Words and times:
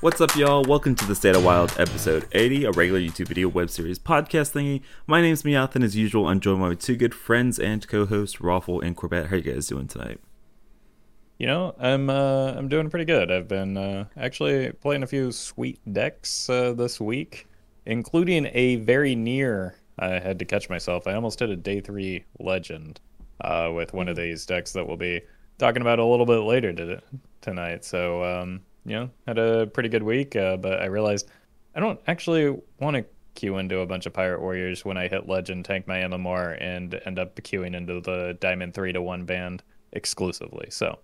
What's 0.00 0.20
up, 0.20 0.36
y'all? 0.36 0.62
Welcome 0.62 0.94
to 0.94 1.04
the 1.06 1.14
State 1.16 1.34
of 1.34 1.44
Wild 1.44 1.74
episode 1.76 2.28
80, 2.30 2.66
a 2.66 2.70
regular 2.70 3.00
YouTube 3.00 3.26
video 3.26 3.48
web 3.48 3.68
series 3.68 3.98
podcast 3.98 4.52
thingy. 4.52 4.80
My 5.08 5.20
name's 5.20 5.42
Meowth, 5.42 5.74
and 5.74 5.82
as 5.82 5.96
usual, 5.96 6.28
I'm 6.28 6.38
joined 6.38 6.60
by 6.60 6.68
my 6.68 6.74
two 6.76 6.94
good 6.94 7.12
friends 7.12 7.58
and 7.58 7.86
co-hosts, 7.88 8.36
Roffle 8.36 8.80
and 8.80 8.96
Corbett. 8.96 9.26
How 9.26 9.34
are 9.34 9.38
you 9.38 9.52
guys 9.52 9.66
doing 9.66 9.88
tonight? 9.88 10.20
You 11.36 11.48
know, 11.48 11.74
I'm 11.80 12.10
uh, 12.10 12.52
I'm 12.52 12.68
doing 12.68 12.90
pretty 12.90 13.06
good. 13.06 13.32
I've 13.32 13.48
been 13.48 13.76
uh, 13.76 14.04
actually 14.16 14.70
playing 14.70 15.02
a 15.02 15.08
few 15.08 15.32
sweet 15.32 15.80
decks 15.92 16.48
uh, 16.48 16.74
this 16.74 17.00
week, 17.00 17.48
including 17.84 18.48
a 18.52 18.76
very 18.76 19.16
near. 19.16 19.74
I 19.98 20.20
had 20.20 20.38
to 20.38 20.44
catch 20.44 20.70
myself. 20.70 21.08
I 21.08 21.14
almost 21.14 21.40
did 21.40 21.50
a 21.50 21.56
day 21.56 21.80
three 21.80 22.24
legend 22.38 23.00
uh, 23.40 23.72
with 23.74 23.92
one 23.94 24.06
of 24.06 24.14
these 24.14 24.46
decks 24.46 24.74
that 24.74 24.86
we'll 24.86 24.96
be 24.96 25.22
talking 25.58 25.82
about 25.82 25.98
a 25.98 26.04
little 26.04 26.24
bit 26.24 26.38
later 26.38 26.72
to, 26.72 27.02
tonight. 27.40 27.84
So 27.84 28.22
um, 28.22 28.60
you 28.88 28.96
know, 28.96 29.10
had 29.26 29.38
a 29.38 29.66
pretty 29.66 29.88
good 29.88 30.02
week, 30.02 30.34
uh, 30.34 30.56
but 30.56 30.80
I 30.80 30.86
realized 30.86 31.28
I 31.74 31.80
don't 31.80 32.00
actually 32.06 32.58
want 32.80 32.96
to 32.96 33.04
queue 33.34 33.58
into 33.58 33.80
a 33.80 33.86
bunch 33.86 34.06
of 34.06 34.12
Pirate 34.12 34.40
Warriors 34.40 34.84
when 34.84 34.96
I 34.96 35.08
hit 35.08 35.28
Legend, 35.28 35.64
tank 35.64 35.86
my 35.86 35.98
MMR, 35.98 36.56
and 36.60 37.00
end 37.04 37.18
up 37.18 37.36
queuing 37.36 37.74
into 37.76 38.00
the 38.00 38.36
Diamond 38.40 38.74
3 38.74 38.92
to 38.94 39.02
1 39.02 39.24
band 39.24 39.62
exclusively. 39.92 40.68
So 40.70 40.98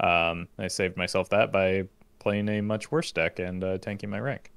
um, 0.00 0.46
I 0.58 0.68
saved 0.68 0.96
myself 0.96 1.30
that 1.30 1.50
by 1.50 1.88
playing 2.18 2.48
a 2.48 2.60
much 2.60 2.92
worse 2.92 3.10
deck 3.10 3.38
and 3.38 3.64
uh, 3.64 3.78
tanking 3.78 4.10
my 4.10 4.20
rank. 4.20 4.52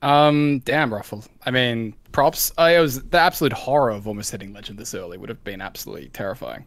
Um, 0.00 0.60
damn, 0.60 0.90
Roffle. 0.90 1.26
I 1.44 1.50
mean, 1.50 1.94
props. 2.10 2.52
I 2.58 2.80
was 2.80 3.02
the 3.02 3.18
absolute 3.18 3.52
horror 3.52 3.90
of 3.90 4.08
almost 4.08 4.30
hitting 4.30 4.52
Legend 4.52 4.78
this 4.78 4.94
early 4.94 5.18
would 5.18 5.28
have 5.28 5.44
been 5.44 5.60
absolutely 5.60 6.08
terrifying. 6.08 6.64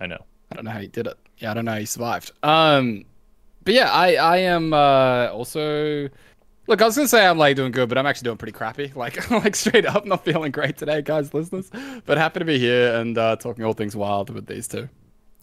I 0.00 0.06
know. 0.06 0.24
I 0.50 0.54
don't 0.54 0.64
know 0.64 0.70
how 0.70 0.80
you 0.80 0.88
did 0.88 1.06
it. 1.06 1.18
Yeah, 1.38 1.50
I 1.50 1.54
don't 1.54 1.64
know 1.64 1.72
how 1.72 1.78
you 1.78 1.86
survived. 1.86 2.32
Um, 2.42 3.04
but 3.64 3.74
yeah, 3.74 3.90
I 3.90 4.14
I 4.14 4.36
am 4.38 4.72
uh, 4.72 5.28
also. 5.28 6.08
Look, 6.66 6.82
I 6.82 6.84
was 6.84 6.94
gonna 6.94 7.08
say 7.08 7.26
I'm 7.26 7.38
like 7.38 7.56
doing 7.56 7.72
good, 7.72 7.88
but 7.88 7.98
I'm 7.98 8.06
actually 8.06 8.26
doing 8.26 8.36
pretty 8.36 8.52
crappy. 8.52 8.92
Like, 8.96 9.30
like 9.30 9.56
straight 9.56 9.86
up, 9.86 10.06
not 10.06 10.24
feeling 10.24 10.52
great 10.52 10.76
today, 10.76 11.02
guys, 11.02 11.34
listeners. 11.34 11.70
But 12.06 12.18
happy 12.18 12.38
to 12.38 12.44
be 12.44 12.58
here 12.58 12.94
and 12.96 13.16
uh, 13.18 13.36
talking 13.36 13.64
all 13.64 13.72
things 13.72 13.96
wild 13.96 14.30
with 14.30 14.46
these 14.46 14.68
two. 14.68 14.88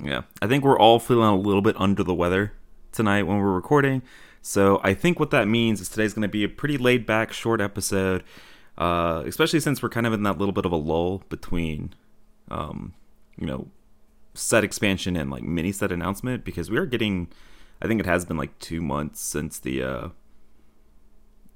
Yeah, 0.01 0.23
I 0.41 0.47
think 0.47 0.63
we're 0.63 0.79
all 0.79 0.99
feeling 0.99 1.29
a 1.29 1.35
little 1.35 1.61
bit 1.61 1.75
under 1.79 2.03
the 2.03 2.13
weather 2.13 2.53
tonight 2.91 3.23
when 3.23 3.37
we're 3.37 3.51
recording. 3.51 4.03
So 4.41 4.79
I 4.83 4.93
think 4.93 5.19
what 5.19 5.31
that 5.31 5.47
means 5.47 5.81
is 5.81 5.89
today's 5.89 6.13
to 6.13 6.27
be 6.27 6.43
a 6.43 6.49
pretty 6.49 6.77
laid 6.77 7.05
back, 7.05 7.33
short 7.33 7.59
episode, 7.59 8.23
uh, 8.77 9.23
especially 9.25 9.59
since 9.59 9.81
we're 9.81 9.89
kind 9.89 10.07
of 10.07 10.13
in 10.13 10.23
that 10.23 10.37
little 10.37 10.53
bit 10.53 10.65
of 10.65 10.71
a 10.71 10.77
lull 10.77 11.23
between, 11.29 11.93
um, 12.49 12.93
you 13.37 13.45
know, 13.45 13.67
set 14.35 14.63
expansion 14.63 15.17
and 15.17 15.29
like 15.31 15.43
mini 15.43 15.71
set 15.71 15.91
announcement 15.91 16.45
because 16.45 16.69
we 16.69 16.77
are 16.77 16.85
getting 16.85 17.27
I 17.81 17.87
think 17.87 17.99
it 17.99 18.05
has 18.05 18.25
been 18.25 18.37
like 18.37 18.57
two 18.59 18.81
months 18.81 19.21
since 19.21 19.59
the 19.59 19.83
uh, 19.83 20.09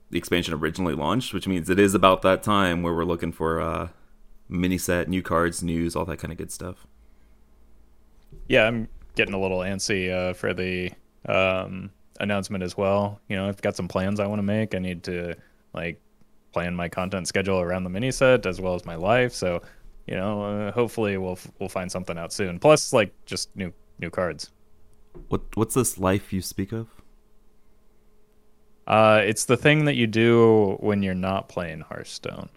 the 0.09 0.17
expansion 0.17 0.53
originally 0.53 0.93
launched, 0.93 1.33
which 1.33 1.47
means 1.47 1.69
it 1.69 1.79
is 1.79 1.95
about 1.95 2.21
that 2.21 2.43
time 2.43 2.83
where 2.83 2.93
we're 2.93 3.05
looking 3.05 3.31
for 3.31 3.59
uh, 3.59 3.89
mini 4.49 4.77
set, 4.77 5.07
new 5.07 5.21
cards, 5.21 5.63
news, 5.63 5.95
all 5.95 6.05
that 6.05 6.17
kind 6.17 6.31
of 6.31 6.37
good 6.37 6.51
stuff. 6.51 6.85
Yeah, 8.47 8.67
I'm 8.67 8.87
getting 9.15 9.33
a 9.33 9.39
little 9.39 9.59
antsy 9.59 10.11
uh, 10.11 10.33
for 10.33 10.53
the 10.53 10.91
um, 11.27 11.89
announcement 12.19 12.63
as 12.63 12.77
well. 12.77 13.19
You 13.27 13.37
know, 13.37 13.47
I've 13.47 13.61
got 13.61 13.75
some 13.75 13.87
plans 13.87 14.19
I 14.19 14.27
want 14.27 14.39
to 14.39 14.43
make. 14.43 14.75
I 14.75 14.79
need 14.79 15.03
to 15.03 15.35
like 15.73 15.99
plan 16.51 16.75
my 16.75 16.89
content 16.89 17.27
schedule 17.27 17.59
around 17.59 17.85
the 17.85 17.89
mini 17.89 18.11
set 18.11 18.45
as 18.45 18.59
well 18.59 18.75
as 18.75 18.85
my 18.85 18.95
life. 18.95 19.33
So, 19.33 19.61
you 20.05 20.15
know, 20.15 20.43
uh, 20.43 20.71
hopefully 20.71 21.17
we'll 21.17 21.39
we'll 21.59 21.69
find 21.69 21.91
something 21.91 22.17
out 22.17 22.33
soon. 22.33 22.59
Plus, 22.59 22.93
like 22.93 23.13
just 23.25 23.55
new 23.55 23.73
new 23.99 24.09
cards. 24.09 24.51
What 25.29 25.41
what's 25.55 25.75
this 25.75 25.97
life 25.97 26.33
you 26.33 26.41
speak 26.41 26.71
of? 26.71 26.87
Uh, 28.87 29.21
it's 29.23 29.45
the 29.45 29.57
thing 29.57 29.85
that 29.85 29.95
you 29.95 30.07
do 30.07 30.77
when 30.79 31.03
you're 31.03 31.13
not 31.13 31.47
playing 31.47 31.81
Hearthstone. 31.81 32.49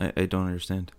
I, 0.00 0.12
I 0.16 0.26
don't 0.26 0.46
understand. 0.46 0.92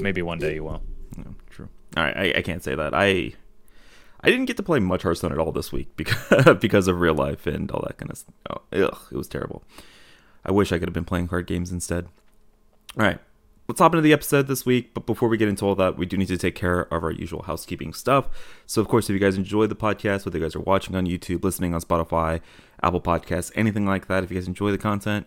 Maybe 0.00 0.22
one 0.22 0.38
day 0.38 0.54
you 0.54 0.64
will. 0.64 0.82
Yeah, 1.16 1.24
true. 1.50 1.68
All 1.96 2.02
right, 2.02 2.16
I, 2.16 2.38
I 2.38 2.42
can't 2.42 2.62
say 2.62 2.74
that. 2.74 2.92
I 2.94 3.34
I 4.20 4.30
didn't 4.30 4.46
get 4.46 4.56
to 4.56 4.62
play 4.62 4.80
much 4.80 5.02
Hearthstone 5.02 5.32
at 5.32 5.38
all 5.38 5.52
this 5.52 5.70
week 5.70 5.88
because 5.96 6.56
because 6.58 6.88
of 6.88 7.00
real 7.00 7.14
life 7.14 7.46
and 7.46 7.70
all 7.70 7.84
that 7.86 7.98
kind 7.98 8.10
of 8.10 8.18
stuff. 8.18 8.34
Oh, 8.50 8.84
ugh, 8.84 8.98
it 9.12 9.16
was 9.16 9.28
terrible. 9.28 9.62
I 10.44 10.50
wish 10.52 10.72
I 10.72 10.78
could 10.78 10.88
have 10.88 10.94
been 10.94 11.04
playing 11.04 11.28
card 11.28 11.46
games 11.46 11.70
instead. 11.70 12.06
All 12.98 13.04
right, 13.04 13.18
let's 13.68 13.80
hop 13.80 13.92
into 13.92 14.02
the 14.02 14.12
episode 14.12 14.46
this 14.46 14.66
week. 14.66 14.94
But 14.94 15.06
before 15.06 15.28
we 15.28 15.36
get 15.36 15.48
into 15.48 15.64
all 15.64 15.74
that, 15.76 15.96
we 15.96 16.06
do 16.06 16.16
need 16.16 16.28
to 16.28 16.36
take 16.36 16.54
care 16.54 16.82
of 16.92 17.02
our 17.02 17.10
usual 17.10 17.42
housekeeping 17.42 17.92
stuff. 17.92 18.28
So, 18.66 18.80
of 18.80 18.88
course, 18.88 19.08
if 19.08 19.14
you 19.14 19.20
guys 19.20 19.36
enjoy 19.36 19.66
the 19.66 19.76
podcast, 19.76 20.24
whether 20.24 20.38
you 20.38 20.44
guys 20.44 20.56
are 20.56 20.60
watching 20.60 20.94
on 20.94 21.06
YouTube, 21.06 21.44
listening 21.44 21.74
on 21.74 21.80
Spotify, 21.80 22.40
Apple 22.82 23.00
Podcasts, 23.00 23.52
anything 23.54 23.86
like 23.86 24.06
that, 24.08 24.24
if 24.24 24.30
you 24.30 24.38
guys 24.38 24.48
enjoy 24.48 24.70
the 24.70 24.78
content, 24.78 25.26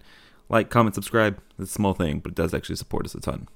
like, 0.49 0.69
comment, 0.69 0.95
subscribe. 0.95 1.39
It's 1.59 1.71
a 1.71 1.73
small 1.73 1.93
thing, 1.93 2.19
but 2.19 2.31
it 2.31 2.35
does 2.35 2.53
actually 2.53 2.77
support 2.77 3.05
us 3.05 3.15
a 3.15 3.19
ton. 3.19 3.47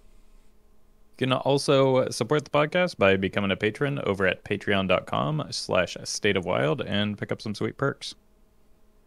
You 1.19 1.27
can 1.27 1.33
also 1.33 1.97
uh, 1.97 2.11
support 2.11 2.43
the 2.45 2.49
podcast 2.49 2.97
by 2.97 3.15
becoming 3.15 3.51
a 3.51 3.55
patron 3.55 3.99
over 4.05 4.25
at 4.25 4.43
patreon.com 4.43 5.47
slash 5.51 5.95
state 6.03 6.35
of 6.35 6.45
wild 6.45 6.81
and 6.81 7.17
pick 7.17 7.31
up 7.31 7.41
some 7.41 7.53
sweet 7.53 7.77
perks. 7.77 8.15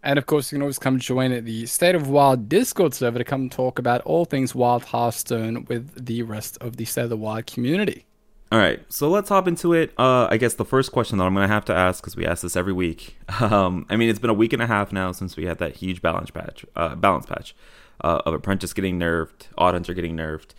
And 0.04 0.18
of 0.18 0.26
course, 0.26 0.52
you 0.52 0.56
can 0.56 0.62
always 0.62 0.78
come 0.78 0.98
join 0.98 1.44
the 1.44 1.64
State 1.64 1.94
of 1.94 2.10
Wild 2.10 2.48
Discord 2.50 2.92
server 2.92 3.18
to 3.18 3.24
come 3.24 3.48
talk 3.48 3.78
about 3.78 4.02
all 4.02 4.26
things 4.26 4.54
Wild 4.54 4.84
Hearthstone 4.84 5.64
with 5.64 6.04
the 6.04 6.22
rest 6.22 6.58
of 6.60 6.76
the 6.76 6.84
State 6.84 7.04
of 7.04 7.10
the 7.10 7.16
Wild 7.16 7.46
community. 7.46 8.04
All 8.52 8.58
right, 8.58 8.80
so 8.92 9.08
let's 9.08 9.30
hop 9.30 9.48
into 9.48 9.72
it. 9.72 9.94
Uh, 9.98 10.28
I 10.30 10.36
guess 10.36 10.54
the 10.54 10.64
first 10.64 10.92
question 10.92 11.16
that 11.16 11.24
I'm 11.24 11.34
going 11.34 11.48
to 11.48 11.52
have 11.52 11.64
to 11.64 11.74
ask, 11.74 12.02
because 12.02 12.16
we 12.16 12.26
ask 12.26 12.42
this 12.42 12.54
every 12.54 12.72
week. 12.72 13.16
Um, 13.40 13.86
I 13.88 13.96
mean, 13.96 14.10
it's 14.10 14.18
been 14.18 14.30
a 14.30 14.34
week 14.34 14.52
and 14.52 14.62
a 14.62 14.66
half 14.66 14.92
now 14.92 15.10
since 15.10 15.36
we 15.36 15.46
had 15.46 15.58
that 15.58 15.76
huge 15.76 16.02
balance 16.02 16.30
patch, 16.30 16.64
uh, 16.76 16.94
balance 16.94 17.26
patch 17.26 17.56
uh, 18.02 18.20
of 18.26 18.34
Apprentice 18.34 18.72
getting 18.72 18.98
nerfed, 18.98 19.48
Odd 19.56 19.74
Hunter 19.74 19.94
getting 19.94 20.16
nerfed, 20.16 20.50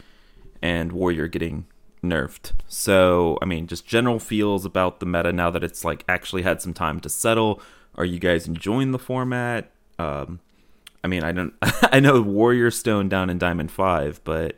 and 0.62 0.91
Warrior 0.91 1.27
getting 1.27 1.67
nerfed. 2.03 2.51
So, 2.67 3.38
I 3.41 3.45
mean, 3.45 3.67
just 3.67 3.85
general 3.85 4.19
feels 4.19 4.66
about 4.66 5.00
the 5.00 5.06
meta 5.06 5.31
now 5.31 5.50
that 5.51 5.63
it's 5.63 5.85
like 5.85 6.03
actually 6.09 6.41
had 6.41 6.62
some 6.62 6.73
time 6.73 7.00
to 7.01 7.09
settle. 7.09 7.62
Are 7.95 8.06
you 8.06 8.19
guys 8.19 8.47
enjoying 8.47 8.91
the 8.91 9.00
format? 9.00 9.72
Um, 9.97 10.39
I 11.03 11.07
mean, 11.07 11.23
I 11.23 11.31
don't. 11.31 11.53
I 11.61 12.00
know 12.00 12.22
Warrior 12.22 12.72
Stone 12.72 13.09
down 13.09 13.29
in 13.29 13.38
Diamond 13.38 13.72
Five, 13.72 14.22
but 14.23 14.56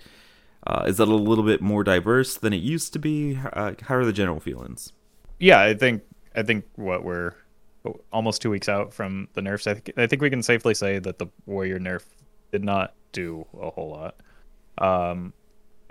uh, 0.65 0.83
is 0.87 0.97
that 0.97 1.07
a 1.07 1.15
little 1.15 1.43
bit 1.43 1.61
more 1.61 1.83
diverse 1.83 2.35
than 2.35 2.53
it 2.53 2.61
used 2.61 2.93
to 2.93 2.99
be? 2.99 3.37
Uh, 3.53 3.73
how 3.81 3.95
are 3.95 4.05
the 4.05 4.13
general 4.13 4.39
feelings? 4.39 4.91
Yeah, 5.39 5.61
I 5.61 5.73
think 5.73 6.03
I 6.35 6.43
think 6.43 6.65
what 6.75 7.03
we're 7.03 7.33
almost 8.11 8.41
two 8.41 8.49
weeks 8.49 8.67
out 8.67 8.93
from 8.93 9.27
the 9.33 9.41
nerfs. 9.41 9.67
I 9.67 9.75
think 9.75 9.91
I 9.97 10.07
think 10.07 10.21
we 10.21 10.29
can 10.29 10.43
safely 10.43 10.73
say 10.73 10.99
that 10.99 11.19
the 11.19 11.27
Warrior 11.45 11.79
nerf 11.79 12.03
did 12.51 12.63
not 12.63 12.93
do 13.11 13.45
a 13.59 13.69
whole 13.69 13.89
lot. 13.89 14.15
Um, 14.79 15.33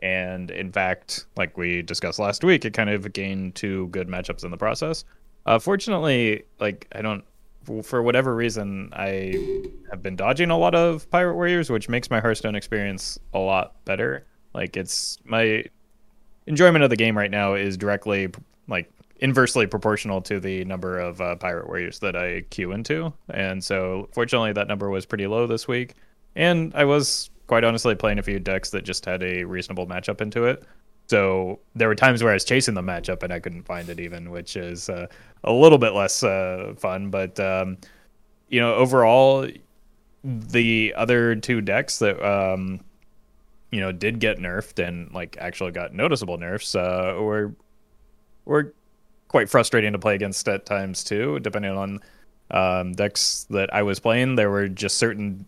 and 0.01 0.51
in 0.51 0.73
fact, 0.73 1.27
like 1.37 1.57
we 1.57 1.83
discussed 1.83 2.19
last 2.19 2.45
week, 2.45 2.65
it 2.65 2.73
kind 2.73 2.91
of 2.91 3.13
gained 3.13 3.55
two 3.55 3.89
good 3.89 4.09
matchups 4.09 4.45
in 4.45 4.51
the 4.51 4.57
process. 4.57 5.05
Uh, 5.47 5.59
fortunately, 5.59 6.45
like 6.61 6.87
I 6.93 7.03
don't 7.03 7.25
for 7.83 8.03
whatever 8.03 8.35
reason, 8.35 8.91
I 8.93 9.65
have 9.91 10.03
been 10.03 10.17
dodging 10.17 10.51
a 10.51 10.59
lot 10.59 10.75
of 10.75 11.11
Pirate 11.11 11.35
Warriors, 11.35 11.71
which 11.71 11.89
makes 11.89 12.11
my 12.11 12.21
Hearthstone 12.21 12.55
experience 12.55 13.19
a 13.35 13.39
lot 13.39 13.85
better. 13.85 14.27
Like 14.55 14.77
it's 14.77 15.19
my 15.25 15.65
enjoyment 16.47 16.85
of 16.85 16.91
the 16.91 16.97
game 16.97 17.17
right 17.17 17.31
now 17.31 17.55
is 17.55 17.77
directly 17.77 18.29
like 18.69 18.91
inversely 19.21 19.67
proportional 19.67 20.21
to 20.23 20.41
the 20.41 20.65
number 20.65 20.99
of 20.99 21.21
uh, 21.21 21.37
Pirate 21.37 21.67
Warriors 21.67 21.99
that 22.01 22.17
I 22.17 22.43
queue 22.51 22.73
into, 22.73 23.13
and 23.31 23.63
so 23.63 24.09
fortunately 24.13 24.53
that 24.53 24.69
number 24.69 24.89
was 24.91 25.07
pretty 25.07 25.27
low 25.27 25.47
this 25.47 25.67
week, 25.69 25.95
and 26.35 26.73
I 26.75 26.85
was 26.85 27.31
quite 27.47 27.65
honestly 27.65 27.95
playing 27.95 28.19
a 28.19 28.23
few 28.23 28.39
decks 28.39 28.71
that 28.71 28.85
just 28.85 29.05
had 29.05 29.23
a 29.23 29.45
reasonable 29.45 29.87
matchup 29.87 30.21
into 30.21 30.45
it. 30.45 30.65
So 31.09 31.61
there 31.75 31.89
were 31.89 31.95
times 31.95 32.23
where 32.23 32.33
I 32.33 32.35
was 32.35 32.45
chasing 32.45 32.75
the 32.75 32.83
matchup 32.83 33.23
and 33.23 33.33
I 33.33 33.39
couldn't 33.39 33.63
find 33.63 33.89
it 33.89 34.01
even, 34.01 34.31
which 34.31 34.57
is 34.57 34.89
uh, 34.89 35.07
a 35.45 35.53
little 35.53 35.79
bit 35.79 35.93
less 35.93 36.23
uh, 36.23 36.75
fun. 36.77 37.11
But 37.11 37.39
um, 37.39 37.79
you 38.49 38.61
know, 38.61 38.75
overall, 38.75 39.49
the 40.25 40.93
other 40.97 41.37
two 41.37 41.61
decks 41.61 42.01
that 42.01 42.21
um, 42.25 42.81
you 43.71 43.81
know 43.81 43.93
did 43.93 44.19
get 44.19 44.39
nerfed 44.39 44.85
and 44.85 45.13
like 45.13 45.37
actually 45.41 45.71
got 45.73 45.95
noticeable 45.95 46.39
nerfs 46.39 46.75
uh, 46.75 47.17
were 47.19 47.55
were 48.45 48.75
quite 49.29 49.49
frustrating 49.49 49.93
to 49.93 49.99
play 49.99 50.15
against 50.15 50.49
at 50.49 50.67
times 50.67 51.05
too. 51.05 51.39
Depending 51.41 51.73
on 51.73 52.01
um, 52.51 52.93
decks 52.93 53.47
that 53.51 53.73
I 53.73 53.83
was 53.83 54.01
playing, 54.01 54.35
there 54.37 54.51
were 54.51 54.69
just 54.69 54.99
certain 54.99 55.47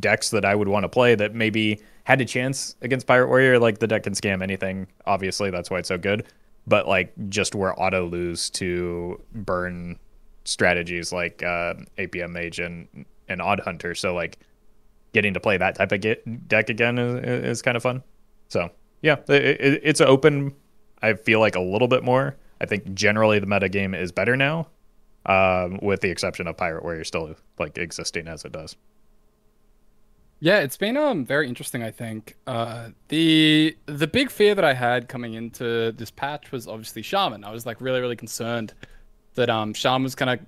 decks 0.00 0.30
that 0.30 0.44
I 0.44 0.54
would 0.54 0.68
want 0.68 0.84
to 0.84 0.88
play 0.88 1.14
that 1.14 1.34
maybe 1.34 1.80
had 2.04 2.20
a 2.20 2.24
chance 2.24 2.76
against 2.82 3.06
Pirate 3.06 3.28
Warrior. 3.28 3.58
Like 3.58 3.78
the 3.78 3.86
deck 3.86 4.04
can 4.04 4.14
scam 4.14 4.42
anything, 4.42 4.86
obviously, 5.06 5.50
that's 5.50 5.70
why 5.70 5.78
it's 5.78 5.88
so 5.88 5.98
good. 5.98 6.26
But 6.66 6.86
like 6.86 7.12
just 7.28 7.54
where 7.54 7.80
auto 7.80 8.06
lose 8.06 8.50
to 8.50 9.20
burn 9.32 9.98
strategies 10.44 11.12
like 11.12 11.42
uh, 11.42 11.74
APM 11.98 12.30
Mage 12.30 12.58
and, 12.58 13.04
and 13.28 13.40
Odd 13.40 13.60
Hunter. 13.60 13.94
So 13.94 14.14
like 14.14 14.38
getting 15.12 15.34
to 15.34 15.40
play 15.40 15.56
that 15.56 15.76
type 15.76 15.92
of 15.92 16.00
get, 16.00 16.48
deck 16.48 16.70
again 16.70 16.98
is, 16.98 17.44
is 17.58 17.62
kind 17.62 17.76
of 17.76 17.82
fun. 17.82 18.02
So 18.48 18.70
yeah, 19.02 19.16
it, 19.28 19.60
it, 19.60 19.80
it's 19.82 20.00
open. 20.00 20.54
I 21.02 21.14
feel 21.14 21.40
like 21.40 21.56
a 21.56 21.60
little 21.60 21.88
bit 21.88 22.04
more. 22.04 22.36
I 22.60 22.66
think 22.66 22.94
generally 22.94 23.40
the 23.40 23.46
meta 23.46 23.68
game 23.68 23.92
is 23.92 24.12
better 24.12 24.36
now, 24.36 24.68
um, 25.26 25.80
with 25.82 26.00
the 26.00 26.10
exception 26.10 26.46
of 26.46 26.56
Pirate 26.56 26.84
Warrior 26.84 27.04
still 27.04 27.34
like 27.58 27.76
existing 27.76 28.28
as 28.28 28.44
it 28.44 28.52
does. 28.52 28.76
Yeah, 30.44 30.58
it's 30.58 30.76
been 30.76 30.96
um 30.96 31.24
very 31.24 31.46
interesting. 31.46 31.84
I 31.84 31.92
think 31.92 32.34
uh, 32.48 32.88
the 33.06 33.76
the 33.86 34.08
big 34.08 34.28
fear 34.28 34.56
that 34.56 34.64
I 34.64 34.74
had 34.74 35.08
coming 35.08 35.34
into 35.34 35.92
this 35.92 36.10
patch 36.10 36.50
was 36.50 36.66
obviously 36.66 37.00
Shaman. 37.00 37.44
I 37.44 37.52
was 37.52 37.64
like 37.64 37.80
really 37.80 38.00
really 38.00 38.16
concerned 38.16 38.74
that 39.36 39.48
um 39.48 39.72
Shaman 39.72 40.02
was 40.02 40.16
gonna 40.16 40.40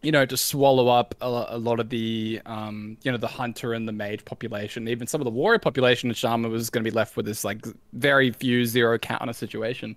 you 0.00 0.12
know, 0.12 0.24
to 0.24 0.36
swallow 0.36 0.88
up 0.88 1.14
a, 1.20 1.46
a, 1.48 1.58
lot 1.58 1.80
of 1.80 1.88
the, 1.88 2.40
um, 2.46 2.96
you 3.02 3.10
know, 3.10 3.18
the 3.18 3.26
hunter 3.26 3.72
and 3.72 3.88
the 3.88 3.92
mage 3.92 4.24
population, 4.24 4.86
even 4.86 5.08
some 5.08 5.20
of 5.20 5.24
the 5.24 5.30
warrior 5.30 5.58
population, 5.58 6.08
and 6.08 6.16
Shaman 6.16 6.52
was 6.52 6.70
going 6.70 6.84
to 6.84 6.88
be 6.88 6.94
left 6.94 7.16
with 7.16 7.26
this 7.26 7.42
like 7.42 7.66
very 7.94 8.30
few 8.30 8.64
zero 8.64 8.96
counter 8.96 9.32
situation. 9.32 9.96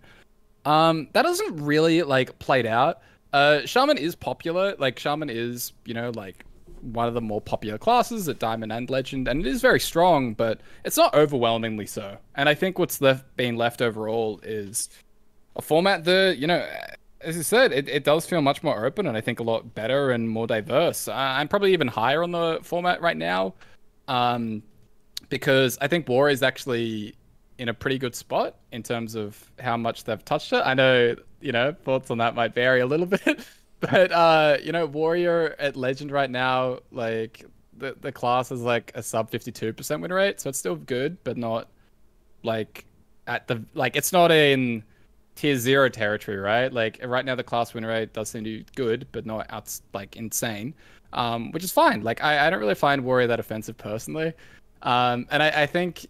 Um, 0.65 1.07
that 1.13 1.21
doesn't 1.21 1.55
really 1.55 2.01
like 2.01 2.37
played 2.39 2.65
out. 2.65 3.01
Uh, 3.31 3.63
Shaman 3.65 3.99
is 3.99 4.15
popular. 4.15 4.75
Like 4.79 4.97
Shaman 4.97 5.29
is, 5.29 5.71
you 5.85 5.93
know, 5.93 6.11
like 6.15 6.45
one 6.81 7.07
of 7.07 7.13
the 7.13 7.21
more 7.21 7.41
popular 7.41 7.77
classes 7.77 8.27
at 8.27 8.39
Diamond 8.39 8.71
and 8.71 8.89
Legend, 8.89 9.27
and 9.27 9.41
it 9.41 9.47
is 9.47 9.61
very 9.61 9.79
strong, 9.79 10.33
but 10.33 10.59
it's 10.83 10.97
not 10.97 11.13
overwhelmingly 11.13 11.85
so. 11.85 12.17
And 12.35 12.49
I 12.49 12.53
think 12.53 12.79
what's 12.79 13.01
left 13.01 13.35
being 13.37 13.55
left 13.55 13.81
overall 13.81 14.39
is 14.43 14.89
a 15.55 15.61
format 15.61 16.05
that, 16.05 16.37
you 16.37 16.47
know, 16.47 16.67
as 17.23 17.37
I 17.37 17.41
said, 17.41 17.71
it, 17.71 17.87
it 17.87 18.03
does 18.03 18.25
feel 18.25 18.41
much 18.41 18.63
more 18.63 18.85
open 18.85 19.05
and 19.05 19.15
I 19.15 19.21
think 19.21 19.39
a 19.39 19.43
lot 19.43 19.73
better 19.75 20.11
and 20.11 20.29
more 20.29 20.47
diverse. 20.47 21.07
Uh, 21.07 21.13
I'm 21.13 21.47
probably 21.47 21.73
even 21.73 21.87
higher 21.87 22.23
on 22.23 22.31
the 22.31 22.59
format 22.63 23.01
right 23.01 23.17
now 23.17 23.53
um, 24.07 24.63
because 25.29 25.77
I 25.81 25.87
think 25.87 26.07
War 26.07 26.29
is 26.29 26.43
actually 26.43 27.15
in 27.57 27.69
a 27.69 27.73
pretty 27.73 27.99
good 27.99 28.15
spot 28.15 28.55
in 28.71 28.81
terms 28.81 29.15
of 29.15 29.51
how 29.59 29.77
much 29.77 30.03
they've 30.03 30.23
touched 30.25 30.51
it. 30.53 30.61
I 30.65 30.73
know, 30.73 31.15
you 31.41 31.51
know, 31.51 31.75
thoughts 31.83 32.09
on 32.09 32.17
that 32.17 32.33
might 32.33 32.55
vary 32.55 32.81
a 32.81 32.85
little 32.85 33.05
bit, 33.25 33.45
but, 33.81 34.11
uh, 34.11 34.57
you 34.63 34.71
know, 34.71 34.85
Warrior 34.85 35.55
at 35.59 35.75
Legend 35.75 36.11
right 36.11 36.29
now, 36.29 36.79
like, 36.91 37.45
the, 37.77 37.95
the 37.99 38.11
class 38.11 38.51
is 38.51 38.61
like 38.61 38.91
a 38.95 39.03
sub 39.03 39.29
52% 39.31 40.01
win 40.01 40.13
rate, 40.13 40.39
so 40.39 40.49
it's 40.49 40.59
still 40.59 40.75
good, 40.75 41.17
but 41.23 41.37
not 41.37 41.67
like 42.43 42.85
at 43.27 43.47
the, 43.47 43.63
like, 43.73 43.95
it's 43.95 44.13
not 44.13 44.31
in 44.31 44.83
tier 45.35 45.57
zero 45.57 45.89
territory, 45.89 46.37
right? 46.37 46.71
Like 46.71 46.99
right 47.03 47.25
now, 47.25 47.35
the 47.35 47.43
class 47.43 47.73
win 47.73 47.85
rate 47.85 48.13
does 48.13 48.29
seem 48.29 48.43
to 48.43 48.59
be 48.59 48.65
good, 48.75 49.07
but 49.11 49.25
not 49.25 49.47
out 49.49 49.79
like 49.93 50.15
insane, 50.15 50.73
um, 51.13 51.51
which 51.51 51.63
is 51.63 51.71
fine. 51.71 52.01
Like 52.01 52.23
I, 52.23 52.47
I 52.47 52.49
don't 52.49 52.59
really 52.59 52.75
find 52.75 53.03
Warrior 53.03 53.27
that 53.27 53.39
offensive 53.39 53.77
personally, 53.77 54.33
um, 54.83 55.27
and 55.31 55.41
I, 55.41 55.63
I 55.63 55.65
think 55.65 56.05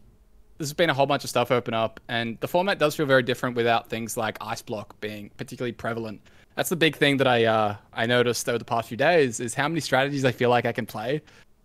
there's 0.57 0.73
been 0.73 0.89
a 0.89 0.93
whole 0.93 1.05
bunch 1.05 1.23
of 1.23 1.29
stuff 1.29 1.51
open 1.51 1.73
up, 1.73 1.99
and 2.07 2.37
the 2.39 2.47
format 2.47 2.79
does 2.79 2.95
feel 2.95 3.05
very 3.05 3.23
different 3.23 3.55
without 3.55 3.89
things 3.89 4.17
like 4.17 4.37
Ice 4.41 4.61
Block 4.61 4.99
being 5.01 5.31
particularly 5.37 5.73
prevalent. 5.73 6.21
That's 6.55 6.69
the 6.69 6.75
big 6.75 6.95
thing 6.95 7.17
that 7.17 7.27
I 7.27 7.45
uh, 7.45 7.75
I 7.93 8.05
noticed 8.05 8.47
over 8.49 8.57
the 8.57 8.65
past 8.65 8.87
few 8.89 8.97
days 8.97 9.39
is 9.39 9.53
how 9.53 9.67
many 9.67 9.79
strategies 9.79 10.25
I 10.25 10.31
feel 10.31 10.49
like 10.49 10.65
I 10.65 10.71
can 10.71 10.85
play 10.85 11.21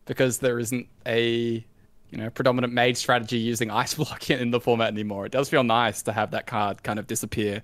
because 0.06 0.38
there 0.38 0.58
isn't 0.58 0.86
a 1.06 1.64
you 2.10 2.18
know, 2.18 2.30
predominant 2.30 2.72
mage 2.72 2.96
strategy 2.96 3.38
using 3.38 3.70
ice 3.82 3.94
block 3.94 4.30
in 4.30 4.50
the 4.50 4.60
format 4.60 4.88
anymore. 4.88 5.26
It 5.26 5.32
does 5.32 5.48
feel 5.48 5.64
nice 5.64 6.02
to 6.02 6.12
have 6.12 6.30
that 6.30 6.46
card 6.46 6.82
kind 6.82 6.98
of 6.98 7.06
disappear. 7.06 7.62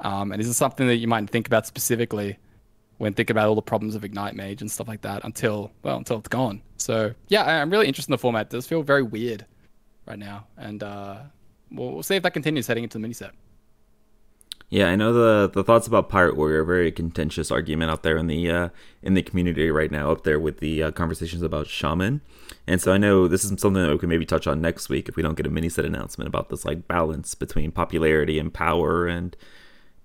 Um, 0.00 0.32
and 0.32 0.40
is 0.40 0.46
this 0.46 0.56
something 0.56 0.86
that 0.86 0.96
you 0.96 1.08
might 1.08 1.28
think 1.28 1.46
about 1.46 1.66
specifically 1.66 2.38
when 2.98 3.14
thinking 3.14 3.34
about 3.34 3.48
all 3.48 3.54
the 3.54 3.62
problems 3.62 3.94
of 3.94 4.04
Ignite 4.04 4.34
Mage 4.34 4.60
and 4.60 4.70
stuff 4.70 4.88
like 4.88 5.00
that 5.02 5.24
until, 5.24 5.72
well, 5.82 5.96
until 5.96 6.18
it's 6.18 6.28
gone. 6.28 6.62
So, 6.76 7.14
yeah, 7.28 7.60
I'm 7.60 7.70
really 7.70 7.86
interested 7.86 8.10
in 8.10 8.12
the 8.12 8.18
format. 8.18 8.46
It 8.46 8.50
does 8.50 8.66
feel 8.66 8.82
very 8.82 9.02
weird 9.02 9.46
right 10.06 10.18
now. 10.18 10.46
And 10.56 10.82
uh, 10.82 11.18
we'll, 11.70 11.92
we'll 11.92 12.02
see 12.02 12.16
if 12.16 12.22
that 12.24 12.32
continues 12.32 12.66
heading 12.66 12.84
into 12.84 12.98
the 12.98 13.02
mini 13.02 13.14
set. 13.14 13.32
Yeah, 14.70 14.88
I 14.88 14.96
know 14.96 15.14
the 15.14 15.48
the 15.48 15.64
thoughts 15.64 15.86
about 15.86 16.10
Pirate 16.10 16.36
Warrior, 16.36 16.58
are 16.58 16.62
a 16.62 16.66
very 16.66 16.92
contentious 16.92 17.50
argument 17.50 17.90
out 17.90 18.02
there 18.02 18.18
in 18.18 18.26
the 18.26 18.50
uh, 18.50 18.68
in 19.02 19.14
the 19.14 19.22
community 19.22 19.70
right 19.70 19.90
now, 19.90 20.10
up 20.12 20.24
there 20.24 20.38
with 20.38 20.58
the 20.58 20.82
uh, 20.82 20.90
conversations 20.90 21.40
about 21.40 21.68
Shaman. 21.68 22.20
And 22.66 22.80
so 22.80 22.92
I 22.92 22.98
know 22.98 23.28
this 23.28 23.44
is 23.44 23.48
something 23.48 23.82
that 23.82 23.90
we 23.90 23.98
can 23.98 24.10
maybe 24.10 24.26
touch 24.26 24.46
on 24.46 24.60
next 24.60 24.90
week 24.90 25.08
if 25.08 25.16
we 25.16 25.22
don't 25.22 25.36
get 25.36 25.46
a 25.46 25.50
mini 25.50 25.70
set 25.70 25.86
announcement 25.86 26.28
about 26.28 26.50
this 26.50 26.66
like 26.66 26.86
balance 26.86 27.34
between 27.34 27.72
popularity 27.72 28.38
and 28.38 28.52
power 28.52 29.06
and 29.06 29.34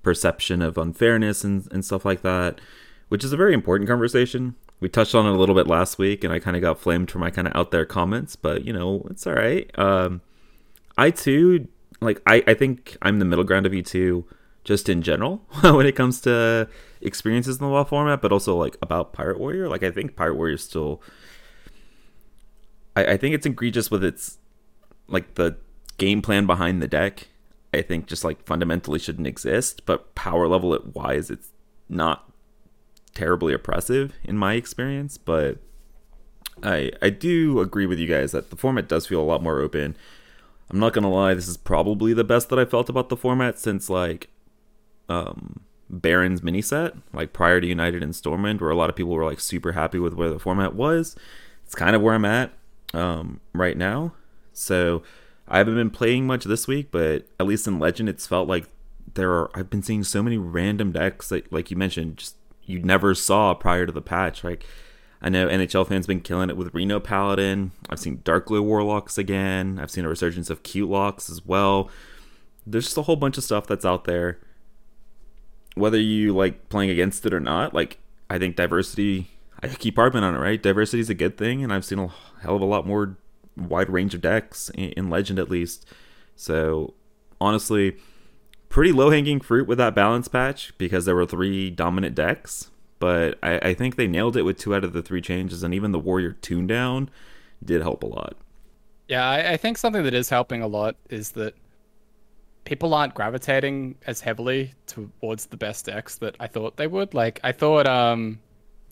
perception 0.01 0.62
of 0.62 0.77
unfairness 0.77 1.44
and, 1.44 1.69
and 1.71 1.83
stuff 1.83 2.06
like 2.06 2.21
that, 2.21 2.62
which 3.10 3.25
is 3.25 3.33
a 3.33 3.38
very 3.38 3.54
important 3.54 3.89
conversation. 3.89 4.56
We 4.80 4.88
touched 4.88 5.15
on 5.15 5.25
it 5.25 5.33
a 5.33 5.38
little 5.38 5.56
bit 5.56 5.68
last 5.68 5.98
week, 5.98 6.24
and 6.24 6.31
I 6.33 6.39
kind 6.39 6.56
of 6.56 6.62
got 6.62 6.80
flamed 6.80 7.12
for 7.12 7.19
my 7.19 7.30
kind 7.30 7.48
of 7.48 7.56
out 7.56 7.71
there 7.71 7.86
comments, 7.86 8.38
but 8.38 8.63
you 8.63 8.71
know 8.71 9.06
it's 9.10 9.27
all 9.27 9.33
right. 9.33 9.69
Um, 9.77 10.21
I 10.98 11.12
too 11.12 11.68
like 12.00 12.21
I 12.25 12.44
I 12.48 12.54
think 12.54 12.95
I'm 13.01 13.19
the 13.19 13.25
middle 13.25 13.44
ground 13.44 13.65
of 13.65 13.74
you 13.74 13.81
two 13.81 14.25
just 14.63 14.89
in 14.89 15.01
general 15.01 15.38
when 15.62 15.86
it 15.86 15.95
comes 15.95 16.21
to 16.21 16.68
experiences 17.01 17.57
in 17.57 17.65
the 17.65 17.71
WoW 17.71 17.83
format, 17.83 18.21
but 18.21 18.31
also 18.31 18.56
like 18.56 18.77
about 18.81 19.13
Pirate 19.13 19.39
Warrior. 19.39 19.68
Like 19.68 19.83
I 19.83 19.92
think 19.92 20.15
Pirate 20.15 20.36
Warrior 20.36 20.56
is 20.56 20.63
still 20.63 21.01
I, 22.95 23.06
I 23.13 23.18
think 23.18 23.36
it's 23.36 23.45
egregious 23.45 23.92
with 23.92 24.04
its 24.04 24.38
like 25.07 25.36
the 25.36 25.57
game 25.98 26.21
plan 26.21 26.45
behind 26.45 26.81
the 26.81 26.88
deck. 26.88 27.27
I 27.74 27.81
think 27.81 28.06
just 28.06 28.24
like 28.24 28.45
fundamentally 28.45 29.00
shouldn't 29.00 29.27
exist, 29.27 29.86
but 29.86 30.15
power 30.15 30.48
level 30.48 30.74
it 30.74 30.95
wise 30.95 31.30
it's 31.30 31.50
not 31.89 32.31
terribly 33.13 33.54
oppressive 33.54 34.13
in 34.24 34.38
my 34.38 34.54
experience, 34.54 35.18
but 35.18 35.57
I 36.62 36.92
I 37.01 37.10
do 37.10 37.60
agree 37.60 37.86
with 37.86 38.00
you 38.00 38.07
guys 38.07 38.31
that 38.31 38.50
the 38.50 38.56
format 38.56 38.88
does 38.88 39.07
feel 39.07 39.21
a 39.21 39.24
lot 39.24 39.44
more 39.44 39.60
open. 39.60 39.95
I'm 40.69 40.80
not 40.80 40.94
gonna 40.94 41.12
lie, 41.12 41.33
this 41.33 41.48
is 41.48 41.57
probably 41.57 42.13
the 42.13 42.24
best 42.24 42.50
that 42.50 42.60
I 42.60 42.65
felt 42.65 42.89
about 42.89 43.10
the 43.10 43.18
format 43.18 43.60
since 43.60 43.89
like 43.89 44.30
um, 45.09 45.61
Barrens 45.89 46.41
mini 46.44 46.61
set, 46.61 46.95
like 47.13 47.33
prior 47.33 47.61
to 47.61 47.67
United 47.67 48.01
in 48.01 48.09
Stormwind, 48.09 48.61
where 48.61 48.69
a 48.69 48.75
lot 48.75 48.89
of 48.89 48.95
people 48.95 49.13
were 49.13 49.25
like 49.25 49.39
super 49.39 49.73
happy 49.73 50.00
with 50.00 50.13
where 50.13 50.29
the 50.29 50.39
format 50.39 50.75
was. 50.75 51.15
It's 51.65 51.75
kind 51.75 51.95
of 51.95 52.01
where 52.01 52.15
I'm 52.15 52.25
at 52.25 52.51
um, 52.94 53.39
right 53.53 53.77
now. 53.77 54.13
So 54.53 55.03
I 55.47 55.57
haven't 55.59 55.75
been 55.75 55.89
playing 55.89 56.25
much 56.25 56.45
this 56.45 56.67
week, 56.67 56.89
but 56.91 57.27
at 57.39 57.45
least 57.45 57.67
in 57.67 57.79
Legend, 57.79 58.09
it's 58.09 58.27
felt 58.27 58.47
like 58.47 58.65
there 59.13 59.31
are. 59.31 59.51
I've 59.53 59.69
been 59.69 59.83
seeing 59.83 60.03
so 60.03 60.23
many 60.23 60.38
random 60.38 60.91
decks, 60.91 61.31
like 61.31 61.47
like 61.51 61.69
you 61.69 61.77
mentioned, 61.77 62.17
just 62.17 62.35
you 62.65 62.79
never 62.79 63.13
saw 63.13 63.53
prior 63.53 63.85
to 63.85 63.91
the 63.91 64.01
patch. 64.01 64.44
Like 64.44 64.65
I 65.21 65.29
know 65.29 65.47
NHL 65.47 65.88
fans 65.88 66.07
been 66.07 66.21
killing 66.21 66.50
it 66.50 66.57
with 66.57 66.73
Reno 66.73 67.00
Paladin. 67.00 67.71
I've 67.89 68.00
seen 68.00 68.19
Darkglare 68.19 68.63
Warlocks 68.63 69.17
again. 69.17 69.79
I've 69.81 69.91
seen 69.91 70.05
a 70.05 70.09
resurgence 70.09 70.50
of 70.50 70.63
Cube 70.63 70.89
Locks 70.89 71.29
as 71.29 71.45
well. 71.45 71.89
There's 72.65 72.86
just 72.86 72.98
a 72.98 73.03
whole 73.03 73.17
bunch 73.17 73.38
of 73.38 73.43
stuff 73.43 73.67
that's 73.67 73.86
out 73.86 74.05
there 74.05 74.39
whether 75.75 76.00
you 76.00 76.36
like 76.36 76.70
playing 76.70 76.89
against 76.89 77.25
it 77.25 77.34
or 77.34 77.39
not, 77.39 77.74
like 77.74 78.00
I 78.30 78.39
think 78.39 78.56
diversity. 78.56 79.30
I 79.62 79.68
keep 79.70 79.96
harping 79.96 80.24
on 80.24 80.36
it, 80.36 80.39
right? 80.39 80.62
Diversity 80.62 81.00
is 81.00 81.10
a 81.10 81.13
good 81.13 81.38
thing, 81.38 81.63
and 81.63 81.72
I've 81.72 81.86
seen 81.86 82.00
a 82.00 82.10
hell 82.42 82.58
of 82.58 82.62
a 82.62 82.65
lot 82.65 82.86
more 82.86 83.18
wide 83.56 83.89
range 83.89 84.13
of 84.13 84.22
decks 84.22 84.70
in, 84.75 85.10
Legend, 85.10 85.39
at 85.39 85.50
least. 85.50 85.86
So 86.36 86.94
honestly, 87.39 87.96
pretty 88.68 88.92
low 88.92 89.10
hanging 89.10 89.39
fruit 89.39 89.68
with 89.68 89.77
that 89.77 89.96
balance 89.96 90.27
patch 90.27 90.74
because 90.77 91.06
there 91.06 91.15
were 91.15 91.25
three 91.25 91.70
dominant 91.70 92.15
decks. 92.15 92.72
But 93.00 93.38
I, 93.42 93.58
I 93.60 93.74
think 93.74 93.96
they 93.96 94.08
nailed 94.08 94.38
it 94.38 94.44
with 94.44 94.58
two 94.58 94.75
out 94.75 94.84
of 94.84 94.94
the 94.94 95.01
three 95.01 95.22
changes, 95.22 95.63
and 95.63 95.74
even 95.74 95.92
the 95.92 96.00
Warrior 96.00 96.34
tune 96.34 96.68
down 96.68 97.10
did 97.63 97.82
help 97.82 98.03
a 98.03 98.08
lot. 98.08 98.36
Yeah, 99.08 99.27
I, 99.30 99.53
I 99.53 99.58
think 99.58 99.77
something 99.77 100.03
that 100.03 100.13
is 100.13 100.30
helping 100.30 100.62
a 100.62 100.68
lot 100.68 100.96
is 101.10 101.32
that 101.32 101.56
people 102.65 102.93
aren't 102.93 103.13
gravitating 103.13 103.96
as 104.08 104.22
heavily 104.22 104.74
towards 104.88 105.48
the 105.48 105.58
best 105.58 105.86
decks 105.86 106.15
that 106.17 106.36
I 106.39 106.48
thought 106.48 106.77
they 106.77 106.88
would. 106.88 107.13
Like 107.13 107.39
I 107.43 107.51
thought, 107.51 107.88
um, 107.88 108.39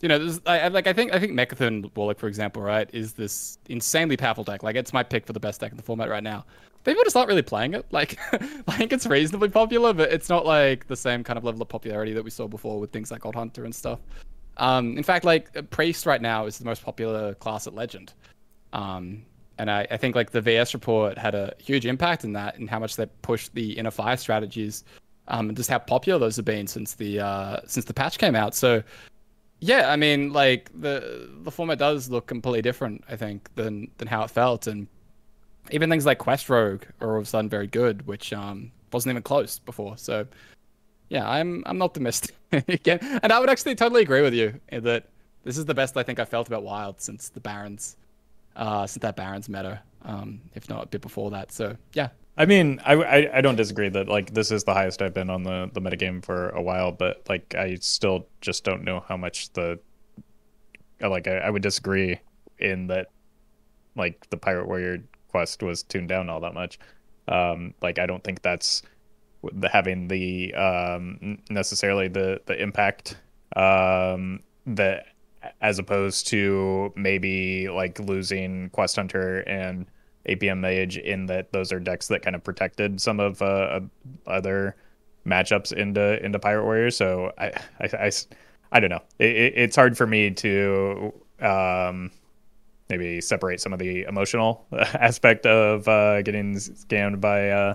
you 0.02 0.10
know, 0.10 0.20
this, 0.20 0.40
I, 0.46 0.68
like 0.68 0.88
I 0.88 0.94
think 0.94 1.14
I 1.14 1.20
think 1.20 1.34
Mecha'thun 1.34 1.92
Warlock, 1.96 2.20
for 2.20 2.28
example, 2.28 2.62
right, 2.62 2.90
is 2.92 3.14
this 3.14 3.58
insanely 3.70 4.18
powerful 4.18 4.44
deck. 4.44 4.64
Like 4.64 4.76
it's 4.76 4.94
my 4.94 5.04
pick 5.04 5.26
for 5.26 5.34
the 5.34 5.40
best 5.40 5.62
deck 5.62 5.72
in 5.72 5.78
the 5.78 5.84
format 5.84 6.10
right 6.10 6.24
now. 6.24 6.46
People 6.84 7.04
just 7.04 7.16
aren't 7.16 7.30
really 7.30 7.44
playing 7.44 7.76
it. 7.76 7.86
Like, 7.92 8.18
I 8.34 8.78
think 8.78 8.92
it's 8.92 9.06
reasonably 9.06 9.50
popular, 9.50 9.94
but 9.94 10.12
it's 10.12 10.30
not 10.30 10.48
like 10.48 10.88
the 10.88 10.96
same 10.96 11.24
kind 11.24 11.38
of 11.38 11.44
level 11.44 11.62
of 11.62 11.70
popularity 11.70 12.14
that 12.14 12.24
we 12.24 12.32
saw 12.32 12.48
before 12.48 12.80
with 12.80 12.92
things 12.92 13.12
like 13.12 13.24
Odd 13.24 13.36
Hunter 13.36 13.66
and 13.66 13.76
stuff. 13.76 14.00
Um, 14.58 14.98
in 14.98 15.04
fact, 15.04 15.24
like 15.24 15.70
Priest 15.70 16.08
right 16.08 16.22
now 16.22 16.48
is 16.48 16.58
the 16.58 16.66
most 16.66 16.84
popular 16.84 17.36
class 17.36 17.68
at 17.68 17.76
Legend. 17.76 18.14
Um, 18.74 19.24
and 19.62 19.70
I, 19.70 19.86
I, 19.92 19.98
think 19.98 20.16
like 20.16 20.32
the 20.32 20.42
VS 20.42 20.74
report 20.74 21.20
had 21.20 21.36
a 21.36 21.54
huge 21.60 21.86
impact 21.86 22.24
in 22.24 22.34
that 22.34 22.58
and 22.58 22.68
how 22.68 22.80
much 22.80 22.96
they 22.96 23.06
pushed 23.22 23.54
the 23.54 23.78
inner 23.78 23.92
fire 23.92 24.18
strategies, 24.18 24.84
um, 25.28 25.50
and 25.50 25.56
just 25.56 25.70
how 25.70 25.78
popular 25.78 26.18
those 26.18 26.36
have 26.38 26.46
been 26.46 26.66
since 26.66 26.96
the 26.96 27.20
uh, 27.20 27.58
since 27.68 27.86
the 27.86 27.94
patch 27.94 28.18
came 28.18 28.36
out. 28.36 28.56
So, 28.56 28.82
yeah, 29.60 29.92
I 29.92 29.98
mean, 29.98 30.34
like 30.34 30.72
the 30.74 31.30
the 31.44 31.52
format 31.52 31.78
does 31.78 32.10
look 32.10 32.26
completely 32.26 32.64
different, 32.64 33.04
I 33.08 33.16
think, 33.16 33.54
than 33.54 33.92
than 34.00 34.08
how 34.08 34.24
it 34.24 34.32
felt, 34.32 34.66
and 34.66 34.88
even 35.70 35.92
things 35.92 36.08
like 36.08 36.18
Quest 36.18 36.50
Rogue 36.50 36.86
are 37.00 37.12
all 37.12 37.18
of 37.18 37.24
a 37.24 37.28
sudden 37.28 37.48
very 37.48 37.68
good, 37.68 38.08
which 38.08 38.34
um, 38.34 38.72
wasn't 38.92 39.12
even 39.12 39.22
close 39.22 39.60
before. 39.60 39.96
So, 39.96 40.26
yeah, 41.10 41.30
I'm 41.30 41.62
I'm 41.68 41.84
optimistic 41.84 42.36
again, 42.52 42.98
and 43.22 43.32
I 43.32 43.40
would 43.40 43.50
actually 43.52 43.76
totally 43.76 44.02
agree 44.02 44.24
with 44.24 44.34
you 44.34 44.60
that 44.72 45.10
this 45.44 45.60
is 45.60 45.66
the 45.66 45.76
best 45.76 45.96
I 45.98 46.02
think 46.02 46.18
I 46.18 46.26
felt 46.26 46.48
about 46.48 46.64
Wild 46.64 47.00
since 47.00 47.30
the 47.30 47.40
Barrens 47.40 47.96
uh, 48.56 48.88
since 48.88 49.02
that 49.02 49.16
Barrens 49.16 49.50
meta, 49.50 49.82
um, 50.04 50.42
if 50.54 50.70
not 50.70 50.84
a 50.84 50.88
bit 50.88 51.02
before 51.02 51.32
that. 51.32 51.52
So 51.52 51.76
yeah, 51.94 52.10
I 52.38 52.46
mean, 52.46 52.82
I, 52.86 52.94
I, 52.94 53.38
I 53.38 53.42
don't 53.42 53.56
disagree 53.56 53.90
that 53.90 54.08
like 54.08 54.34
this 54.34 54.52
is 54.52 54.64
the 54.64 54.74
highest 54.74 55.02
I've 55.02 55.14
been 55.14 55.30
on 55.30 55.44
the 55.44 55.70
the 55.74 55.82
metagame 55.82 56.24
for 56.24 56.50
a 56.50 56.62
while, 56.62 56.92
but 56.92 57.22
like 57.30 57.56
I 57.56 57.76
still 57.76 58.28
just 58.40 58.64
don't 58.64 58.84
know 58.84 59.04
how 59.08 59.18
much 59.18 59.52
the 59.54 59.80
like 61.02 61.28
I, 61.28 61.38
I 61.38 61.50
would 61.50 61.62
disagree 61.62 62.20
in 62.60 62.88
that 62.88 63.08
like 63.96 64.30
the 64.30 64.38
Pirate 64.38 64.68
Warrior 64.68 65.04
quest 65.28 65.64
was 65.64 65.84
tuned 65.84 66.10
down 66.10 66.30
all 66.30 66.40
that 66.42 66.54
much. 66.54 66.80
Um, 67.28 67.74
like 67.82 68.00
I 68.00 68.06
don't 68.06 68.24
think 68.24 68.42
that's 68.42 68.82
the, 69.54 69.70
having 69.70 70.08
the 70.08 70.54
um, 70.54 71.40
necessarily 71.50 72.08
the 72.08 72.42
the 72.46 72.62
impact 72.62 73.18
um, 73.56 74.42
that 74.66 75.08
as 75.62 75.80
opposed 75.80 76.28
to 76.28 76.92
maybe 76.96 77.70
like 77.70 78.00
losing 78.00 78.70
Quest 78.72 78.96
Hunter 78.96 79.42
and 79.42 79.86
APM 80.28 80.60
Mage 80.60 80.98
in 80.98 81.28
that 81.28 81.52
those 81.52 81.72
are 81.72 81.80
decks 81.80 82.08
that 82.08 82.22
kind 82.22 82.36
of 82.36 82.44
protected 82.44 83.00
some 83.02 83.20
of 83.20 83.42
uh, 83.42 83.82
other 84.28 84.76
matchups 85.26 85.72
into 85.72 86.24
into 86.24 86.40
Pirate 86.40 86.64
Warriors. 86.64 86.96
So 86.96 87.32
I 87.38 87.52
I, 87.80 87.90
I, 87.94 88.12
I 88.72 88.80
don't 88.80 88.90
know. 88.90 89.04
It, 89.20 89.54
it's 89.56 89.76
hard 89.76 89.98
for 89.98 90.08
me 90.08 90.32
to 90.32 91.14
um, 91.40 92.12
maybe 92.90 93.22
separate 93.22 93.62
some 93.62 93.74
of 93.74 93.80
the 93.80 94.04
emotional 94.04 94.66
aspect 94.72 95.46
of 95.46 95.88
uh, 95.88 96.22
getting 96.24 96.56
scammed 96.56 97.22
by 97.22 97.50
uh, 97.50 97.74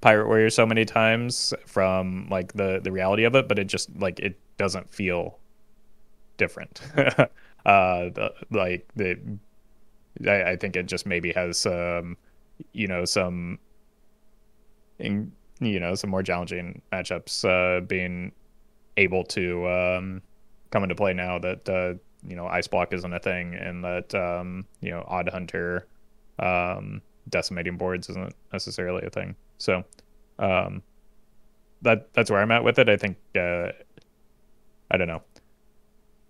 Pirate 0.00 0.26
Warrior 0.26 0.50
so 0.50 0.66
many 0.66 0.84
times 0.84 1.54
from 1.66 2.28
like 2.30 2.52
the 2.52 2.80
the 2.82 2.92
reality 2.92 3.24
of 3.24 3.34
it, 3.36 3.48
but 3.48 3.58
it 3.58 3.64
just 3.64 3.94
like 3.96 4.18
it 4.20 4.38
doesn't 4.58 4.90
feel 4.90 5.38
different. 6.42 6.80
uh, 6.96 7.28
the, 7.64 8.34
like 8.50 8.88
the, 8.96 9.16
I, 10.26 10.50
I, 10.50 10.56
think 10.56 10.74
it 10.74 10.86
just 10.86 11.06
maybe 11.06 11.32
has 11.32 11.64
um, 11.66 12.16
you 12.72 12.88
know 12.88 13.04
some, 13.04 13.60
in, 14.98 15.30
you 15.60 15.78
know 15.78 15.94
some 15.94 16.10
more 16.10 16.24
challenging 16.24 16.82
matchups 16.92 17.44
uh, 17.44 17.80
being 17.82 18.32
able 18.96 19.22
to 19.24 19.68
um, 19.68 20.22
come 20.70 20.82
into 20.82 20.96
play 20.96 21.12
now 21.14 21.38
that 21.38 21.68
uh, 21.68 21.94
you 22.28 22.34
know 22.34 22.46
ice 22.48 22.66
block 22.66 22.92
isn't 22.92 23.12
a 23.12 23.20
thing 23.20 23.54
and 23.54 23.84
that 23.84 24.12
um, 24.16 24.66
you 24.80 24.90
know 24.90 25.04
odd 25.06 25.28
hunter 25.28 25.86
um, 26.40 27.00
decimating 27.28 27.76
boards 27.76 28.08
isn't 28.10 28.34
necessarily 28.52 29.06
a 29.06 29.10
thing. 29.10 29.36
So 29.58 29.84
um, 30.40 30.82
that 31.82 32.12
that's 32.14 32.32
where 32.32 32.40
I'm 32.40 32.50
at 32.50 32.64
with 32.64 32.80
it. 32.80 32.88
I 32.88 32.96
think 32.96 33.16
uh, 33.36 33.70
I 34.90 34.96
don't 34.96 35.08
know. 35.08 35.22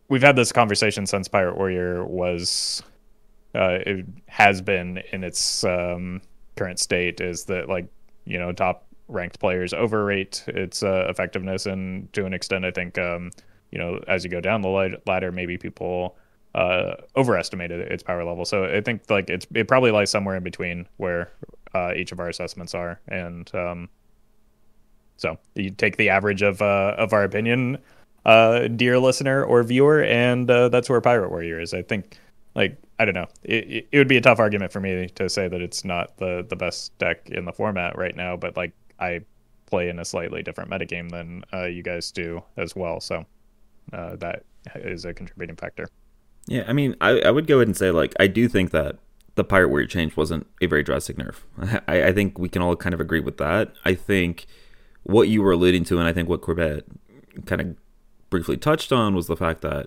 We've 0.09 0.23
had 0.23 0.37
this 0.37 0.52
conversation 0.52 1.06
since 1.06 1.28
Pirate 1.28 1.56
Warrior 1.56 2.04
was 2.04 2.82
uh, 3.54 3.78
it 3.87 4.06
has 4.26 4.61
been 4.61 4.99
in 5.12 5.25
its 5.25 5.64
um, 5.64 6.21
current 6.56 6.78
state. 6.78 7.21
Is 7.21 7.44
that 7.47 7.68
like 7.68 7.87
you 8.25 8.38
know 8.38 8.52
top 8.52 8.87
ranked 9.09 9.40
players 9.40 9.73
overrate 9.75 10.44
its 10.49 10.82
uh, 10.82 11.06
effectiveness, 11.09 11.66
and 11.66 12.12
to 12.12 12.26
an 12.26 12.32
extent, 12.32 12.64
I 12.64 12.71
think 12.71 12.99
um, 12.99 13.30
you 13.71 13.78
know 13.78 14.02
as 14.09 14.25
you 14.25 14.30
go 14.30 14.40
down 14.40 14.62
the 14.62 14.99
ladder, 15.06 15.32
maybe 15.32 15.56
people 15.59 16.16
uh, 16.54 16.94
overestimated 17.16 17.80
its 17.92 18.02
power 18.02 18.25
level. 18.25 18.44
So 18.44 18.64
I 18.64 18.80
think 18.80 19.02
like 19.09 19.30
it's 19.30 19.47
it 19.54 19.68
probably 19.68 19.90
lies 19.90 20.11
somewhere 20.11 20.37
in 20.37 20.42
between 20.42 20.87
where 20.97 21.30
uh, 21.75 21.92
each 21.97 22.12
of 22.12 22.21
our 22.21 22.28
assessments 22.28 22.75
are, 22.75 23.00
and 23.09 23.52
um, 23.54 23.88
so 25.16 25.38
you 25.54 25.71
take 25.71 25.97
the 25.97 26.09
average 26.09 26.42
of 26.42 26.61
uh, 26.62 26.94
of 26.99 27.12
our 27.12 27.25
opinion, 27.25 27.78
uh, 28.24 28.68
dear 28.68 28.98
listener 28.98 29.44
or 29.44 29.62
viewer, 29.62 30.02
and 30.02 30.50
uh, 30.50 30.68
that's 30.68 30.88
where 30.88 31.00
Pirate 31.00 31.30
Warrior 31.30 31.60
is. 31.60 31.74
I 31.74 31.82
think, 31.82 32.18
like 32.54 32.78
I 32.98 33.04
don't 33.04 33.14
know, 33.14 33.28
it, 33.42 33.88
it 33.90 33.98
would 33.98 34.08
be 34.08 34.16
a 34.16 34.20
tough 34.20 34.38
argument 34.38 34.72
for 34.72 34.80
me 34.80 35.08
to 35.08 35.28
say 35.28 35.48
that 35.48 35.60
it's 35.60 35.84
not 35.84 36.16
the 36.18 36.46
the 36.48 36.56
best 36.56 36.96
deck 36.98 37.28
in 37.30 37.44
the 37.44 37.52
format 37.52 37.96
right 37.96 38.16
now, 38.16 38.36
but 38.36 38.56
like 38.56 38.72
I 39.00 39.20
play 39.66 39.88
in 39.88 39.98
a 39.98 40.04
slightly 40.04 40.42
different 40.42 40.70
metagame 40.70 41.10
than 41.10 41.44
uh, 41.52 41.64
you 41.64 41.82
guys 41.82 42.12
do 42.12 42.42
as 42.56 42.76
well, 42.76 43.00
so 43.00 43.24
uh, 43.92 44.16
that 44.16 44.44
is 44.76 45.04
a 45.04 45.14
contributing 45.14 45.56
factor. 45.56 45.88
Yeah, 46.46 46.64
I 46.66 46.72
mean, 46.72 46.96
I, 47.00 47.20
I 47.20 47.30
would 47.30 47.46
go 47.46 47.58
ahead 47.58 47.68
and 47.68 47.76
say 47.76 47.90
like 47.90 48.14
I 48.20 48.26
do 48.26 48.48
think 48.48 48.70
that 48.70 48.98
the 49.34 49.44
Pirate 49.44 49.68
Warrior 49.68 49.86
change 49.86 50.16
wasn't 50.16 50.46
a 50.60 50.66
very 50.66 50.82
drastic 50.82 51.16
nerf. 51.16 51.36
I, 51.88 52.04
I 52.08 52.12
think 52.12 52.38
we 52.38 52.48
can 52.48 52.62
all 52.62 52.76
kind 52.76 52.94
of 52.94 53.00
agree 53.00 53.20
with 53.20 53.38
that. 53.38 53.72
I 53.84 53.94
think 53.94 54.46
what 55.04 55.28
you 55.28 55.42
were 55.42 55.52
alluding 55.52 55.84
to, 55.84 55.98
and 55.98 56.06
I 56.06 56.12
think 56.12 56.28
what 56.28 56.42
Corbett 56.42 56.86
kind 57.46 57.60
of 57.60 57.76
briefly 58.32 58.56
touched 58.56 58.90
on, 58.90 59.14
was 59.14 59.28
the 59.28 59.36
fact 59.36 59.60
that 59.60 59.86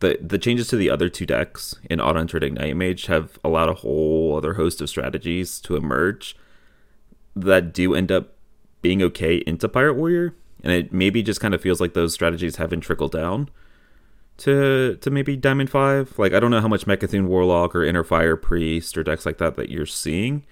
the 0.00 0.18
the 0.20 0.38
changes 0.38 0.66
to 0.68 0.76
the 0.76 0.90
other 0.90 1.08
two 1.08 1.26
decks 1.26 1.76
in 1.88 2.00
Hunter 2.00 2.38
and 2.38 2.58
Ignite 2.58 3.06
have 3.06 3.38
allowed 3.44 3.68
a 3.68 3.74
whole 3.74 4.36
other 4.36 4.54
host 4.54 4.80
of 4.80 4.88
strategies 4.88 5.60
to 5.60 5.76
emerge 5.76 6.36
that 7.36 7.72
do 7.72 7.94
end 7.94 8.10
up 8.10 8.34
being 8.80 9.00
okay 9.02 9.36
into 9.46 9.68
Pirate 9.68 9.94
Warrior, 9.94 10.34
and 10.64 10.72
it 10.72 10.92
maybe 10.92 11.22
just 11.22 11.40
kind 11.40 11.54
of 11.54 11.62
feels 11.62 11.80
like 11.80 11.94
those 11.94 12.12
strategies 12.12 12.56
haven't 12.56 12.80
trickled 12.80 13.12
down 13.12 13.48
to 14.38 14.96
to 14.96 15.10
maybe 15.10 15.36
Diamond 15.36 15.70
Five. 15.70 16.18
Like 16.18 16.32
I 16.32 16.40
don't 16.40 16.50
know 16.50 16.60
how 16.60 16.68
much 16.68 16.86
Mecha'thun 16.86 17.26
Warlock 17.26 17.76
or 17.76 17.84
Inner 17.84 18.02
Fire 18.02 18.36
Priest 18.36 18.98
or 18.98 19.04
decks 19.04 19.24
like 19.24 19.38
that 19.38 19.54
that 19.54 19.70
you're 19.70 19.86
seeing, 19.86 20.44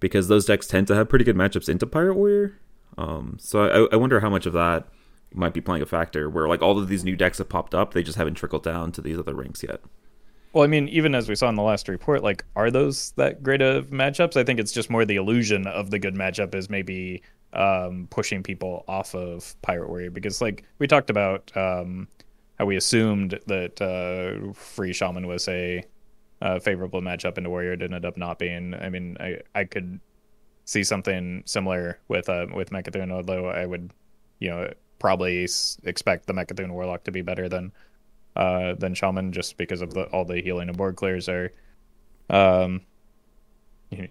because 0.00 0.26
those 0.26 0.46
decks 0.46 0.66
tend 0.66 0.88
to 0.88 0.96
have 0.96 1.08
pretty 1.08 1.24
good 1.24 1.36
matchups 1.36 1.68
into 1.68 1.86
Pirate 1.86 2.14
Warrior. 2.14 2.58
Um, 2.98 3.36
so 3.38 3.60
I, 3.60 3.94
I 3.94 3.96
wonder 3.96 4.20
how 4.20 4.30
much 4.30 4.46
of 4.46 4.54
that 4.54 4.88
might 5.36 5.54
be 5.54 5.60
playing 5.60 5.82
a 5.82 5.86
factor 5.86 6.28
where 6.28 6.48
like 6.48 6.62
all 6.62 6.78
of 6.78 6.88
these 6.88 7.04
new 7.04 7.16
decks 7.16 7.38
have 7.38 7.48
popped 7.48 7.74
up, 7.74 7.94
they 7.94 8.02
just 8.02 8.18
haven't 8.18 8.34
trickled 8.34 8.62
down 8.62 8.92
to 8.92 9.00
these 9.00 9.18
other 9.18 9.34
ranks 9.34 9.62
yet. 9.62 9.80
Well, 10.52 10.64
I 10.64 10.68
mean, 10.68 10.88
even 10.88 11.14
as 11.14 11.28
we 11.28 11.34
saw 11.34 11.50
in 11.50 11.54
the 11.54 11.62
last 11.62 11.86
report, 11.86 12.22
like, 12.22 12.42
are 12.54 12.70
those 12.70 13.10
that 13.16 13.42
great 13.42 13.60
of 13.60 13.90
matchups? 13.90 14.38
I 14.38 14.44
think 14.44 14.58
it's 14.58 14.72
just 14.72 14.88
more 14.88 15.04
the 15.04 15.16
illusion 15.16 15.66
of 15.66 15.90
the 15.90 15.98
good 15.98 16.14
matchup 16.14 16.54
is 16.54 16.70
maybe 16.70 17.22
um, 17.52 18.06
pushing 18.08 18.42
people 18.42 18.82
off 18.88 19.14
of 19.14 19.54
Pirate 19.60 19.88
Warrior 19.88 20.10
because, 20.10 20.40
like, 20.40 20.64
we 20.78 20.86
talked 20.86 21.10
about 21.10 21.54
um, 21.54 22.08
how 22.58 22.64
we 22.64 22.76
assumed 22.76 23.38
that 23.46 23.82
uh, 23.82 24.54
Free 24.54 24.94
Shaman 24.94 25.26
was 25.26 25.46
a 25.46 25.84
uh, 26.40 26.58
favorable 26.58 27.02
matchup 27.02 27.36
into 27.36 27.50
Warrior. 27.50 27.72
It 27.72 27.82
ended 27.82 28.06
up 28.06 28.16
not 28.16 28.38
being. 28.38 28.72
I 28.72 28.88
mean, 28.88 29.18
I 29.20 29.40
I 29.54 29.64
could 29.64 30.00
see 30.64 30.84
something 30.84 31.42
similar 31.44 31.98
with 32.08 32.30
uh, 32.30 32.46
with 32.54 32.70
Mecha'thun, 32.70 33.12
although 33.12 33.46
I 33.48 33.66
would, 33.66 33.92
you 34.38 34.48
know, 34.48 34.72
probably 34.98 35.46
expect 35.84 36.26
the 36.26 36.32
Mecha'thun 36.32 36.70
Warlock 36.72 37.04
to 37.04 37.12
be 37.12 37.22
better 37.22 37.48
than 37.48 37.72
uh, 38.34 38.74
than 38.74 38.94
Shaman 38.94 39.32
just 39.32 39.56
because 39.56 39.80
of 39.80 39.94
the, 39.94 40.04
all 40.06 40.24
the 40.24 40.40
healing 40.40 40.68
and 40.68 40.76
board 40.76 40.96
clears 40.96 41.28
are 41.28 41.52
um, 42.28 42.82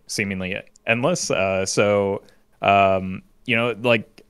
seemingly 0.07 0.59
endless. 0.87 1.29
Uh, 1.29 1.65
so 1.65 2.23
um, 2.61 3.21
you 3.45 3.55
know, 3.55 3.75
like 3.81 4.25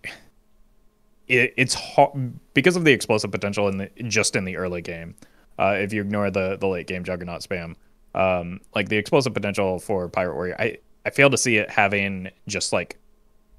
it, 1.27 1.53
it's 1.57 1.73
hard 1.73 2.33
because 2.53 2.75
of 2.75 2.83
the 2.83 2.91
explosive 2.91 3.31
potential 3.31 3.67
in 3.67 3.77
the 3.77 3.89
just 4.07 4.35
in 4.35 4.45
the 4.45 4.57
early 4.57 4.81
game. 4.81 5.15
Uh, 5.57 5.75
if 5.77 5.93
you 5.93 6.01
ignore 6.01 6.29
the 6.29 6.57
the 6.57 6.67
late 6.67 6.87
game 6.87 7.03
juggernaut 7.03 7.41
spam, 7.41 7.75
um, 8.13 8.59
like 8.75 8.89
the 8.89 8.97
explosive 8.97 9.33
potential 9.33 9.79
for 9.79 10.09
Pirate 10.09 10.35
Warrior, 10.35 10.55
I 10.59 10.77
I 11.05 11.09
fail 11.09 11.29
to 11.29 11.37
see 11.37 11.57
it 11.57 11.69
having 11.69 12.29
just 12.47 12.73
like 12.73 12.97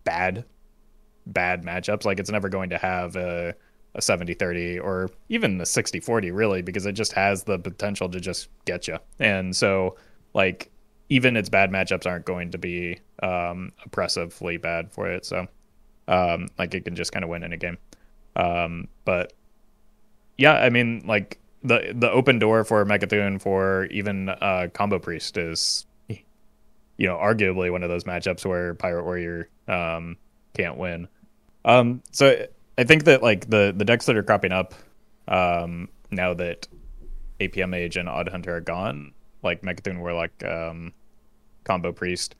bad 0.04 0.44
bad 1.26 1.64
matchups. 1.64 2.04
Like 2.04 2.18
it's 2.20 2.30
never 2.30 2.48
going 2.48 2.70
to 2.70 2.78
have 2.78 3.16
a 3.16 3.54
a 3.94 4.00
70-30 4.00 4.84
or 4.84 5.08
even 5.30 5.58
a 5.58 5.64
60-40 5.64 6.30
really 6.36 6.60
because 6.60 6.84
it 6.84 6.92
just 6.92 7.14
has 7.14 7.44
the 7.44 7.58
potential 7.58 8.10
to 8.10 8.20
just 8.20 8.50
get 8.66 8.86
you. 8.86 8.98
And 9.18 9.56
so 9.56 9.96
like 10.34 10.70
even 11.08 11.34
its 11.34 11.48
bad 11.48 11.70
matchups 11.70 12.04
aren't 12.04 12.26
going 12.26 12.50
to 12.50 12.58
be 12.58 12.98
um, 13.22 13.72
oppressively 13.86 14.58
bad 14.58 14.92
for 14.92 15.10
it. 15.10 15.24
So 15.24 15.46
um, 16.08 16.48
like 16.58 16.74
it 16.74 16.84
can 16.84 16.94
just 16.94 17.12
kind 17.12 17.24
of 17.24 17.30
win 17.30 17.42
in 17.42 17.54
a 17.54 17.56
game. 17.56 17.78
Um, 18.34 18.88
but 19.06 19.32
yeah, 20.36 20.56
I 20.56 20.68
mean 20.68 21.02
like 21.06 21.40
the 21.62 21.94
the 21.96 22.10
open 22.10 22.38
door 22.38 22.64
for 22.64 22.84
Mecha'thun 22.84 23.40
for 23.40 23.86
even 23.86 24.28
uh, 24.28 24.68
combo 24.74 24.98
priest 24.98 25.38
is 25.38 25.86
you 26.96 27.06
know, 27.06 27.16
arguably 27.16 27.70
one 27.70 27.82
of 27.82 27.88
those 27.88 28.04
matchups 28.04 28.44
where 28.44 28.74
Pirate 28.74 29.04
Warrior 29.04 29.48
um, 29.68 30.16
can't 30.54 30.76
win. 30.76 31.08
Um, 31.66 32.02
so 32.12 32.46
I 32.78 32.84
think 32.84 33.04
that 33.04 33.22
like 33.22 33.50
the 33.50 33.74
the 33.76 33.84
decks 33.84 34.06
that 34.06 34.16
are 34.16 34.22
cropping 34.22 34.52
up 34.52 34.72
um, 35.28 35.88
now 36.10 36.32
that 36.34 36.68
APM 37.40 37.70
Mage 37.70 37.96
and 37.96 38.08
Odd 38.08 38.28
Hunter 38.28 38.56
are 38.56 38.60
gone, 38.60 39.12
like 39.42 39.62
Mecha'thun 39.62 39.98
Warlock, 39.98 40.30
um, 40.44 40.94
Combo 41.64 41.92
Priest, 41.92 42.36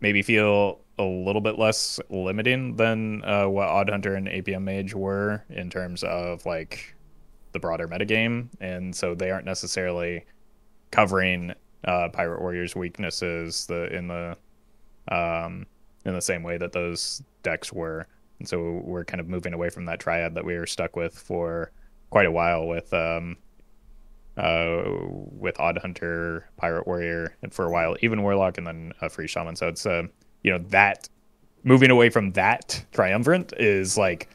maybe 0.00 0.22
feel 0.22 0.80
a 0.98 1.02
little 1.02 1.40
bit 1.40 1.58
less 1.58 1.98
limiting 2.08 2.76
than 2.76 3.24
uh, 3.24 3.46
what 3.48 3.68
Odd 3.68 3.90
Hunter 3.90 4.14
and 4.14 4.28
APM 4.28 4.62
Mage 4.62 4.94
were 4.94 5.44
in 5.50 5.68
terms 5.68 6.04
of 6.04 6.46
like 6.46 6.94
the 7.52 7.58
broader 7.58 7.88
metagame, 7.88 8.48
and 8.60 8.94
so 8.94 9.14
they 9.14 9.30
aren't 9.30 9.44
necessarily 9.44 10.24
covering 10.90 11.52
uh, 11.84 12.08
Pirate 12.10 12.40
Warriors 12.40 12.76
weaknesses 12.76 13.66
the 13.66 13.94
in 13.94 14.06
the 14.06 14.36
um, 15.08 15.66
in 16.04 16.14
the 16.14 16.22
same 16.22 16.44
way 16.44 16.58
that 16.58 16.72
those 16.72 17.22
decks 17.42 17.72
were. 17.72 18.06
And 18.42 18.48
so 18.48 18.82
we're 18.84 19.04
kind 19.04 19.20
of 19.20 19.28
moving 19.28 19.54
away 19.54 19.70
from 19.70 19.84
that 19.84 20.00
triad 20.00 20.34
that 20.34 20.44
we 20.44 20.58
were 20.58 20.66
stuck 20.66 20.96
with 20.96 21.16
for 21.16 21.70
quite 22.10 22.26
a 22.26 22.30
while 22.32 22.66
with 22.66 22.92
um, 22.92 23.36
uh, 24.36 24.82
with 24.84 25.60
Odd 25.60 25.78
Hunter, 25.78 26.50
Pirate 26.56 26.84
Warrior, 26.84 27.36
and 27.40 27.54
for 27.54 27.66
a 27.66 27.70
while 27.70 27.96
even 28.00 28.20
Warlock, 28.24 28.58
and 28.58 28.66
then 28.66 28.94
a 29.00 29.08
Free 29.08 29.28
Shaman. 29.28 29.54
So 29.54 29.68
it's 29.68 29.86
uh, 29.86 30.08
you 30.42 30.50
know 30.50 30.58
that 30.70 31.08
moving 31.62 31.92
away 31.92 32.10
from 32.10 32.32
that 32.32 32.84
triumvirate 32.90 33.52
is 33.58 33.96
like 33.96 34.28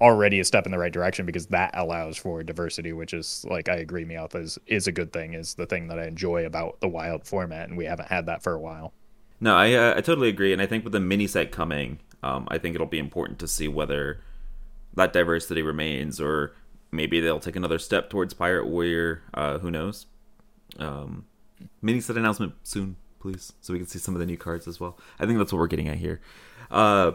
already 0.00 0.40
a 0.40 0.44
step 0.44 0.64
in 0.64 0.72
the 0.72 0.78
right 0.78 0.90
direction 0.90 1.26
because 1.26 1.48
that 1.48 1.72
allows 1.74 2.16
for 2.16 2.42
diversity, 2.42 2.94
which 2.94 3.12
is 3.12 3.44
like 3.46 3.68
I 3.68 3.74
agree, 3.74 4.06
Meowth 4.06 4.34
is 4.36 4.58
is 4.66 4.86
a 4.86 4.92
good 4.92 5.12
thing. 5.12 5.34
Is 5.34 5.52
the 5.52 5.66
thing 5.66 5.88
that 5.88 5.98
I 5.98 6.06
enjoy 6.06 6.46
about 6.46 6.80
the 6.80 6.88
wild 6.88 7.26
format, 7.26 7.68
and 7.68 7.76
we 7.76 7.84
haven't 7.84 8.08
had 8.08 8.24
that 8.24 8.42
for 8.42 8.54
a 8.54 8.58
while. 8.58 8.94
No, 9.38 9.54
I 9.54 9.74
uh, 9.74 9.98
I 9.98 10.00
totally 10.00 10.30
agree, 10.30 10.54
and 10.54 10.62
I 10.62 10.66
think 10.66 10.84
with 10.84 10.94
the 10.94 11.00
mini 11.00 11.26
set 11.26 11.52
coming, 11.52 11.98
um, 12.22 12.46
I 12.48 12.58
think 12.58 12.74
it'll 12.74 12.86
be 12.86 12.98
important 12.98 13.38
to 13.40 13.48
see 13.48 13.68
whether 13.68 14.20
that 14.94 15.12
diversity 15.12 15.62
remains, 15.62 16.20
or 16.20 16.54
maybe 16.90 17.20
they'll 17.20 17.40
take 17.40 17.56
another 17.56 17.78
step 17.78 18.10
towards 18.10 18.34
Pirate 18.34 18.66
Warrior. 18.66 19.22
Uh, 19.34 19.58
who 19.58 19.70
knows? 19.70 20.06
Um, 20.78 21.26
mini 21.80 22.00
set 22.00 22.16
announcement 22.16 22.54
soon, 22.62 22.96
please, 23.20 23.52
so 23.60 23.72
we 23.72 23.78
can 23.78 23.88
see 23.88 23.98
some 23.98 24.14
of 24.14 24.20
the 24.20 24.26
new 24.26 24.36
cards 24.36 24.66
as 24.66 24.80
well. 24.80 24.98
I 25.18 25.26
think 25.26 25.38
that's 25.38 25.52
what 25.52 25.58
we're 25.58 25.66
getting 25.66 25.88
at 25.88 25.98
here. 25.98 26.20
Uh, 26.70 27.12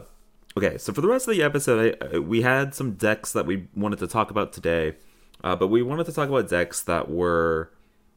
Okay, 0.58 0.80
so 0.80 0.92
for 0.92 1.02
the 1.02 1.08
rest 1.08 1.28
of 1.28 1.36
the 1.36 1.44
episode, 1.44 1.96
I, 2.02 2.18
we 2.18 2.42
had 2.42 2.74
some 2.74 2.94
decks 2.94 3.32
that 3.34 3.46
we 3.46 3.68
wanted 3.76 4.00
to 4.00 4.08
talk 4.08 4.32
about 4.32 4.54
today, 4.54 4.96
uh, 5.44 5.56
but 5.56 5.68
we 5.68 5.84
wanted 5.84 6.08
to 6.08 6.12
talk 6.12 6.30
about 6.30 6.50
decks 6.50 6.82
that 6.82 7.12
were 7.12 7.72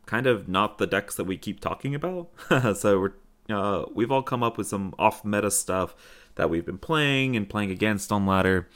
kind 0.06 0.26
of 0.26 0.49
not 0.49 0.78
the 0.78 0.87
decks 0.87 1.16
that 1.16 1.25
we 1.25 1.37
keep 1.37 1.61
talking 1.61 1.94
about. 1.94 2.30
so 2.76 2.99
we're 2.99 3.12
uh, 3.50 3.85
we've 3.92 4.11
all 4.11 4.23
come 4.23 4.42
up 4.42 4.56
with 4.56 4.68
some 4.68 4.94
off 4.99 5.23
meta 5.23 5.50
stuff 5.50 5.94
that 6.40 6.49
we've 6.49 6.64
been 6.64 6.78
playing 6.78 7.37
and 7.37 7.47
playing 7.47 7.70
against 7.70 8.11
on 8.11 8.25
ladder 8.25 8.66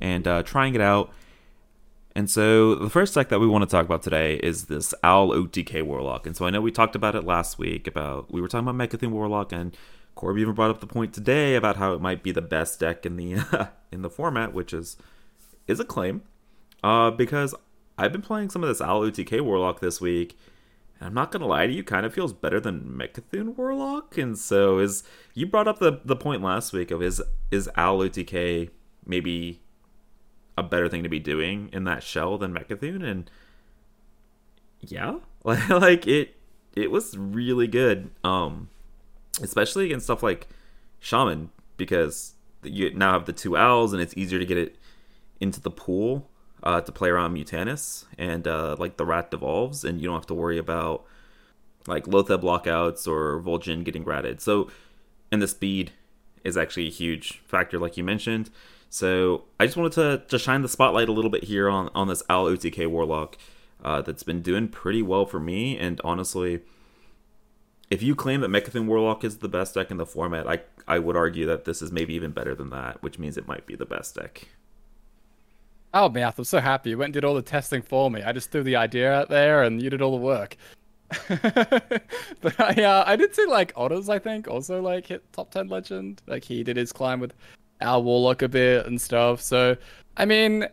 and 0.00 0.26
uh, 0.26 0.42
trying 0.42 0.74
it 0.74 0.80
out. 0.80 1.12
And 2.16 2.28
so 2.28 2.74
the 2.74 2.90
first 2.90 3.14
deck 3.14 3.28
that 3.28 3.38
we 3.38 3.46
want 3.46 3.62
to 3.62 3.70
talk 3.70 3.86
about 3.86 4.02
today 4.02 4.34
is 4.34 4.64
this 4.64 4.92
Owl 5.04 5.28
OTK 5.28 5.84
Warlock. 5.84 6.26
And 6.26 6.36
so 6.36 6.44
I 6.44 6.50
know 6.50 6.60
we 6.60 6.72
talked 6.72 6.96
about 6.96 7.14
it 7.14 7.22
last 7.24 7.56
week 7.56 7.86
about 7.86 8.32
we 8.32 8.40
were 8.40 8.48
talking 8.48 8.68
about 8.68 8.90
Mecha'thun 8.90 9.10
Warlock 9.10 9.52
and 9.52 9.76
Corby 10.16 10.40
even 10.40 10.54
brought 10.54 10.70
up 10.70 10.80
the 10.80 10.88
point 10.88 11.14
today 11.14 11.54
about 11.54 11.76
how 11.76 11.92
it 11.92 12.00
might 12.00 12.24
be 12.24 12.32
the 12.32 12.42
best 12.42 12.80
deck 12.80 13.06
in 13.06 13.14
the 13.16 13.70
in 13.92 14.02
the 14.02 14.10
format, 14.10 14.52
which 14.52 14.72
is 14.72 14.96
is 15.68 15.78
a 15.78 15.84
claim. 15.84 16.22
Uh, 16.82 17.12
because 17.12 17.54
I've 17.96 18.10
been 18.10 18.22
playing 18.22 18.50
some 18.50 18.64
of 18.64 18.68
this 18.68 18.80
Owl 18.80 19.02
OTK 19.02 19.40
Warlock 19.40 19.78
this 19.78 20.00
week, 20.00 20.36
I'm 21.04 21.14
not 21.14 21.30
gonna 21.30 21.46
lie 21.46 21.66
to 21.66 21.72
you, 21.72 21.84
kind 21.84 22.06
of 22.06 22.14
feels 22.14 22.32
better 22.32 22.58
than 22.60 22.82
Mecha'thun 22.82 23.56
Warlock. 23.56 24.16
And 24.16 24.38
so 24.38 24.78
is 24.78 25.02
you 25.34 25.46
brought 25.46 25.68
up 25.68 25.78
the 25.78 26.00
the 26.04 26.16
point 26.16 26.42
last 26.42 26.72
week 26.72 26.90
of 26.90 27.02
is 27.02 27.22
is 27.50 27.68
Owl 27.76 27.98
OTK 27.98 28.70
maybe 29.06 29.60
a 30.56 30.62
better 30.62 30.88
thing 30.88 31.02
to 31.02 31.08
be 31.08 31.18
doing 31.18 31.68
in 31.72 31.84
that 31.84 32.02
shell 32.02 32.38
than 32.38 32.54
Mecha'thun? 32.54 33.04
And 33.04 33.30
yeah, 34.80 35.18
like 35.44 36.06
it 36.06 36.36
it 36.74 36.90
was 36.90 37.16
really 37.16 37.68
good. 37.68 38.10
Um 38.22 38.70
especially 39.42 39.86
against 39.86 40.06
stuff 40.06 40.22
like 40.22 40.48
Shaman, 41.00 41.50
because 41.76 42.34
you 42.62 42.94
now 42.94 43.12
have 43.12 43.26
the 43.26 43.32
two 43.32 43.56
owls 43.56 43.92
and 43.92 44.00
it's 44.00 44.16
easier 44.16 44.38
to 44.38 44.46
get 44.46 44.56
it 44.56 44.76
into 45.40 45.60
the 45.60 45.70
pool 45.70 46.30
uh, 46.64 46.80
to 46.80 46.90
play 46.90 47.10
around 47.10 47.34
Mutanus 47.34 48.06
and 48.18 48.48
uh, 48.48 48.74
like 48.78 48.96
the 48.96 49.04
rat 49.04 49.30
devolves, 49.30 49.84
and 49.84 50.00
you 50.00 50.08
don't 50.08 50.16
have 50.16 50.26
to 50.26 50.34
worry 50.34 50.58
about 50.58 51.04
like 51.86 52.06
Loatheb 52.06 52.40
blockouts 52.42 53.06
or 53.06 53.40
Vol'jin 53.40 53.84
getting 53.84 54.04
ratted. 54.04 54.40
So, 54.40 54.70
and 55.30 55.40
the 55.40 55.46
speed 55.46 55.92
is 56.42 56.56
actually 56.56 56.86
a 56.86 56.90
huge 56.90 57.42
factor, 57.46 57.78
like 57.78 57.96
you 57.96 58.04
mentioned. 58.04 58.50
So, 58.88 59.44
I 59.60 59.66
just 59.66 59.76
wanted 59.76 59.92
to 59.92 60.22
to 60.26 60.38
shine 60.38 60.62
the 60.62 60.68
spotlight 60.68 61.08
a 61.08 61.12
little 61.12 61.30
bit 61.30 61.44
here 61.44 61.68
on 61.68 61.90
on 61.94 62.08
this 62.08 62.22
Owl 62.30 62.46
OTK 62.46 62.88
Warlock 62.88 63.36
uh, 63.84 64.00
that's 64.00 64.22
been 64.22 64.40
doing 64.40 64.68
pretty 64.68 65.02
well 65.02 65.26
for 65.26 65.38
me, 65.38 65.78
and 65.78 66.00
honestly 66.02 66.60
if 67.90 68.02
you 68.02 68.14
claim 68.14 68.40
that 68.40 68.50
Mecha'thun 68.50 68.86
Warlock 68.86 69.24
is 69.24 69.38
the 69.38 69.48
best 69.48 69.74
deck 69.74 69.90
in 69.90 69.98
the 69.98 70.06
format, 70.06 70.48
I 70.48 70.60
I 70.88 70.98
would 70.98 71.16
argue 71.16 71.46
that 71.46 71.64
this 71.64 71.82
is 71.82 71.92
maybe 71.92 72.14
even 72.14 72.32
better 72.32 72.54
than 72.54 72.70
that, 72.70 73.02
which 73.02 73.18
means 73.18 73.36
it 73.36 73.46
might 73.46 73.66
be 73.66 73.76
the 73.76 73.86
best 73.86 74.14
deck. 74.14 74.48
Oh, 75.94 76.08
Math, 76.08 76.38
I'm 76.40 76.44
so 76.44 76.58
happy. 76.58 76.90
You 76.90 76.98
went 76.98 77.10
and 77.10 77.14
did 77.14 77.24
all 77.24 77.36
the 77.36 77.42
testing 77.42 77.80
for 77.80 78.10
me. 78.10 78.20
I 78.20 78.32
just 78.32 78.50
threw 78.50 78.64
the 78.64 78.74
idea 78.74 79.12
out 79.12 79.28
there 79.28 79.62
and 79.62 79.80
you 79.80 79.90
did 79.90 80.02
all 80.02 80.10
the 80.10 80.16
work. 80.16 80.56
but 81.28 82.60
I, 82.60 82.82
uh, 82.82 83.04
I 83.06 83.14
did 83.14 83.32
see 83.32 83.46
like 83.46 83.72
Otters, 83.76 84.08
I 84.08 84.18
think, 84.18 84.48
also 84.48 84.82
like 84.82 85.06
hit 85.06 85.22
top 85.32 85.52
10 85.52 85.68
legend. 85.68 86.20
Like 86.26 86.42
he 86.42 86.64
did 86.64 86.76
his 86.76 86.92
climb 86.92 87.20
with 87.20 87.32
our 87.80 88.00
Warlock 88.00 88.42
a 88.42 88.48
bit 88.48 88.86
and 88.86 89.00
stuff. 89.00 89.40
So, 89.40 89.76
I 90.16 90.24
mean, 90.24 90.66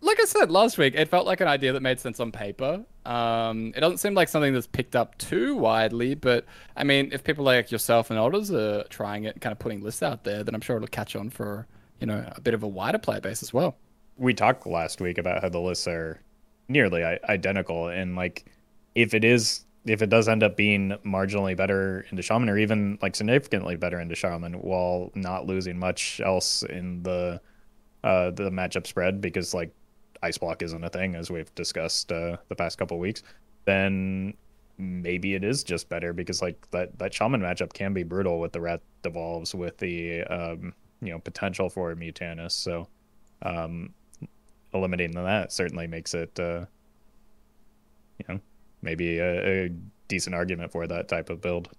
like 0.00 0.20
I 0.20 0.24
said 0.24 0.52
last 0.52 0.78
week, 0.78 0.94
it 0.94 1.08
felt 1.08 1.26
like 1.26 1.40
an 1.40 1.48
idea 1.48 1.72
that 1.72 1.82
made 1.82 1.98
sense 1.98 2.20
on 2.20 2.30
paper. 2.30 2.84
Um, 3.04 3.72
it 3.76 3.80
doesn't 3.80 3.98
seem 3.98 4.14
like 4.14 4.28
something 4.28 4.54
that's 4.54 4.68
picked 4.68 4.94
up 4.94 5.18
too 5.18 5.56
widely, 5.56 6.14
but 6.14 6.44
I 6.76 6.84
mean, 6.84 7.10
if 7.12 7.24
people 7.24 7.44
like 7.44 7.72
yourself 7.72 8.10
and 8.10 8.18
others 8.18 8.52
are 8.52 8.84
trying 8.90 9.24
it, 9.24 9.40
kind 9.40 9.50
of 9.50 9.58
putting 9.58 9.82
lists 9.82 10.04
out 10.04 10.22
there, 10.22 10.44
then 10.44 10.54
I'm 10.54 10.60
sure 10.60 10.76
it'll 10.76 10.86
catch 10.86 11.16
on 11.16 11.30
for 11.30 11.66
you 11.98 12.06
know 12.06 12.24
a 12.36 12.40
bit 12.40 12.54
of 12.54 12.62
a 12.62 12.68
wider 12.68 12.98
player 12.98 13.20
base 13.20 13.42
as 13.42 13.52
well. 13.52 13.76
We 14.16 14.34
talked 14.34 14.66
last 14.66 15.00
week 15.00 15.18
about 15.18 15.42
how 15.42 15.48
the 15.48 15.60
lists 15.60 15.86
are 15.86 16.20
nearly 16.68 17.02
identical, 17.04 17.88
and 17.88 18.16
like 18.16 18.46
if 18.94 19.14
it 19.14 19.24
is 19.24 19.64
if 19.84 20.02
it 20.02 20.10
does 20.10 20.28
end 20.28 20.42
up 20.42 20.56
being 20.56 20.96
marginally 21.04 21.56
better 21.56 22.04
into 22.10 22.22
shaman 22.22 22.48
or 22.48 22.58
even 22.58 22.98
like 23.00 23.14
significantly 23.14 23.76
better 23.76 24.00
into 24.00 24.16
shaman 24.16 24.54
while 24.54 25.12
not 25.14 25.46
losing 25.46 25.78
much 25.78 26.20
else 26.24 26.64
in 26.64 27.04
the 27.04 27.40
uh 28.02 28.32
the 28.32 28.50
matchup 28.50 28.84
spread 28.86 29.20
because 29.20 29.54
like 29.54 29.72
ice 30.22 30.38
block 30.38 30.62
isn't 30.62 30.84
a 30.84 30.90
thing, 30.90 31.14
as 31.14 31.30
we've 31.30 31.54
discussed 31.54 32.12
uh, 32.12 32.36
the 32.48 32.56
past 32.56 32.78
couple 32.78 32.98
weeks, 32.98 33.22
then 33.64 34.34
maybe 34.78 35.34
it 35.34 35.42
is 35.42 35.64
just 35.64 35.88
better 35.88 36.12
because 36.12 36.42
like 36.42 36.70
that 36.70 36.98
that 36.98 37.14
shaman 37.14 37.40
matchup 37.40 37.72
can 37.72 37.94
be 37.94 38.02
brutal 38.02 38.38
with 38.38 38.52
the 38.52 38.60
rat 38.60 38.82
devolves 39.02 39.54
with 39.54 39.78
the 39.78 40.22
um, 40.24 40.74
you 41.00 41.12
know 41.12 41.18
potential 41.18 41.68
for 41.70 41.94
mutanus. 41.94 42.52
So 42.52 42.88
um, 43.42 43.94
eliminating 44.76 45.16
that 45.22 45.52
certainly 45.52 45.86
makes 45.86 46.14
it 46.14 46.38
uh, 46.38 46.66
you 48.18 48.24
know 48.28 48.40
maybe 48.82 49.18
a, 49.18 49.64
a 49.64 49.70
decent 50.08 50.34
argument 50.34 50.72
for 50.72 50.86
that 50.86 51.08
type 51.08 51.30
of 51.30 51.40
build. 51.40 51.70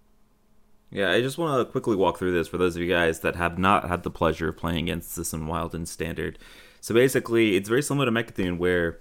Yeah, 0.89 1.11
I 1.11 1.21
just 1.21 1.37
want 1.37 1.65
to 1.65 1.71
quickly 1.71 1.95
walk 1.95 2.17
through 2.17 2.31
this 2.31 2.47
for 2.47 2.57
those 2.57 2.75
of 2.75 2.81
you 2.81 2.87
guys 2.87 3.19
that 3.19 3.35
have 3.35 3.57
not 3.57 3.89
had 3.89 4.03
the 4.03 4.09
pleasure 4.09 4.49
of 4.49 4.57
playing 4.57 4.85
against 4.85 5.15
this 5.15 5.33
in 5.33 5.47
Wild 5.47 5.75
and 5.75 5.87
Standard. 5.87 6.39
So 6.79 6.93
basically, 6.93 7.57
it's 7.57 7.67
very 7.67 7.81
similar 7.81 8.05
to 8.05 8.11
Mecha'thun, 8.11 8.57
where 8.57 8.99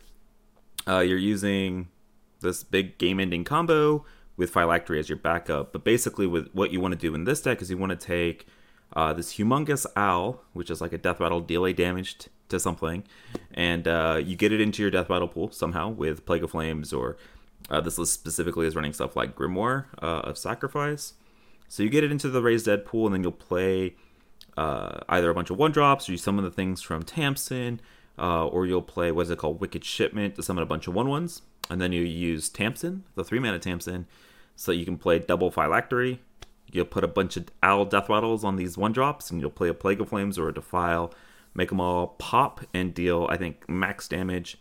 uh, 0.89 1.01
you're 1.01 1.19
using 1.19 1.89
this 2.41 2.65
big 2.65 2.99
game-ending 2.99 3.45
combo 3.45 4.05
with 4.37 4.53
Phylactery 4.53 4.99
as 4.99 5.09
your 5.09 5.19
backup. 5.19 5.73
But 5.73 5.85
basically, 5.85 6.27
with 6.27 6.51
what 6.53 6.73
you 6.73 6.81
want 6.81 6.93
to 6.93 6.99
do 6.99 7.15
in 7.15 7.25
this 7.25 7.41
deck 7.41 7.63
is 7.63 7.71
you 7.71 7.79
want 7.79 7.91
to 7.91 8.07
take 8.07 8.47
uh, 8.93 9.13
this 9.13 9.35
humongous 9.35 9.87
owl, 9.97 10.43
which 10.53 10.71
is 10.71 10.81
like 10.81 10.93
a 10.93 10.99
death 10.99 11.21
rattle 11.21 11.41
delay 11.41 11.73
damage 11.73 12.19
t- 12.19 12.31
to 12.49 12.61
something, 12.61 13.05
and 13.53 13.89
uh, 13.89 14.21
you 14.23 14.37
get 14.37 14.53
it 14.53 14.61
into 14.61 14.83
your 14.83 14.91
death 14.91 15.11
rattle 15.11 15.29
pool 15.29 15.51
somehow 15.51 15.89
with 15.89 16.25
Plague 16.25 16.45
of 16.45 16.53
Flames, 16.53 16.93
or 16.93 17.17
uh, 17.71 17.81
this 17.81 17.99
list 17.99 18.13
specifically 18.13 18.67
is 18.67 18.77
running 18.77 18.93
stuff 18.93 19.17
like 19.17 19.35
Grimoire 19.35 19.87
uh, 20.01 20.21
of 20.21 20.39
Sacrifice. 20.39 21.15
So 21.69 21.83
you 21.83 21.91
get 21.91 22.05
it 22.05 22.13
into 22.13 22.29
the 22.29 22.41
Raised 22.43 22.67
Dead 22.67 22.85
pool, 22.85 23.07
and 23.07 23.15
then 23.15 23.23
you'll 23.23 23.33
play 23.33 23.97
uh, 24.57 25.01
either 25.09 25.31
a 25.31 25.35
bunch 25.35 25.51
of 25.51 25.59
one 25.59 25.73
drops 25.73 26.09
or 26.09 26.13
you 26.13 26.19
summon 26.19 26.45
the 26.45 26.51
things 26.51 26.81
from 26.81 27.03
Tamsin, 27.03 27.81
uh, 28.19 28.47
or 28.47 28.67
you'll 28.67 28.83
play 28.83 29.11
what's 29.11 29.31
it 29.31 29.39
called 29.39 29.61
Wicked 29.61 29.85
Shipment 29.85 30.37
to 30.37 30.43
summon 30.43 30.63
a 30.63 30.67
bunch 30.67 30.87
of 30.87 30.95
one 30.95 31.09
ones, 31.09 31.43
and 31.69 31.81
then 31.81 31.93
you 31.93 32.03
use 32.03 32.49
Tamsin, 32.49 33.05
the 33.17 33.25
three 33.25 33.41
mana 33.41 33.59
Tamsin, 33.59 34.07
so 34.55 34.73
you 34.73 34.85
can 34.85 34.97
play 34.97 35.19
double 35.19 35.51
Phylactery. 35.51 36.21
You'll 36.73 36.85
put 36.85 37.05
a 37.05 37.09
bunch 37.09 37.37
of 37.37 37.49
Owl 37.63 37.85
Death 37.85 38.09
Rattles 38.09 38.45
on 38.45 38.57
these 38.57 38.77
one 38.77 38.93
drops, 38.93 39.31
and 39.31 39.41
you'll 39.41 39.51
play 39.51 39.69
a 39.69 39.75
Plague 39.75 40.01
of 40.01 40.09
Flames 40.09 40.39
or 40.39 40.49
a 40.49 40.55
Defile, 40.55 41.13
make 41.55 41.69
them 41.71 41.81
all 41.81 42.09
pop 42.19 42.61
and 42.75 42.93
deal. 42.93 43.27
I 43.31 43.37
think 43.37 43.69
max 43.69 44.09
damage 44.09 44.59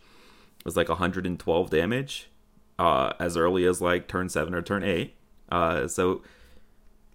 was 0.64 0.76
like 0.76 0.88
112 0.88 1.70
damage 1.70 2.28
uh, 2.78 3.12
as 3.18 3.36
early 3.36 3.66
as 3.66 3.80
like 3.80 4.08
turn 4.08 4.28
seven 4.28 4.54
or 4.54 4.62
turn 4.62 4.82
eight. 4.82 5.14
Uh, 5.50 5.86
so 5.86 6.22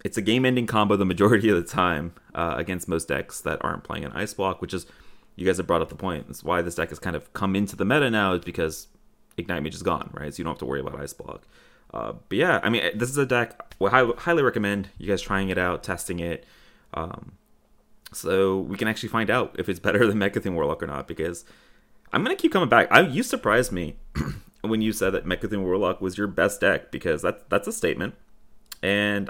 it's 0.04 0.18
a 0.18 0.22
game-ending 0.22 0.68
combo 0.68 0.96
the 0.96 1.06
majority 1.06 1.50
of 1.50 1.56
the 1.56 1.70
time 1.70 2.14
uh, 2.34 2.56
against 2.58 2.88
most 2.88 3.08
decks 3.08 3.42
that 3.42 3.64
aren't 3.64 3.84
playing 3.84 4.06
an 4.06 4.12
ice 4.14 4.34
block, 4.34 4.62
which 4.62 4.74
is 4.74 4.86
you 5.36 5.46
guys 5.46 5.58
have 5.58 5.68
brought 5.68 5.82
up 5.82 5.90
the 5.90 5.96
point. 5.96 6.28
That's 6.28 6.44
why 6.44 6.62
this 6.62 6.76
deck 6.76 6.90
has 6.90 7.00
kind 7.00 7.16
of 7.16 7.32
come 7.34 7.56
into 7.56 7.76
the 7.76 7.86
meta 7.86 8.10
now 8.10 8.34
is 8.34 8.44
because 8.44 8.88
Ignite 9.38 9.64
Mage 9.64 9.76
is 9.76 9.84
gone, 9.84 10.10
right? 10.14 10.34
So 10.34 10.40
you 10.40 10.44
don't 10.44 10.54
have 10.54 10.60
to 10.60 10.66
worry 10.66 10.82
about 10.82 11.00
ice 11.00 11.14
block. 11.14 11.44
Uh, 11.94 12.14
but 12.30 12.38
yeah, 12.38 12.60
I 12.64 12.70
mean, 12.70 12.98
this 12.98 13.10
is 13.10 13.18
a 13.18 13.26
deck 13.26 13.72
I 13.86 13.90
highly, 13.90 14.14
highly 14.18 14.44
recommend 14.44 14.90
you 14.98 15.08
guys 15.08 15.22
trying 15.22 15.50
it 15.50 15.58
out, 15.58 15.84
testing 15.84 16.20
it, 16.20 16.46
um, 16.94 17.34
so 18.14 18.60
we 18.60 18.78
can 18.78 18.88
actually 18.88 19.10
find 19.10 19.30
out 19.30 19.56
if 19.58 19.70
it's 19.70 19.80
better 19.88 20.06
than 20.08 20.18
Mecha'thun 20.18 20.54
Warlock 20.54 20.82
or 20.84 20.88
not. 20.88 21.08
Because 21.08 21.46
I'm 22.14 22.24
gonna 22.24 22.36
keep 22.36 22.52
coming 22.52 22.70
back. 22.70 22.88
I 22.92 23.02
you 23.02 23.24
surprised 23.24 23.72
me 23.72 23.96
when 24.62 24.82
you 24.82 24.94
said 24.94 25.12
that 25.12 25.26
Mecha'thun 25.26 25.64
Warlock 25.64 26.02
was 26.02 26.18
your 26.18 26.28
best 26.28 26.62
deck 26.62 26.92
because 26.92 27.22
that's 27.22 27.44
that's 27.50 27.68
a 27.68 27.74
statement, 27.74 28.16
and 28.82 29.30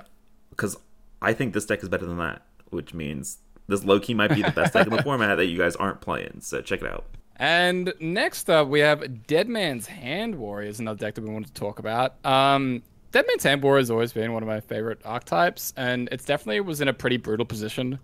because 0.49 0.77
I 1.21 1.33
think 1.33 1.53
this 1.53 1.65
deck 1.65 1.81
is 1.81 1.89
better 1.89 2.05
than 2.05 2.17
that, 2.17 2.43
which 2.69 2.93
means 2.93 3.39
this 3.67 3.83
low 3.83 3.99
key 3.99 4.13
might 4.13 4.35
be 4.35 4.41
the 4.41 4.51
best 4.51 4.73
deck 4.73 4.87
in 4.87 4.93
the 4.93 5.03
format 5.03 5.37
that 5.37 5.45
you 5.45 5.57
guys 5.57 5.75
aren't 5.75 6.01
playing. 6.01 6.41
So 6.41 6.61
check 6.61 6.81
it 6.81 6.87
out. 6.87 7.05
And 7.37 7.93
next 7.99 8.49
up, 8.49 8.67
we 8.67 8.79
have 8.81 9.25
Dead 9.25 9.49
Man's 9.49 9.87
Hand 9.87 10.35
Warriors, 10.35 10.79
another 10.79 10.99
deck 10.99 11.15
that 11.15 11.23
we 11.23 11.29
wanted 11.29 11.47
to 11.47 11.53
talk 11.53 11.79
about. 11.79 12.23
Um, 12.25 12.83
Hand 13.13 13.63
Warrior 13.63 13.79
has 13.79 13.91
always 13.91 14.13
been 14.13 14.33
one 14.33 14.43
of 14.43 14.47
my 14.47 14.59
favorite 14.59 15.01
archetypes, 15.03 15.73
and 15.75 16.07
it's 16.11 16.23
definitely 16.23 16.61
was 16.61 16.81
in 16.81 16.87
a 16.87 16.93
pretty 16.93 17.17
brutal 17.17 17.45
position 17.45 17.99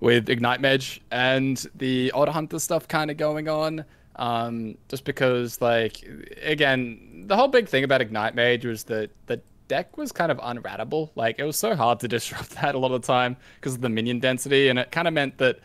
with 0.00 0.28
Ignite 0.28 0.60
Mage 0.60 1.00
and 1.12 1.64
the 1.76 2.10
Odd 2.12 2.28
Hunter 2.28 2.58
stuff 2.58 2.88
kind 2.88 3.10
of 3.10 3.16
going 3.16 3.48
on. 3.48 3.84
Um, 4.16 4.76
just 4.88 5.04
because, 5.04 5.60
like, 5.60 6.06
again, 6.42 7.24
the 7.28 7.36
whole 7.36 7.48
big 7.48 7.68
thing 7.68 7.84
about 7.84 8.00
Ignite 8.00 8.34
Mage 8.34 8.66
was 8.66 8.84
that 8.84 9.10
the 9.26 9.40
deck 9.68 9.96
was 9.96 10.12
kind 10.12 10.32
of 10.32 10.38
unrattable. 10.38 11.10
Like, 11.14 11.38
it 11.38 11.44
was 11.44 11.56
so 11.56 11.76
hard 11.76 12.00
to 12.00 12.08
disrupt 12.16 12.50
that 12.50 12.74
a 12.74 12.78
lot 12.78 12.92
of 12.92 13.00
the 13.00 13.06
time 13.06 13.36
because 13.56 13.74
of 13.74 13.80
the 13.80 13.88
minion 13.88 14.18
density, 14.18 14.68
and 14.68 14.78
it 14.78 14.90
kind 14.90 15.06
of 15.06 15.14
meant 15.14 15.38
that 15.38 15.60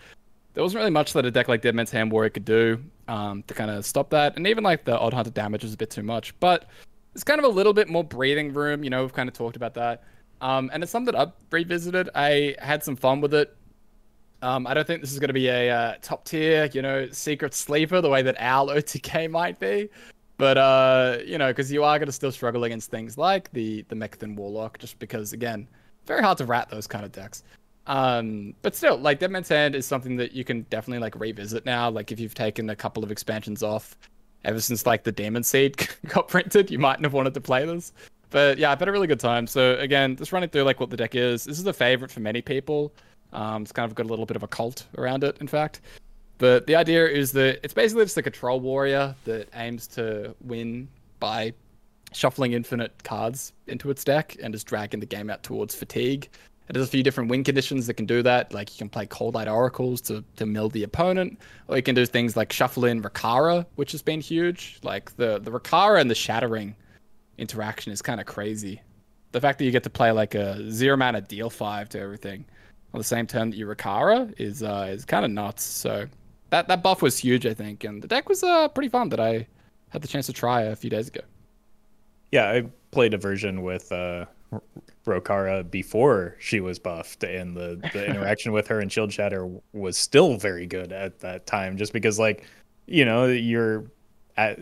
there 0.57 0.63
wasn't 0.63 0.79
really 0.79 0.89
much 0.89 1.13
that 1.13 1.23
a 1.23 1.29
deck 1.29 1.47
like 1.47 1.61
Dead 1.61 1.69
Deadman's 1.69 1.91
Hand 1.91 2.11
Warrior 2.11 2.31
could 2.31 2.43
do 2.43 2.83
um, 3.07 3.43
to 3.43 3.53
kind 3.53 3.69
of 3.69 3.85
stop 3.85 4.09
that. 4.09 4.35
And 4.37 4.47
even 4.47 4.63
like 4.63 4.85
the 4.85 4.97
Odd 4.97 5.13
Hunter 5.13 5.29
damage 5.29 5.61
was 5.61 5.75
a 5.75 5.77
bit 5.77 5.91
too 5.91 6.01
much. 6.01 6.33
But 6.39 6.65
it's 7.13 7.23
kind 7.23 7.37
of 7.37 7.45
a 7.45 7.47
little 7.47 7.73
bit 7.73 7.89
more 7.89 8.03
breathing 8.03 8.51
room. 8.51 8.83
You 8.83 8.89
know, 8.89 9.03
we've 9.03 9.13
kind 9.13 9.29
of 9.29 9.35
talked 9.35 9.55
about 9.55 9.75
that. 9.75 10.03
Um, 10.41 10.71
and 10.73 10.81
it's 10.81 10.91
something 10.91 11.13
that 11.13 11.21
I've 11.27 11.33
revisited. 11.51 12.09
I 12.15 12.55
had 12.57 12.83
some 12.83 12.95
fun 12.95 13.21
with 13.21 13.35
it. 13.35 13.55
Um, 14.41 14.65
I 14.65 14.73
don't 14.73 14.87
think 14.87 15.01
this 15.01 15.13
is 15.13 15.19
going 15.19 15.27
to 15.27 15.33
be 15.33 15.47
a 15.47 15.69
uh, 15.69 15.93
top 16.01 16.25
tier, 16.25 16.67
you 16.73 16.81
know, 16.81 17.07
secret 17.11 17.53
sleeper 17.53 18.01
the 18.01 18.09
way 18.09 18.23
that 18.23 18.35
Owl 18.39 18.67
OTK 18.75 19.29
might 19.29 19.59
be. 19.59 19.91
But, 20.39 20.57
uh, 20.57 21.19
you 21.23 21.37
know, 21.37 21.49
because 21.49 21.71
you 21.71 21.83
are 21.83 21.99
going 21.99 22.07
to 22.07 22.11
still 22.11 22.31
struggle 22.31 22.63
against 22.63 22.89
things 22.89 23.15
like 23.15 23.51
the, 23.51 23.85
the 23.89 23.95
Mecha'thun 23.95 24.35
Warlock, 24.35 24.79
just 24.79 24.97
because, 24.97 25.33
again, 25.33 25.67
very 26.07 26.23
hard 26.23 26.39
to 26.39 26.45
rat 26.45 26.67
those 26.71 26.87
kind 26.87 27.05
of 27.05 27.11
decks. 27.11 27.43
Um, 27.87 28.53
but 28.61 28.75
still, 28.75 28.97
like 28.97 29.19
Deadman's 29.19 29.49
Hand 29.49 29.73
is 29.73 29.85
something 29.85 30.17
that 30.17 30.33
you 30.33 30.43
can 30.43 30.63
definitely 30.69 30.99
like 30.99 31.15
revisit 31.15 31.65
now. 31.65 31.89
Like 31.89 32.11
if 32.11 32.19
you've 32.19 32.35
taken 32.35 32.69
a 32.69 32.75
couple 32.75 33.03
of 33.03 33.11
expansions 33.11 33.63
off 33.63 33.97
ever 34.43 34.59
since 34.59 34.85
like 34.85 35.03
the 35.03 35.11
Demon 35.11 35.43
Seed 35.43 35.87
got 36.07 36.27
printed, 36.27 36.69
you 36.69 36.79
mightn't 36.79 37.05
have 37.05 37.13
wanted 37.13 37.33
to 37.33 37.41
play 37.41 37.65
this. 37.65 37.93
But 38.29 38.57
yeah, 38.57 38.71
I've 38.71 38.79
had 38.79 38.89
a 38.89 38.91
really 38.91 39.07
good 39.07 39.21
time. 39.21 39.47
So 39.47 39.77
again, 39.79 40.17
just 40.17 40.33
running 40.33 40.49
through 40.49 40.63
like 40.63 40.79
what 40.79 40.89
the 40.89 40.97
deck 40.97 41.15
is. 41.15 41.45
This 41.45 41.59
is 41.59 41.65
a 41.65 41.73
favorite 41.73 42.11
for 42.11 42.19
many 42.19 42.41
people. 42.41 42.93
Um, 43.31 43.63
it's 43.63 43.71
kind 43.71 43.89
of 43.89 43.95
got 43.95 44.05
a 44.05 44.09
little 44.09 44.25
bit 44.25 44.35
of 44.35 44.43
a 44.43 44.47
cult 44.47 44.85
around 44.97 45.23
it, 45.23 45.37
in 45.39 45.47
fact. 45.47 45.81
But 46.37 46.67
the 46.67 46.75
idea 46.75 47.07
is 47.07 47.31
that 47.31 47.59
it's 47.63 47.73
basically 47.73 48.03
just 48.05 48.17
a 48.17 48.21
control 48.21 48.59
warrior 48.59 49.15
that 49.23 49.49
aims 49.55 49.87
to 49.87 50.35
win 50.41 50.87
by 51.19 51.53
shuffling 52.13 52.53
infinite 52.53 53.03
cards 53.03 53.53
into 53.67 53.89
its 53.89 54.03
deck 54.03 54.35
and 54.41 54.53
just 54.53 54.67
dragging 54.67 54.99
the 54.99 55.05
game 55.05 55.29
out 55.29 55.43
towards 55.43 55.73
fatigue. 55.73 56.29
It 56.69 56.75
has 56.75 56.85
a 56.85 56.89
few 56.89 57.01
different 57.01 57.29
win 57.29 57.43
conditions 57.43 57.87
that 57.87 57.93
can 57.93 58.05
do 58.05 58.21
that. 58.23 58.53
Like 58.53 58.73
you 58.73 58.77
can 58.77 58.89
play 58.89 59.05
Coldlight 59.05 59.51
Oracles 59.51 60.01
to, 60.01 60.23
to 60.35 60.45
mill 60.45 60.69
the 60.69 60.83
opponent, 60.83 61.39
or 61.67 61.77
you 61.77 61.83
can 61.83 61.95
do 61.95 62.05
things 62.05 62.35
like 62.35 62.51
shuffle 62.51 62.85
in 62.85 63.01
Rokara, 63.01 63.65
which 63.75 63.93
has 63.93 64.01
been 64.01 64.19
huge. 64.19 64.79
Like 64.83 65.15
the 65.15 65.39
the 65.39 65.51
Rokara 65.51 66.01
and 66.01 66.09
the 66.09 66.15
Shattering 66.15 66.75
interaction 67.37 67.91
is 67.93 68.01
kind 68.01 68.19
of 68.19 68.25
crazy. 68.25 68.81
The 69.31 69.41
fact 69.41 69.59
that 69.59 69.65
you 69.65 69.71
get 69.71 69.83
to 69.83 69.89
play 69.89 70.11
like 70.11 70.35
a 70.35 70.69
zero 70.71 70.97
mana 70.97 71.21
deal 71.21 71.49
five 71.49 71.89
to 71.89 71.99
everything 71.99 72.45
on 72.93 72.97
the 72.97 73.03
same 73.03 73.27
turn 73.27 73.49
that 73.49 73.57
you 73.57 73.65
Rokara 73.65 74.33
is 74.39 74.63
uh, 74.63 74.87
is 74.89 75.05
kind 75.05 75.23
of 75.23 75.31
nuts. 75.31 75.63
So 75.63 76.07
that 76.49 76.67
that 76.67 76.83
buff 76.83 77.01
was 77.01 77.17
huge, 77.17 77.45
I 77.45 77.53
think, 77.53 77.83
and 77.83 78.01
the 78.01 78.07
deck 78.07 78.27
was 78.27 78.43
uh, 78.43 78.67
pretty 78.69 78.89
fun 78.89 79.09
that 79.09 79.19
I 79.19 79.47
had 79.89 80.01
the 80.01 80.07
chance 80.07 80.25
to 80.25 80.33
try 80.33 80.63
a 80.63 80.75
few 80.75 80.89
days 80.89 81.07
ago. 81.07 81.21
Yeah, 82.31 82.49
I 82.49 82.65
played 82.91 83.13
a 83.13 83.17
version 83.17 83.63
with 83.63 83.89
uh, 83.91 84.25
Rokara 85.05 85.69
before 85.69 86.35
she 86.39 86.59
was 86.59 86.79
buffed, 86.79 87.23
and 87.23 87.55
the, 87.55 87.79
the 87.93 88.05
interaction 88.05 88.51
with 88.51 88.67
her 88.67 88.79
and 88.79 88.91
Shield 88.91 89.11
Shatter 89.11 89.49
was 89.73 89.97
still 89.97 90.37
very 90.37 90.65
good 90.65 90.91
at 90.91 91.19
that 91.19 91.45
time. 91.45 91.77
Just 91.77 91.93
because, 91.93 92.19
like, 92.19 92.45
you 92.85 93.05
know, 93.05 93.25
you're 93.25 93.85
at 94.37 94.59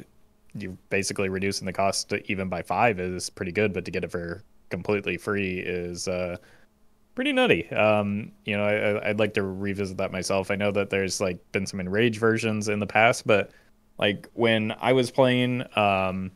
you're 0.57 0.77
basically 0.89 1.29
reducing 1.29 1.65
the 1.65 1.73
cost 1.73 2.13
even 2.27 2.47
by 2.47 2.61
five 2.61 2.99
is 2.99 3.29
pretty 3.29 3.51
good, 3.51 3.73
but 3.73 3.85
to 3.85 3.91
get 3.91 4.03
it 4.03 4.11
for 4.11 4.43
completely 4.69 5.17
free 5.17 5.59
is 5.59 6.07
uh, 6.07 6.37
pretty 7.13 7.33
nutty. 7.33 7.69
Um, 7.71 8.31
you 8.45 8.57
know, 8.57 8.63
I, 8.63 9.09
I'd 9.09 9.19
like 9.19 9.33
to 9.33 9.43
revisit 9.43 9.97
that 9.97 10.11
myself. 10.11 10.51
I 10.51 10.55
know 10.55 10.71
that 10.71 10.89
there's 10.89 11.19
like 11.19 11.39
been 11.51 11.65
some 11.65 11.79
enrage 11.79 12.19
versions 12.19 12.69
in 12.69 12.79
the 12.79 12.87
past, 12.87 13.27
but 13.27 13.51
like 13.97 14.29
when 14.33 14.73
I 14.79 14.93
was 14.93 15.11
playing, 15.11 15.63
um, 15.77 16.31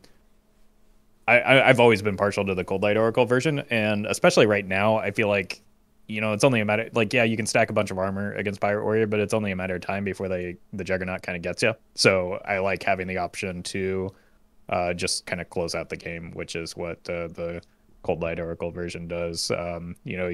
I, 1.38 1.68
I've 1.68 1.80
always 1.80 2.02
been 2.02 2.16
partial 2.16 2.44
to 2.46 2.54
the 2.54 2.64
Coldlight 2.64 2.96
Oracle 2.96 3.24
version, 3.24 3.60
and 3.70 4.06
especially 4.06 4.46
right 4.46 4.66
now, 4.66 4.96
I 4.96 5.10
feel 5.10 5.28
like 5.28 5.62
you 6.08 6.20
know 6.20 6.32
it's 6.32 6.42
only 6.42 6.60
a 6.60 6.64
matter 6.64 6.90
like 6.92 7.12
yeah 7.12 7.22
you 7.22 7.36
can 7.36 7.46
stack 7.46 7.70
a 7.70 7.72
bunch 7.72 7.92
of 7.92 7.98
armor 7.98 8.32
against 8.34 8.60
Pirate 8.60 8.82
Warrior, 8.82 9.06
but 9.06 9.20
it's 9.20 9.34
only 9.34 9.52
a 9.52 9.56
matter 9.56 9.76
of 9.76 9.82
time 9.82 10.04
before 10.04 10.28
they 10.28 10.56
the 10.72 10.84
Juggernaut 10.84 11.22
kind 11.22 11.36
of 11.36 11.42
gets 11.42 11.62
you. 11.62 11.74
So 11.94 12.40
I 12.44 12.58
like 12.58 12.82
having 12.82 13.06
the 13.06 13.18
option 13.18 13.62
to 13.64 14.12
uh, 14.68 14.92
just 14.92 15.26
kind 15.26 15.40
of 15.40 15.48
close 15.50 15.74
out 15.74 15.88
the 15.88 15.96
game, 15.96 16.32
which 16.32 16.56
is 16.56 16.76
what 16.76 16.98
uh, 17.08 17.28
the 17.28 17.62
Coldlight 18.04 18.38
Oracle 18.38 18.70
version 18.70 19.06
does. 19.06 19.50
Um, 19.50 19.96
you 20.04 20.16
know, 20.16 20.32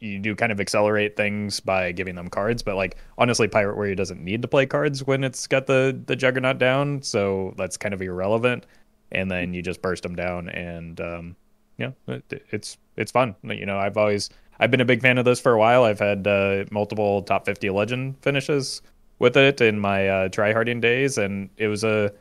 you 0.00 0.18
do 0.20 0.36
kind 0.36 0.52
of 0.52 0.60
accelerate 0.60 1.16
things 1.16 1.58
by 1.58 1.90
giving 1.90 2.14
them 2.14 2.28
cards, 2.28 2.62
but 2.62 2.76
like 2.76 2.96
honestly, 3.16 3.48
Pirate 3.48 3.74
Warrior 3.74 3.96
doesn't 3.96 4.22
need 4.22 4.42
to 4.42 4.48
play 4.48 4.66
cards 4.66 5.04
when 5.04 5.24
it's 5.24 5.48
got 5.48 5.66
the 5.66 6.00
the 6.06 6.14
Juggernaut 6.14 6.58
down, 6.58 7.02
so 7.02 7.54
that's 7.56 7.76
kind 7.76 7.92
of 7.92 8.00
irrelevant 8.00 8.66
and 9.12 9.30
then 9.30 9.54
you 9.54 9.62
just 9.62 9.82
burst 9.82 10.02
them 10.02 10.14
down 10.14 10.48
and 10.48 11.00
um, 11.00 11.36
yeah, 11.78 11.92
it, 12.06 12.44
it's 12.50 12.76
it's 12.96 13.12
fun. 13.12 13.36
You 13.42 13.66
know, 13.66 13.78
I've 13.78 13.96
always 13.96 14.30
I've 14.60 14.70
been 14.70 14.80
a 14.80 14.84
big 14.84 15.00
fan 15.00 15.18
of 15.18 15.24
this 15.24 15.40
for 15.40 15.52
a 15.52 15.58
while. 15.58 15.84
I've 15.84 16.00
had 16.00 16.26
uh, 16.26 16.64
multiple 16.70 17.22
top 17.22 17.46
50 17.46 17.70
legend 17.70 18.16
finishes 18.20 18.82
with 19.18 19.36
it 19.36 19.60
in 19.60 19.78
my 19.78 20.08
uh, 20.08 20.28
tryharding 20.28 20.80
days, 20.80 21.18
and 21.18 21.50
it 21.56 21.68
was 21.68 21.84
a 21.84 22.06
it 22.06 22.12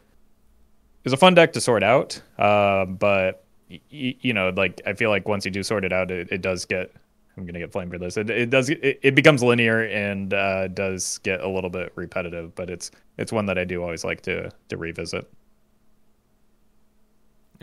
was 1.03 1.13
a 1.13 1.17
fun 1.17 1.33
deck 1.33 1.53
to 1.53 1.61
sort 1.61 1.83
out. 1.83 2.21
Uh, 2.37 2.85
but 2.85 3.43
y- 3.69 4.15
you 4.21 4.33
know, 4.33 4.49
like 4.55 4.81
I 4.85 4.93
feel 4.93 5.09
like 5.09 5.27
once 5.27 5.45
you 5.45 5.51
do 5.51 5.63
sort 5.63 5.85
it 5.85 5.93
out, 5.93 6.11
it, 6.11 6.31
it 6.31 6.41
does 6.41 6.65
get 6.65 6.91
I'm 7.37 7.45
gonna 7.45 7.59
get 7.59 7.71
flamed 7.71 7.91
for 7.91 7.97
this. 7.97 8.17
It, 8.17 8.29
it 8.29 8.49
does 8.49 8.69
it, 8.69 8.99
it 9.01 9.15
becomes 9.15 9.43
linear 9.43 9.83
and 9.83 10.33
uh, 10.33 10.67
does 10.69 11.19
get 11.19 11.41
a 11.41 11.47
little 11.49 11.69
bit 11.69 11.91
repetitive, 11.95 12.55
but 12.55 12.69
it's 12.69 12.91
it's 13.17 13.31
one 13.31 13.45
that 13.47 13.57
I 13.57 13.63
do 13.63 13.81
always 13.83 14.03
like 14.03 14.21
to 14.21 14.51
to 14.69 14.77
revisit. 14.77 15.29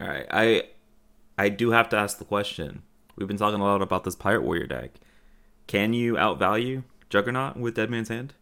All 0.01 0.09
right, 0.09 0.27
I 0.31 0.65
I 1.39 1.49
do 1.49 1.71
have 1.71 1.89
to 1.91 1.97
ask 1.97 2.19
the 2.19 2.25
question. 2.25 2.83
We've 3.17 3.29
been 3.29 3.37
talking 3.37 3.61
a 3.61 3.65
lot 3.65 3.83
about 3.83 4.05
this 4.05 4.17
Pirate 4.17 4.43
Warrior 4.43 4.67
deck. 4.67 4.91
Can 5.67 5.93
you 5.93 6.15
outvalue 6.15 6.83
Juggernaut 7.11 7.57
with 7.57 7.75
Dead 7.75 7.91
Man's 7.91 8.09
Hand? 8.09 8.35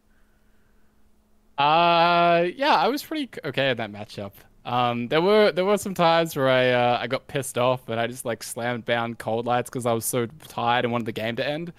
Uh, 1.57 2.47
yeah, 2.55 2.75
I 2.75 2.87
was 2.87 3.03
pretty 3.03 3.29
okay 3.45 3.69
in 3.69 3.77
that 3.77 3.91
matchup. 3.91 4.31
Um, 4.65 5.07
there 5.09 5.21
were 5.21 5.51
there 5.51 5.65
were 5.65 5.77
some 5.77 5.93
times 5.93 6.35
where 6.35 6.49
I 6.49 6.69
uh, 6.71 6.97
I 7.01 7.07
got 7.07 7.27
pissed 7.27 7.57
off 7.57 7.89
and 7.89 7.99
I 7.99 8.07
just 8.07 8.25
like 8.25 8.41
slammed 8.41 8.85
down 8.85 9.15
cold 9.15 9.45
lights 9.45 9.69
because 9.69 9.85
I 9.85 9.93
was 9.93 10.05
so 10.05 10.25
tired 10.47 10.85
and 10.85 10.91
wanted 10.91 11.05
the 11.05 11.11
game 11.11 11.35
to 11.35 11.47
end. 11.47 11.73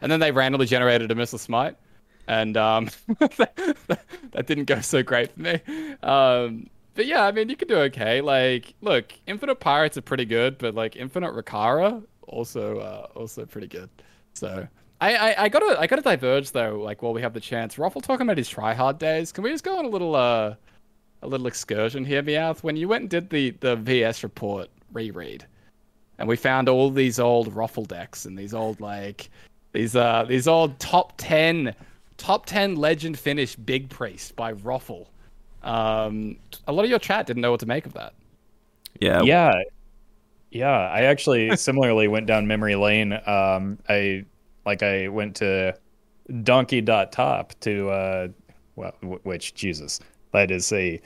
And 0.00 0.12
then 0.12 0.20
they 0.20 0.30
randomly 0.30 0.66
generated 0.66 1.10
a 1.10 1.14
missile 1.14 1.38
smite, 1.38 1.76
and 2.26 2.56
um, 2.56 2.90
that, 3.18 4.00
that 4.32 4.46
didn't 4.46 4.66
go 4.66 4.80
so 4.80 5.02
great 5.02 5.32
for 5.32 5.40
me. 5.40 5.60
Um, 6.02 6.68
but 6.98 7.06
yeah, 7.06 7.22
I 7.22 7.30
mean, 7.30 7.48
you 7.48 7.54
can 7.54 7.68
do 7.68 7.76
okay. 7.76 8.20
Like, 8.20 8.74
look, 8.80 9.12
Infinite 9.28 9.60
Pirates 9.60 9.96
are 9.96 10.02
pretty 10.02 10.24
good, 10.24 10.58
but 10.58 10.74
like 10.74 10.96
Infinite 10.96 11.32
Rokara 11.32 12.02
also 12.26 12.80
uh, 12.80 13.06
also 13.14 13.46
pretty 13.46 13.68
good. 13.68 13.88
So 14.34 14.66
I, 15.00 15.14
I, 15.14 15.44
I 15.44 15.48
gotta 15.48 15.76
I 15.78 15.86
gotta 15.86 16.02
diverge 16.02 16.50
though. 16.50 16.80
Like 16.82 17.00
while 17.00 17.12
we 17.12 17.22
have 17.22 17.34
the 17.34 17.40
chance, 17.40 17.76
Roffle 17.76 18.02
talking 18.02 18.26
about 18.26 18.36
his 18.36 18.48
try 18.48 18.74
hard 18.74 18.98
days. 18.98 19.30
Can 19.30 19.44
we 19.44 19.50
just 19.50 19.62
go 19.62 19.78
on 19.78 19.84
a 19.84 19.88
little 19.88 20.16
uh 20.16 20.56
a 21.22 21.28
little 21.28 21.46
excursion 21.46 22.04
here, 22.04 22.20
Meowth? 22.20 22.64
When 22.64 22.74
you 22.74 22.88
went 22.88 23.02
and 23.02 23.10
did 23.10 23.30
the 23.30 23.50
the 23.60 23.76
VS 23.76 24.24
report 24.24 24.68
reread, 24.92 25.46
and 26.18 26.28
we 26.28 26.34
found 26.34 26.68
all 26.68 26.90
these 26.90 27.20
old 27.20 27.54
Roffle 27.54 27.86
decks 27.86 28.24
and 28.24 28.36
these 28.36 28.54
old 28.54 28.80
like 28.80 29.30
these 29.70 29.94
uh 29.94 30.24
these 30.24 30.48
old 30.48 30.76
top 30.80 31.12
ten 31.16 31.76
top 32.16 32.46
ten 32.46 32.74
legend 32.74 33.16
finish 33.16 33.54
Big 33.54 33.88
Priest 33.88 34.34
by 34.34 34.52
Roffle 34.52 35.06
um, 35.62 36.36
a 36.66 36.72
lot 36.72 36.84
of 36.84 36.90
your 36.90 36.98
chat 36.98 37.26
didn't 37.26 37.42
know 37.42 37.50
what 37.50 37.60
to 37.60 37.66
make 37.66 37.86
of 37.86 37.94
that. 37.94 38.14
Yeah. 39.00 39.22
Yeah. 39.22 39.52
Yeah. 40.50 40.68
I 40.68 41.02
actually 41.02 41.56
similarly 41.56 42.08
went 42.08 42.26
down 42.26 42.46
memory 42.46 42.76
lane. 42.76 43.12
Um, 43.26 43.78
I 43.88 44.24
like 44.66 44.82
I 44.82 45.08
went 45.08 45.36
to 45.36 45.74
d0nkey.top 46.30 47.54
to 47.60 47.88
uh 47.88 48.28
well 48.76 48.92
which 49.00 49.54
Jesus 49.54 49.98
that 50.32 50.50
is 50.50 50.70
a 50.72 51.00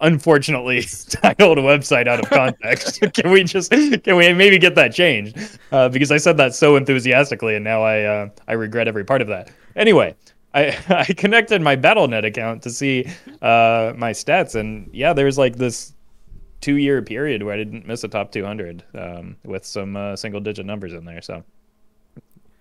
unfortunately 0.00 0.82
titled 1.08 1.56
website 1.58 2.06
out 2.06 2.20
of 2.20 2.28
context. 2.28 3.00
can 3.14 3.30
we 3.30 3.42
just 3.44 3.70
can 3.70 4.16
we 4.16 4.32
maybe 4.32 4.58
get 4.58 4.74
that 4.74 4.92
changed? 4.92 5.58
Uh, 5.72 5.88
because 5.88 6.12
I 6.12 6.18
said 6.18 6.36
that 6.36 6.54
so 6.54 6.76
enthusiastically 6.76 7.54
and 7.54 7.64
now 7.64 7.82
I 7.82 8.02
uh, 8.02 8.28
I 8.48 8.52
regret 8.52 8.88
every 8.88 9.04
part 9.04 9.22
of 9.22 9.28
that. 9.28 9.50
Anyway, 9.76 10.14
I, 10.56 10.76
I 10.88 11.04
connected 11.04 11.60
my 11.62 11.76
BattleNet 11.76 12.24
account 12.24 12.62
to 12.62 12.70
see 12.70 13.06
uh, 13.42 13.92
my 13.96 14.12
stats, 14.12 14.54
and 14.54 14.88
yeah, 14.92 15.12
there's 15.12 15.38
like 15.38 15.56
this 15.56 15.92
two 16.60 16.76
year 16.76 17.02
period 17.02 17.42
where 17.42 17.54
I 17.54 17.58
didn't 17.58 17.86
miss 17.86 18.02
a 18.02 18.08
top 18.08 18.32
200 18.32 18.82
um, 18.94 19.36
with 19.44 19.64
some 19.64 19.96
uh, 19.96 20.16
single 20.16 20.40
digit 20.40 20.66
numbers 20.66 20.94
in 20.94 21.04
there. 21.04 21.20
So 21.20 21.44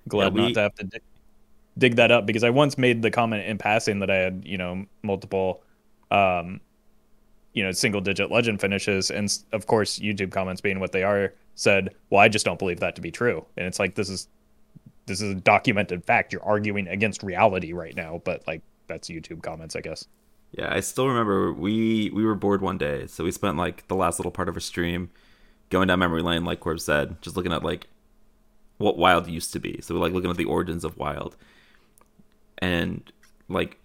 glad 0.08 0.26
yeah, 0.26 0.30
we... 0.30 0.42
not 0.42 0.54
to 0.56 0.60
have 0.62 0.76
to 0.76 0.84
dig, 0.84 1.02
dig 1.78 1.96
that 1.96 2.12
up 2.12 2.26
because 2.26 2.44
I 2.44 2.50
once 2.50 2.78
made 2.78 3.02
the 3.02 3.10
comment 3.10 3.46
in 3.46 3.58
passing 3.58 4.00
that 4.00 4.12
I 4.12 4.18
had, 4.18 4.44
you 4.46 4.58
know, 4.58 4.86
multiple, 5.02 5.64
um, 6.12 6.60
you 7.54 7.64
know, 7.64 7.72
single 7.72 8.02
digit 8.02 8.30
legend 8.30 8.60
finishes. 8.60 9.10
And 9.10 9.34
of 9.54 9.66
course, 9.66 10.00
YouTube 10.00 10.32
comments 10.32 10.60
being 10.62 10.82
what 10.82 10.92
they 10.92 11.04
are, 11.04 11.34
said, 11.56 11.96
"Well, 12.10 12.20
I 12.20 12.28
just 12.28 12.46
don't 12.46 12.60
believe 12.60 12.82
that 12.82 12.96
to 12.98 13.02
be 13.02 13.12
true." 13.12 13.46
And 13.56 13.66
it's 13.66 13.80
like 13.80 13.96
this 13.96 14.10
is 14.10 14.28
this 15.06 15.22
is 15.22 15.32
a 15.32 15.36
documented 15.36 16.04
fact. 16.04 16.34
You're 16.34 16.44
arguing 16.44 16.88
against 16.88 17.24
reality 17.24 17.74
right 17.74 17.96
now, 17.96 18.22
but 18.24 18.46
like 18.48 18.62
that's 18.88 19.10
YouTube 19.10 19.42
comments, 19.42 19.76
I 19.76 19.82
guess. 19.82 20.06
Yeah, 20.52 20.74
I 20.74 20.80
still 20.80 21.08
remember 21.08 21.52
we 21.52 22.10
we 22.12 22.24
were 22.24 22.36
bored 22.36 22.62
one 22.62 22.78
day, 22.78 23.08
so 23.08 23.24
we 23.24 23.32
spent 23.32 23.58
like 23.58 23.88
the 23.88 23.96
last 23.96 24.20
little 24.20 24.32
part 24.32 24.48
of 24.48 24.56
our 24.56 24.62
stream 24.62 25.10
going 25.70 25.88
down 25.88 26.00
memory 26.00 26.22
lane, 26.22 26.46
like 26.46 26.60
Corb 26.60 26.80
said, 26.80 27.22
just 27.22 27.36
looking 27.36 27.52
at 27.52 27.64
like 27.64 27.88
what 28.78 28.98
Wild 28.98 29.28
used 29.28 29.54
to 29.54 29.60
be. 29.60 29.80
So 29.82 29.94
we're 29.94 30.02
like 30.02 30.14
looking 30.14 30.30
at 30.30 30.38
the 30.38 30.46
origins 30.46 30.84
of 30.84 30.98
Wild, 30.98 31.36
and 32.58 33.12
like 33.50 33.78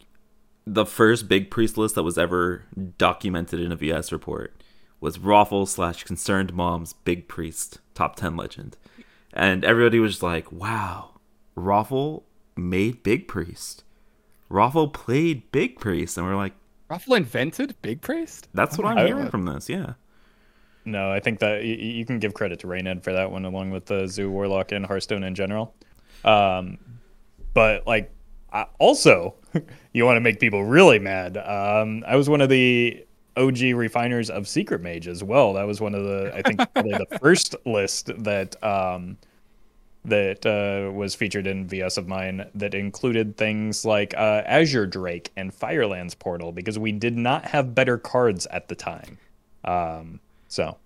the 0.66 0.87
first 0.87 1.28
big 1.28 1.50
priest 1.50 1.76
list 1.76 1.96
that 1.96 2.02
was 2.02 2.18
ever 2.18 2.64
documented 2.98 3.61
in 3.61 3.72
a 3.72 3.76
VS 3.76 4.12
report 4.12 4.62
was 5.00 5.18
Roffle 5.18 5.66
slash 5.66 6.04
Concerned 6.04 6.52
Mom's 6.52 6.92
Big 6.92 7.26
Priest 7.26 7.78
top 7.94 8.16
ten 8.16 8.37
legend, 8.37 8.76
and 9.33 9.64
everybody 9.64 9.98
was 9.98 10.22
like, 10.22 10.52
"Wow, 10.52 11.09
Roffle 11.56 12.22
made 12.56 13.02
Big 13.02 13.28
Priest." 13.28 13.84
Roffle 14.50 14.92
played 14.92 15.50
Big 15.52 15.78
Priest, 15.78 16.18
and 16.18 16.26
we're 16.26 16.34
like, 16.36 16.54
Roffle 16.90 17.16
invented 17.16 17.76
Big 17.82 18.00
Priest. 18.00 18.48
That's 18.52 18.76
what 18.76 18.86
I'm 18.86 18.98
I- 18.98 19.06
hearing 19.06 19.30
from 19.30 19.44
this. 19.44 19.68
Yeah. 19.68 19.92
No, 20.84 21.12
I 21.12 21.20
think 21.20 21.38
that 21.40 21.62
you, 21.62 21.74
you 21.74 22.04
can 22.06 22.18
give 22.18 22.34
credit 22.34 22.58
to 22.60 22.66
Rayned 22.66 23.04
for 23.04 23.12
that 23.12 23.30
one, 23.30 23.44
along 23.44 23.70
with 23.70 23.84
the 23.86 24.08
Zoo 24.08 24.30
Warlock 24.30 24.72
and 24.72 24.84
Hearthstone 24.84 25.22
in 25.22 25.34
general. 25.34 25.74
Um, 26.24 26.78
but 27.54 27.86
like, 27.86 28.10
I, 28.52 28.66
also, 28.78 29.34
you 29.92 30.04
want 30.04 30.16
to 30.16 30.20
make 30.20 30.40
people 30.40 30.64
really 30.64 30.98
mad. 30.98 31.36
Um, 31.36 32.02
I 32.08 32.16
was 32.16 32.28
one 32.28 32.40
of 32.40 32.48
the 32.48 33.04
OG 33.36 33.60
refiners 33.74 34.30
of 34.30 34.48
Secret 34.48 34.80
Mage 34.80 35.06
as 35.06 35.22
well. 35.22 35.52
That 35.52 35.66
was 35.66 35.80
one 35.80 35.94
of 35.94 36.02
the, 36.02 36.32
I 36.34 36.42
think, 36.42 36.58
probably 36.72 36.92
the 36.92 37.18
first 37.20 37.54
list 37.66 38.10
that 38.24 38.60
um, 38.64 39.16
that 40.04 40.46
uh, 40.46 40.90
was 40.92 41.14
featured 41.14 41.46
in 41.46 41.66
VS 41.66 41.98
of 41.98 42.08
mine 42.08 42.48
that 42.54 42.74
included 42.74 43.36
things 43.36 43.84
like 43.84 44.14
uh, 44.14 44.42
Azure 44.46 44.86
Drake 44.86 45.30
and 45.36 45.52
Firelands 45.52 46.14
Portal 46.14 46.52
because 46.52 46.78
we 46.78 46.90
did 46.92 47.16
not 47.16 47.44
have 47.44 47.74
better 47.74 47.98
cards 47.98 48.46
at 48.46 48.68
the 48.68 48.74
time. 48.74 49.18
Um, 49.64 50.20
so, 50.48 50.78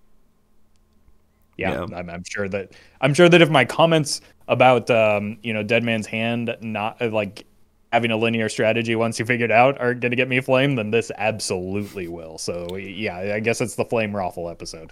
yeah, 1.57 1.85
Yeah. 1.87 1.97
I'm, 1.97 2.09
I'm 2.09 2.23
sure 2.25 2.49
that 2.49 2.73
I'm 2.99 3.13
sure 3.13 3.29
that 3.29 3.41
if 3.41 3.49
my 3.49 3.63
comments 3.63 4.19
about 4.47 4.89
um, 4.91 5.37
you 5.43 5.53
know 5.53 5.63
Dead 5.63 5.83
Man's 5.83 6.07
Hand 6.07 6.55
not 6.61 7.01
uh, 7.01 7.09
like 7.09 7.45
having 7.93 8.11
a 8.11 8.17
linear 8.17 8.49
strategy 8.49 8.93
once 8.95 9.17
you 9.17 9.25
figured 9.25 9.51
out 9.51 9.79
are 9.79 9.93
going 9.93 10.11
to 10.11 10.17
get 10.17 10.27
me 10.27 10.41
flame, 10.41 10.75
then 10.75 10.91
this 10.91 11.11
absolutely 11.17 12.09
will. 12.09 12.37
So 12.37 12.75
yeah, 12.75 13.33
I 13.33 13.39
guess 13.39 13.61
it's 13.61 13.75
the 13.75 13.85
flame 13.85 14.11
Roffle 14.11 14.51
episode. 14.51 14.91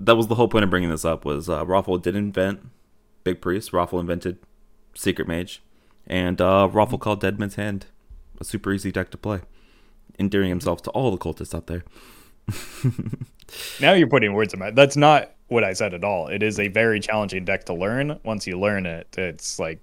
That 0.00 0.16
was 0.16 0.26
the 0.26 0.34
whole 0.34 0.48
point 0.48 0.64
of 0.64 0.70
bringing 0.70 0.90
this 0.90 1.06
up 1.06 1.24
was 1.24 1.48
uh, 1.48 1.64
Roffle 1.64 2.02
did 2.02 2.14
invent 2.14 2.60
Big 3.32 3.40
Priest. 3.42 3.72
Roffle 3.72 4.00
invented 4.00 4.38
Secret 4.94 5.28
Mage, 5.28 5.62
and 6.06 6.40
uh, 6.40 6.68
Roffle 6.72 6.98
called 6.98 7.20
Deadman's 7.20 7.56
Hand 7.56 7.86
a 8.40 8.44
super 8.44 8.72
easy 8.72 8.90
deck 8.92 9.10
to 9.10 9.18
play, 9.18 9.40
endearing 10.18 10.48
himself 10.48 10.80
to 10.82 10.90
all 10.90 11.10
the 11.10 11.18
cultists 11.18 11.54
out 11.54 11.66
there. 11.66 11.84
Now 13.80 13.94
you're 13.94 14.08
putting 14.08 14.34
words 14.34 14.52
in 14.52 14.60
my. 14.60 14.70
That's 14.70 14.96
not 14.96 15.32
what 15.46 15.64
I 15.64 15.72
said 15.72 15.94
at 15.94 16.04
all. 16.04 16.28
It 16.28 16.42
is 16.42 16.60
a 16.60 16.68
very 16.68 17.00
challenging 17.00 17.46
deck 17.46 17.64
to 17.64 17.72
learn. 17.74 18.20
Once 18.22 18.46
you 18.46 18.60
learn 18.60 18.84
it, 18.84 19.08
it's 19.16 19.58
like, 19.58 19.80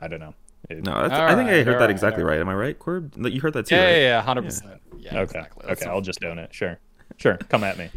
I 0.00 0.08
don't 0.08 0.18
know. 0.18 0.34
It- 0.68 0.84
No, 0.84 0.92
that's, 1.02 1.14
I 1.14 1.36
think 1.36 1.48
I 1.48 1.58
heard 1.58 1.66
that 1.66 1.74
alright, 1.74 1.90
exactly 1.90 2.22
alright. 2.24 2.38
right. 2.38 2.40
Am 2.40 2.48
I 2.48 2.54
right, 2.54 2.76
Corb? 2.76 3.14
You 3.16 3.40
heard 3.40 3.52
that 3.52 3.66
too, 3.66 3.76
Yeah, 3.76 3.84
right? 3.84 3.90
yeah, 3.92 3.98
yeah, 3.98 4.22
hundred 4.22 4.42
percent. 4.46 4.80
Yeah, 4.98 5.10
okay. 5.12 5.22
exactly. 5.22 5.64
That's 5.68 5.82
okay. 5.82 5.90
I'll 5.90 6.00
just 6.00 6.24
own 6.24 6.38
it. 6.40 6.52
Sure. 6.52 6.78
Sure. 7.16 7.36
Come 7.48 7.62
at 7.62 7.78
me. 7.78 7.90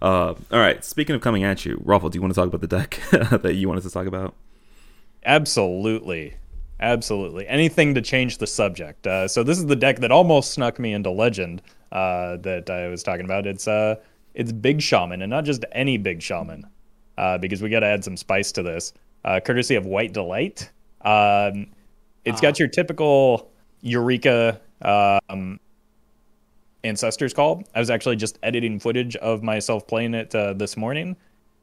Uh, 0.00 0.34
all 0.52 0.58
right. 0.58 0.84
Speaking 0.84 1.14
of 1.14 1.20
coming 1.20 1.44
at 1.44 1.64
you, 1.64 1.82
Roffle, 1.84 2.10
do 2.10 2.16
you 2.16 2.22
want 2.22 2.34
to 2.34 2.40
talk 2.40 2.48
about 2.48 2.60
the 2.60 2.66
deck 2.66 3.00
that 3.42 3.54
you 3.54 3.68
wanted 3.68 3.82
to 3.84 3.90
talk 3.90 4.06
about? 4.06 4.34
Absolutely. 5.24 6.34
Absolutely. 6.78 7.48
Anything 7.48 7.94
to 7.94 8.02
change 8.02 8.38
the 8.38 8.46
subject. 8.46 9.06
Uh, 9.06 9.26
so 9.26 9.42
this 9.42 9.58
is 9.58 9.66
the 9.66 9.76
deck 9.76 9.98
that 10.00 10.12
almost 10.12 10.52
snuck 10.52 10.78
me 10.78 10.92
into 10.92 11.10
Legend 11.10 11.62
uh, 11.92 12.36
that 12.38 12.68
I 12.68 12.88
was 12.88 13.02
talking 13.02 13.24
about. 13.24 13.46
It's 13.46 13.66
uh, 13.66 13.96
it's 14.34 14.52
Big 14.52 14.82
Shaman, 14.82 15.22
and 15.22 15.30
not 15.30 15.44
just 15.44 15.64
any 15.72 15.96
Big 15.96 16.20
Shaman, 16.20 16.66
uh, 17.16 17.38
because 17.38 17.62
we 17.62 17.70
got 17.70 17.80
to 17.80 17.86
add 17.86 18.04
some 18.04 18.16
spice 18.16 18.52
to 18.52 18.62
this. 18.62 18.92
Uh, 19.24 19.40
courtesy 19.40 19.74
of 19.74 19.86
White 19.86 20.12
Delight. 20.12 20.70
Um, 21.00 21.68
it's 22.24 22.40
got 22.40 22.58
your 22.58 22.68
typical 22.68 23.50
Eureka 23.80 24.60
um, 24.82 25.58
Ancestors 26.86 27.34
Call. 27.34 27.62
I 27.74 27.80
was 27.80 27.90
actually 27.90 28.16
just 28.16 28.38
editing 28.42 28.78
footage 28.78 29.16
of 29.16 29.42
myself 29.42 29.86
playing 29.86 30.14
it 30.14 30.34
uh, 30.34 30.52
this 30.52 30.76
morning, 30.76 31.16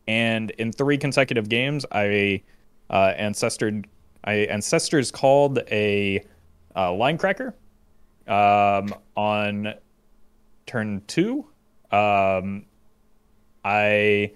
and 0.08 0.52
in 0.52 0.72
three 0.72 0.98
consecutive 0.98 1.50
games, 1.50 1.86
I 1.92 2.44
uh, 2.90 3.14
ancestored. 3.18 3.88
I 4.24 4.34
ancestors 4.34 5.12
called 5.12 5.60
a 5.70 6.24
uh, 6.76 6.90
Linecracker 6.90 7.54
um, 8.28 8.94
on 9.16 9.74
turn 10.66 11.02
two. 11.08 11.46
Um, 11.92 12.66
I 13.64 14.34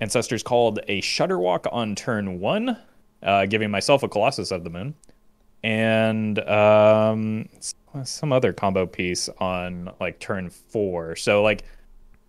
ancestors 0.00 0.42
called 0.42 0.80
a 0.88 1.00
Shudderwock 1.00 1.66
on 1.72 1.94
turn 1.94 2.40
one, 2.40 2.78
uh, 3.22 3.46
giving 3.46 3.70
myself 3.70 4.02
a 4.02 4.08
Colossus 4.08 4.50
of 4.50 4.64
the 4.64 4.70
Moon, 4.70 4.94
and 5.62 6.38
um, 6.48 7.48
some 8.04 8.32
other 8.32 8.52
combo 8.52 8.86
piece 8.86 9.28
on 9.38 9.90
like 10.00 10.18
turn 10.20 10.50
four. 10.50 11.16
So 11.16 11.42
like 11.42 11.64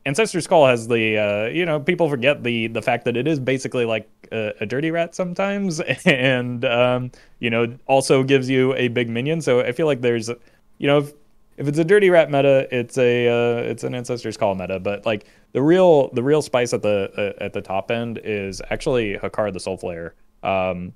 Ancestors 0.05 0.47
Call 0.47 0.65
has 0.65 0.87
the 0.87 1.17
uh, 1.17 1.45
you 1.49 1.65
know 1.65 1.79
people 1.79 2.09
forget 2.09 2.43
the 2.43 2.67
the 2.67 2.81
fact 2.81 3.05
that 3.05 3.17
it 3.17 3.27
is 3.27 3.39
basically 3.39 3.85
like 3.85 4.09
a, 4.31 4.53
a 4.61 4.65
dirty 4.65 4.91
rat 4.91 5.13
sometimes, 5.13 5.79
and 6.05 6.65
um, 6.65 7.11
you 7.39 7.49
know 7.49 7.77
also 7.85 8.23
gives 8.23 8.49
you 8.49 8.73
a 8.75 8.87
big 8.87 9.09
minion. 9.09 9.41
So 9.41 9.61
I 9.61 9.71
feel 9.71 9.85
like 9.85 10.01
there's 10.01 10.29
you 10.77 10.87
know 10.87 10.99
if, 10.99 11.13
if 11.57 11.67
it's 11.67 11.77
a 11.77 11.83
dirty 11.83 12.09
rat 12.09 12.31
meta, 12.31 12.67
it's 12.71 12.97
a 12.97 13.27
uh, 13.27 13.61
it's 13.63 13.83
an 13.83 13.93
Ancestors 13.93 14.37
Call 14.37 14.55
meta. 14.55 14.79
But 14.79 15.05
like 15.05 15.25
the 15.51 15.61
real 15.61 16.09
the 16.13 16.23
real 16.23 16.41
spice 16.41 16.73
at 16.73 16.81
the 16.81 17.11
uh, 17.39 17.43
at 17.43 17.53
the 17.53 17.61
top 17.61 17.91
end 17.91 18.19
is 18.23 18.61
actually 18.71 19.15
Hakkar 19.17 19.51
the 19.51 19.59
Soulflayer. 19.59 20.11
Um, 20.41 20.93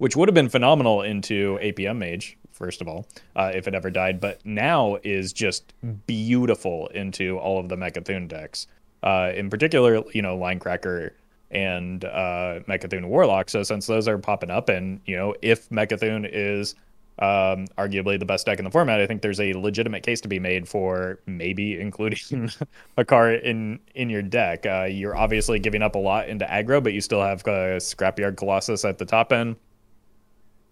which 0.00 0.16
would 0.16 0.30
have 0.30 0.34
been 0.34 0.48
phenomenal 0.48 1.02
into 1.02 1.58
APM 1.60 1.98
Mage, 1.98 2.38
first 2.52 2.80
of 2.80 2.88
all, 2.88 3.06
uh, 3.36 3.52
if 3.54 3.68
it 3.68 3.74
ever 3.74 3.90
died, 3.90 4.18
but 4.18 4.44
now 4.46 4.96
is 5.04 5.30
just 5.30 5.74
beautiful 6.06 6.86
into 6.94 7.38
all 7.38 7.60
of 7.60 7.68
the 7.68 7.76
Mecha'thun 7.76 8.26
decks. 8.26 8.66
Uh, 9.02 9.30
in 9.34 9.50
particular, 9.50 10.02
you 10.14 10.22
know, 10.22 10.38
Linecracker 10.38 11.10
and 11.50 12.06
uh, 12.06 12.60
Mecha'thun 12.66 13.08
Warlock. 13.08 13.50
So 13.50 13.62
since 13.62 13.86
those 13.86 14.08
are 14.08 14.16
popping 14.16 14.50
up, 14.50 14.70
and 14.70 15.02
you 15.04 15.18
know, 15.18 15.34
if 15.42 15.68
Mecha'thun 15.68 16.26
is 16.32 16.76
um, 17.18 17.66
arguably 17.76 18.18
the 18.18 18.24
best 18.24 18.46
deck 18.46 18.58
in 18.58 18.64
the 18.64 18.70
format, 18.70 19.02
I 19.02 19.06
think 19.06 19.20
there's 19.20 19.40
a 19.40 19.52
legitimate 19.52 20.02
case 20.02 20.22
to 20.22 20.28
be 20.28 20.38
made 20.38 20.66
for 20.66 21.20
maybe 21.26 21.78
including 21.80 22.50
a 22.96 23.04
card 23.04 23.40
in 23.42 23.78
in 23.94 24.08
your 24.08 24.22
deck. 24.22 24.64
Uh, 24.64 24.84
you're 24.84 25.14
obviously 25.14 25.58
giving 25.58 25.82
up 25.82 25.94
a 25.94 25.98
lot 25.98 26.30
into 26.30 26.46
aggro, 26.46 26.82
but 26.82 26.94
you 26.94 27.02
still 27.02 27.20
have 27.20 27.42
uh, 27.42 27.76
Scrapyard 27.76 28.38
Colossus 28.38 28.86
at 28.86 28.96
the 28.96 29.04
top 29.04 29.30
end 29.30 29.56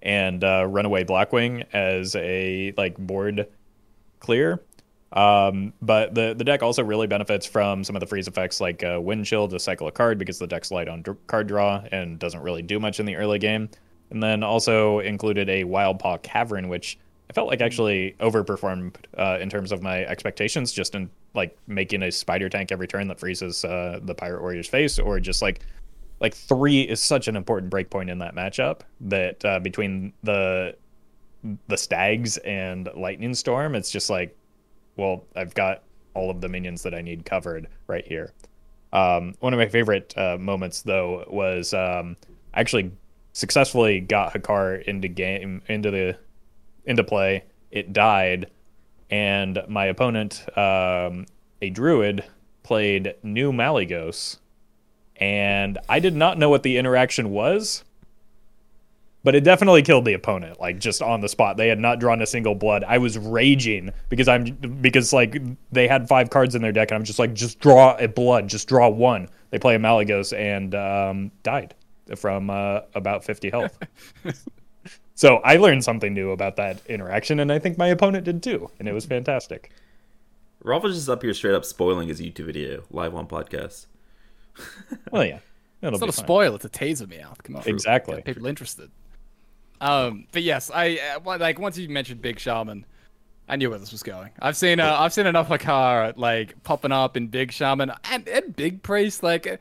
and 0.03 0.43
uh, 0.45 0.67
Runaway 0.69 1.05
Blackwing 1.05 1.65
as 1.73 2.15
a 2.17 2.73
like 2.77 2.97
board 2.99 3.49
clear. 4.21 4.63
Um, 5.13 5.73
but 5.81 6.15
the 6.15 6.35
the 6.37 6.45
deck 6.45 6.63
also 6.63 6.85
really 6.85 7.07
benefits 7.07 7.47
from 7.47 7.83
some 7.83 7.97
of 7.97 8.01
the 8.01 8.07
freeze 8.07 8.29
effects 8.29 8.61
like 8.61 8.83
uh, 8.83 8.99
Windchill 8.99 9.49
to 9.51 9.59
cycle 9.59 9.89
a 9.89 9.93
card 9.93 10.19
because 10.19 10.39
the 10.39 10.47
deck's 10.47 10.71
light 10.71 10.89
on 10.89 11.03
card 11.27 11.49
draw 11.49 11.83
and 11.91 12.19
doesn't 12.19 12.43
really 12.43 12.63
do 12.63 12.79
much 12.79 13.01
in 13.01 13.07
the 13.07 13.17
early 13.17 13.39
game. 13.39 13.71
And 14.11 14.23
then 14.23 14.43
also 14.43 15.01
included 15.01 15.49
a 15.49 15.65
Wildpaw 15.65 16.23
Cavern, 16.23 16.69
which 16.69 16.99
I 17.31 17.33
felt 17.35 17.49
like 17.49 17.61
actually 17.61 18.17
overperformed 18.21 18.97
uh, 19.17 19.39
in 19.41 19.51
terms 19.51 19.71
of 19.71 19.83
my 19.83 20.05
expectations, 20.05 20.73
just 20.73 20.95
in 20.95 21.11
like 21.35 21.57
making 21.67 22.03
a 22.03 22.11
spider 22.11 22.49
tank 22.49 22.73
every 22.73 22.89
turn 22.89 23.09
that 23.09 23.21
freezes 23.21 23.65
uh, 23.65 24.01
the 24.03 24.15
Pirate 24.15 24.41
Warrior's 24.41 24.69
face, 24.69 24.99
or 24.99 25.21
just 25.21 25.43
like 25.43 25.61
like 26.21 26.35
three 26.35 26.83
is 26.83 27.01
such 27.01 27.29
an 27.29 27.37
important 27.37 27.73
breakpoint 27.73 28.11
in 28.11 28.19
that 28.19 28.35
matchup 28.35 28.81
that 29.01 29.45
uh, 29.45 29.59
between 29.61 30.13
the 30.23 30.77
the 31.69 31.77
stags 31.77 32.37
and 32.39 32.89
lightning 32.97 33.33
storm 33.35 33.75
it's 33.75 33.91
just 33.91 34.11
like 34.11 34.37
well 34.97 35.25
i've 35.37 35.55
got 35.55 35.83
all 36.15 36.31
of 36.31 36.41
the 36.41 36.49
minions 36.49 36.83
that 36.83 36.95
i 36.95 37.01
need 37.01 37.25
covered 37.25 37.69
right 37.87 38.07
here. 38.07 38.33
Um, 38.93 39.35
one 39.41 39.53
of 39.53 39.59
my 39.59 39.69
favorite 39.69 40.17
uh, 40.17 40.39
moments 40.39 40.83
though 40.83 41.25
was 41.29 41.75
um, 41.75 42.17
I 42.55 42.61
actually 42.61 42.93
successfully 43.33 44.01
got 44.01 44.33
Hakkar 44.33 44.83
into 44.85 45.09
game 45.09 45.63
into 45.69 45.91
the 45.91 46.19
into 46.85 47.05
play. 47.05 47.45
It 47.71 47.93
died 47.93 48.51
and 49.11 49.63
my 49.69 49.87
opponent 49.87 50.45
um, 50.57 51.27
a 51.61 51.71
druid 51.71 52.25
played 52.63 53.15
new 53.23 53.53
Malygos 53.53 54.39
and 55.19 55.79
I 55.89 56.01
did 56.01 56.15
not 56.17 56.39
know 56.39 56.49
what 56.49 56.63
the 56.63 56.77
interaction 56.79 57.31
was. 57.31 57.85
but 59.25 59.35
it 59.35 59.43
definitely 59.45 59.83
killed 59.83 60.05
the 60.05 60.15
opponent 60.15 60.59
like 60.61 60.79
just 60.79 61.03
on 61.03 61.21
the 61.21 61.29
spot 61.29 61.57
they 61.57 61.69
had 61.69 61.79
not 61.79 61.99
drawn 61.99 62.23
a 62.23 62.27
single 62.27 62.55
blood 62.55 62.85
i 62.85 62.97
was 62.99 63.19
raging 63.19 63.91
because 64.09 64.29
i'm 64.29 64.45
because 64.81 65.13
like 65.13 65.37
they 65.73 65.89
had 65.89 66.09
five 66.09 66.31
cards 66.31 66.55
in 66.55 66.63
their 66.63 66.73
deck 66.73 66.91
and 66.91 66.97
i'm 66.97 67.05
just 67.05 67.19
like 67.19 67.35
just 67.35 67.59
draw 67.59 67.97
a 67.99 68.07
blood 68.07 68.49
just 68.49 68.69
draw 68.69 68.89
one 68.89 69.29
they 69.51 69.59
play 69.59 69.75
a 69.75 69.79
malygos 69.79 70.33
and 70.39 70.75
um, 70.75 71.31
died 71.43 71.75
from 72.17 72.49
uh, 72.49 72.81
about 72.95 73.25
50 73.25 73.51
health 73.51 73.77
so 75.15 75.37
i 75.39 75.57
learned 75.57 75.83
something 75.85 76.15
new 76.15 76.31
about 76.31 76.57
that 76.57 76.81
interaction 76.87 77.41
and 77.41 77.53
i 77.53 77.59
think 77.59 77.77
my 77.77 77.89
opponent 77.89 78.25
did 78.25 78.43
too 78.43 78.71
and 78.79 78.89
it 78.89 78.93
was 78.93 79.05
fantastic 79.05 79.71
Rolf 80.63 80.85
is 80.87 80.95
just 80.97 81.09
up 81.09 81.23
here 81.23 81.35
straight 81.35 81.55
up 81.55 81.65
spoiling 81.65 82.09
his 82.09 82.21
YouTube 82.21 82.47
video 82.47 82.83
live 82.91 83.15
on 83.15 83.29
podcast. 83.29 83.87
well 85.13 85.25
yeah 85.25 85.39
It'll 85.81 85.95
it's 85.95 86.01
not 86.01 86.09
a 86.09 86.13
fine. 86.13 86.25
spoil; 86.25 86.55
it's 86.57 86.65
a 86.65 86.69
taser 86.69 87.09
me 87.09 87.21
out. 87.21 87.41
Come 87.45 87.55
on, 87.55 87.63
Exactly. 87.67 88.17
Get 88.17 88.25
people 88.25 88.47
interested. 88.47 88.91
Um, 89.81 90.27
but 90.33 90.43
yes, 90.43 90.73
I 90.75 90.99
uh, 91.25 91.39
like 91.39 91.61
once 91.61 91.79
you 91.79 91.89
mentioned 91.89 92.21
Big 92.21 92.41
Shaman, 92.41 92.85
I 93.49 93.55
knew 93.55 93.71
where 93.71 93.79
this 93.79 93.93
was 93.93 94.03
going. 94.03 94.31
I've 94.43 94.57
seen 94.57 94.81
uh, 94.81 94.97
I've 94.99 95.13
seen 95.13 95.27
enough 95.27 95.49
Lakara 95.51 96.15
like 96.17 96.61
popping 96.65 96.91
up 96.91 97.17
in 97.17 97.29
Big 97.29 97.53
Shaman 97.53 97.93
and, 98.11 98.27
and 98.29 98.57
Big 98.57 98.83
Priest 98.83 99.23
like. 99.23 99.47
uh, 99.47 99.57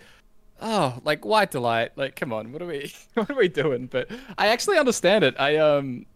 Oh, 0.59 0.99
like 1.03 1.23
White 1.23 1.51
Delight. 1.51 1.91
Like, 1.97 2.15
come 2.15 2.33
on, 2.33 2.51
what 2.51 2.63
are 2.63 2.65
we, 2.65 2.91
what 3.13 3.29
are 3.29 3.35
we 3.35 3.47
doing? 3.47 3.85
But 3.85 4.09
I 4.39 4.47
actually 4.47 4.79
understand 4.79 5.23
it. 5.23 5.35
I 5.39 5.57
um, 5.57 6.07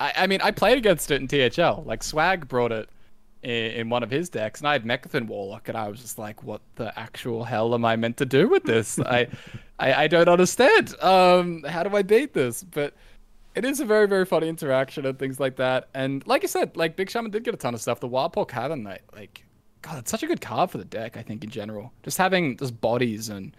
I, 0.00 0.12
I 0.16 0.26
mean, 0.26 0.40
I 0.40 0.52
played 0.52 0.78
against 0.78 1.10
it 1.10 1.20
in 1.20 1.28
THL. 1.28 1.82
Like 1.82 2.02
Swag 2.02 2.48
brought 2.48 2.72
it 2.72 2.88
in, 3.44 3.88
one 3.90 4.02
of 4.02 4.10
his 4.10 4.28
decks, 4.28 4.60
and 4.60 4.68
I 4.68 4.72
had 4.72 4.84
Mecha'thun 4.84 5.26
Warlock, 5.26 5.68
and 5.68 5.76
I 5.76 5.88
was 5.88 6.00
just 6.00 6.18
like, 6.18 6.42
"What 6.42 6.60
the 6.76 6.98
actual 6.98 7.44
hell 7.44 7.74
am 7.74 7.84
I 7.84 7.96
meant 7.96 8.16
to 8.18 8.26
do 8.26 8.48
with 8.48 8.64
this? 8.64 8.98
I, 9.06 9.28
I, 9.78 10.04
I 10.04 10.06
don't 10.08 10.28
understand. 10.28 10.94
Um, 11.00 11.62
how 11.64 11.82
do 11.82 11.96
I 11.96 12.02
beat 12.02 12.32
this?" 12.32 12.64
But 12.64 12.94
it 13.54 13.64
is 13.64 13.80
a 13.80 13.84
very, 13.84 14.08
very 14.08 14.24
funny 14.24 14.48
interaction 14.48 15.06
and 15.06 15.18
things 15.18 15.38
like 15.38 15.56
that. 15.56 15.88
And 15.94 16.26
like 16.26 16.42
I 16.42 16.46
said, 16.46 16.76
like 16.76 16.96
Big 16.96 17.10
Shaman 17.10 17.30
did 17.30 17.44
get 17.44 17.54
a 17.54 17.56
ton 17.56 17.74
of 17.74 17.80
stuff. 17.80 18.00
The 18.00 18.08
Wildpaw 18.08 18.48
Cavern, 18.48 18.82
like, 18.84 19.02
like, 19.14 19.44
God, 19.82 19.98
it's 19.98 20.10
such 20.10 20.22
a 20.22 20.26
good 20.26 20.40
card 20.40 20.70
for 20.70 20.78
the 20.78 20.84
deck. 20.84 21.16
I 21.16 21.22
think 21.22 21.44
in 21.44 21.50
general, 21.50 21.92
just 22.02 22.18
having 22.18 22.56
just 22.56 22.80
bodies 22.80 23.28
and 23.28 23.56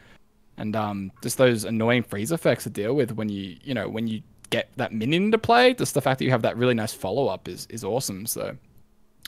and 0.58 0.76
um 0.76 1.12
just 1.22 1.38
those 1.38 1.66
annoying 1.66 2.02
freeze 2.02 2.32
effects 2.32 2.64
to 2.64 2.70
deal 2.70 2.94
with 2.94 3.12
when 3.12 3.28
you 3.28 3.58
you 3.62 3.74
know 3.74 3.90
when 3.90 4.08
you 4.08 4.22
get 4.50 4.70
that 4.78 4.92
minion 4.92 5.26
into 5.26 5.38
play. 5.38 5.74
Just 5.74 5.94
the 5.94 6.02
fact 6.02 6.20
that 6.20 6.26
you 6.26 6.32
have 6.32 6.42
that 6.42 6.58
really 6.58 6.74
nice 6.74 6.94
follow 6.94 7.28
up 7.28 7.48
is 7.48 7.68
is 7.70 7.84
awesome. 7.84 8.26
So 8.26 8.58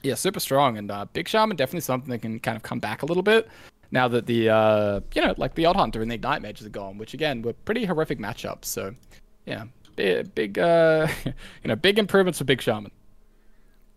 yeah, 0.04 0.16
super 0.16 0.40
strong. 0.40 0.78
And 0.78 0.92
uh, 0.92 1.06
Big 1.14 1.28
Shaman 1.28 1.56
definitely 1.58 1.82
something 1.82 2.10
that 2.12 2.20
can 2.20 2.40
kind 2.40 2.56
of 2.58 2.64
come 2.64 2.80
back 2.80 3.02
a 3.02 3.06
little 3.06 3.24
bit 3.24 3.48
now 3.90 4.08
that 4.10 4.26
the 4.26 4.50
uh 4.50 5.00
you 5.16 5.22
know 5.22 5.34
like 5.38 5.56
the 5.56 5.66
Odd 5.66 5.78
Hunter 5.78 6.02
and 6.02 6.12
the 6.12 6.16
Ignite 6.16 6.42
mages 6.42 6.66
are 6.66 6.70
gone, 6.70 6.98
which 6.98 7.14
again 7.14 7.42
were 7.42 7.54
pretty 7.54 7.86
horrific 7.86 8.20
matchups. 8.20 8.66
So 8.66 8.94
yeah, 9.46 9.66
big, 9.96 10.34
big 10.36 10.60
uh 10.60 11.08
you 11.26 11.34
know 11.66 11.76
big 11.76 11.98
improvements 11.98 12.40
for 12.40 12.46
Big 12.46 12.62
Shaman. 12.62 12.92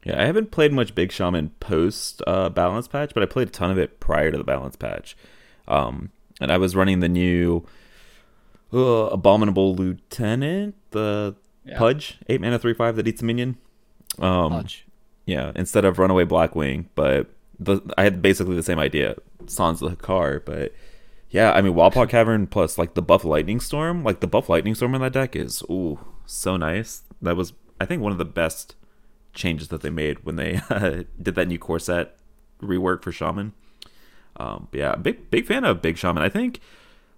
Yeah, 0.05 0.21
I 0.23 0.25
haven't 0.25 0.51
played 0.51 0.73
much 0.73 0.95
Big 0.95 1.13
Shaman 1.13 1.51
post 1.61 2.23
uh, 2.27 2.49
balance 2.49 2.89
patch, 2.89 3.13
but 3.13 3.23
I 3.23 3.27
played 3.27 3.49
a 3.49 3.51
ton 3.51 3.71
of 3.71 3.77
it 3.77 4.01
prior 4.01 4.31
to 4.31 4.39
the 4.39 4.45
balance 4.45 4.75
patch. 4.75 5.15
Um, 5.69 6.11
and 6.41 6.51
I 6.51 6.57
was 6.57 6.75
running 6.75 7.01
the 7.01 7.09
new 7.09 7.67
uh, 8.73 8.79
Abominable 8.79 9.75
Lieutenant, 9.75 10.75
the 10.93 11.37
Yeah. 11.67 11.77
Pudge, 11.77 12.19
8 12.31 12.41
mana 12.41 12.59
3 12.59 12.73
5 12.73 12.97
that 12.97 13.07
eats 13.07 13.21
a 13.21 13.27
minion. 13.27 13.59
Um, 14.19 14.53
Pudge. 14.53 14.87
Yeah, 15.31 15.53
instead 15.55 15.85
of 15.85 16.01
Runaway 16.01 16.25
Blackwing, 16.25 16.87
but 16.97 17.31
the, 17.61 17.81
I 17.97 18.03
had 18.03 18.21
basically 18.21 18.57
the 18.57 18.65
same 18.65 18.81
idea, 18.81 19.15
Sans 19.47 19.79
the 19.79 19.95
car, 19.95 20.43
but 20.45 20.75
yeah, 21.31 21.53
I 21.53 21.61
mean 21.61 21.75
Wildpaw 21.75 22.09
Cavern 22.09 22.49
plus 22.49 22.77
like 22.77 22.95
the 22.95 23.03
buff 23.03 23.25
Lightning 23.25 23.61
Storm, 23.61 24.03
like 24.03 24.19
the 24.19 24.27
buff 24.27 24.49
Lightning 24.49 24.75
Storm 24.75 24.93
in 24.97 25.01
that 25.03 25.13
deck 25.13 25.37
is 25.37 25.63
ooh 25.71 26.01
so 26.27 26.57
nice. 26.57 27.05
That 27.23 27.37
was 27.37 27.53
I 27.81 27.87
think 27.87 28.03
one 28.03 28.11
of 28.11 28.19
the 28.19 28.25
best 28.25 28.75
changes 29.33 29.69
that 29.69 29.83
they 29.83 29.91
made 29.91 30.25
when 30.25 30.35
they 30.35 30.63
uh, 30.69 31.05
did 31.23 31.37
that 31.37 31.47
new 31.47 31.61
core 31.61 31.79
set 31.79 32.17
rework 32.61 33.05
for 33.05 33.13
Shaman. 33.13 33.53
Um, 34.37 34.67
yeah, 34.73 34.97
big 34.97 35.31
big 35.31 35.47
fan 35.47 35.63
of 35.65 35.81
Big 35.81 35.97
Shaman. 35.97 36.25
I 36.25 36.29
think 36.29 36.59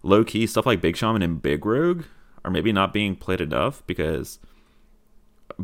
low 0.03 0.23
key 0.23 0.47
stuff 0.47 0.67
like 0.67 0.83
Big 0.83 0.99
Shaman 0.99 1.23
and 1.23 1.41
Big 1.41 1.65
Rogue 1.65 2.05
are 2.45 2.51
maybe 2.51 2.73
not 2.73 2.93
being 2.93 3.17
played 3.17 3.41
enough 3.41 3.83
because 3.87 4.39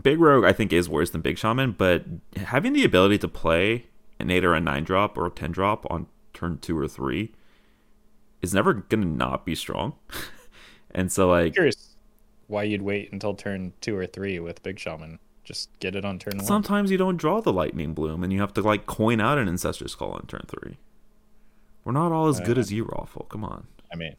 Big 0.01 0.19
Rogue 0.21 0.45
I 0.45 0.53
think 0.53 0.73
is 0.73 0.89
worse 0.89 1.11
than 1.11 1.21
Big 1.21 1.39
Shaman, 1.39 1.73
but 1.73 2.05
having 2.37 2.73
the 2.73 2.85
ability 2.85 3.19
to 3.19 3.29
play 3.29 3.87
an 4.19 4.31
eight 4.31 4.45
or 4.45 4.55
a 4.55 4.61
nine 4.61 4.85
drop 4.85 5.17
or 5.17 5.27
a 5.27 5.31
ten 5.31 5.51
drop 5.53 5.87
on 5.91 6.07
turn 6.35 6.59
two 6.59 6.77
or 6.79 6.87
three 6.89 7.33
is 8.43 8.55
never 8.55 8.73
gonna 8.75 9.07
not 9.07 9.45
be 9.47 9.55
strong. 9.55 9.95
and 10.91 11.11
so 11.11 11.29
like 11.31 11.47
I'm 11.49 11.53
curious 11.53 11.97
why 12.47 12.63
you'd 12.63 12.83
wait 12.83 13.13
until 13.13 13.35
turn 13.35 13.73
two 13.81 13.97
or 13.97 14.07
three 14.07 14.39
with 14.39 14.63
Big 14.63 14.79
Shaman. 14.79 15.19
Just 15.45 15.71
get 15.81 15.97
it 15.97 16.05
on 16.05 16.19
turn 16.19 16.37
one. 16.37 16.47
sometimes 16.47 16.91
you 16.91 16.99
don't 16.99 17.17
draw 17.17 17.41
the 17.41 17.53
lightning 17.53 17.95
bloom 17.95 18.23
and 18.23 18.33
you 18.33 18.41
have 18.41 18.53
to 18.55 18.61
like 18.63 18.85
coin 18.87 19.21
out 19.21 19.39
an 19.39 19.49
ancestor's 19.49 19.95
call 19.95 20.11
on 20.13 20.27
turn 20.27 20.45
three. 20.49 20.77
We're 21.85 21.93
not 21.93 22.13
all 22.13 22.29
as 22.29 22.39
good 22.41 22.59
Uh, 22.59 22.61
as 22.61 22.71
you, 22.71 22.85
Roffle. 22.85 23.27
Come 23.31 23.45
on. 23.45 23.67
I 23.91 23.97
mean, 23.97 24.15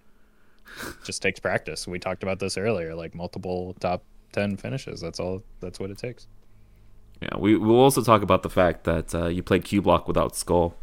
just 1.06 1.22
takes 1.22 1.40
practice. 1.40 1.88
We 1.88 2.00
talked 2.00 2.24
about 2.24 2.40
this 2.40 2.58
earlier, 2.58 2.96
like 2.96 3.14
multiple 3.14 3.76
top 3.80 4.04
ten 4.32 4.58
finishes. 4.58 5.02
That's 5.02 5.20
all. 5.20 5.44
That's 5.60 5.80
what 5.80 5.90
it 5.92 5.98
takes. 5.98 6.28
Yeah, 7.22 7.38
we 7.38 7.58
we'll 7.58 7.80
also 7.80 8.02
talk 8.02 8.22
about 8.22 8.44
the 8.44 8.50
fact 8.50 8.86
that 8.86 9.14
uh, 9.14 9.28
you 9.28 9.44
played 9.44 9.66
Cube 9.66 9.86
Lock 9.88 10.08
without 10.08 10.36
skull 10.36 10.76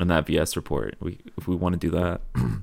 in 0.00 0.08
that 0.08 0.26
VS 0.26 0.56
report. 0.56 0.96
We 1.00 1.18
if 1.36 1.46
we 1.46 1.54
want 1.56 1.74
to 1.74 1.78
do 1.78 1.90
that. 1.96 2.20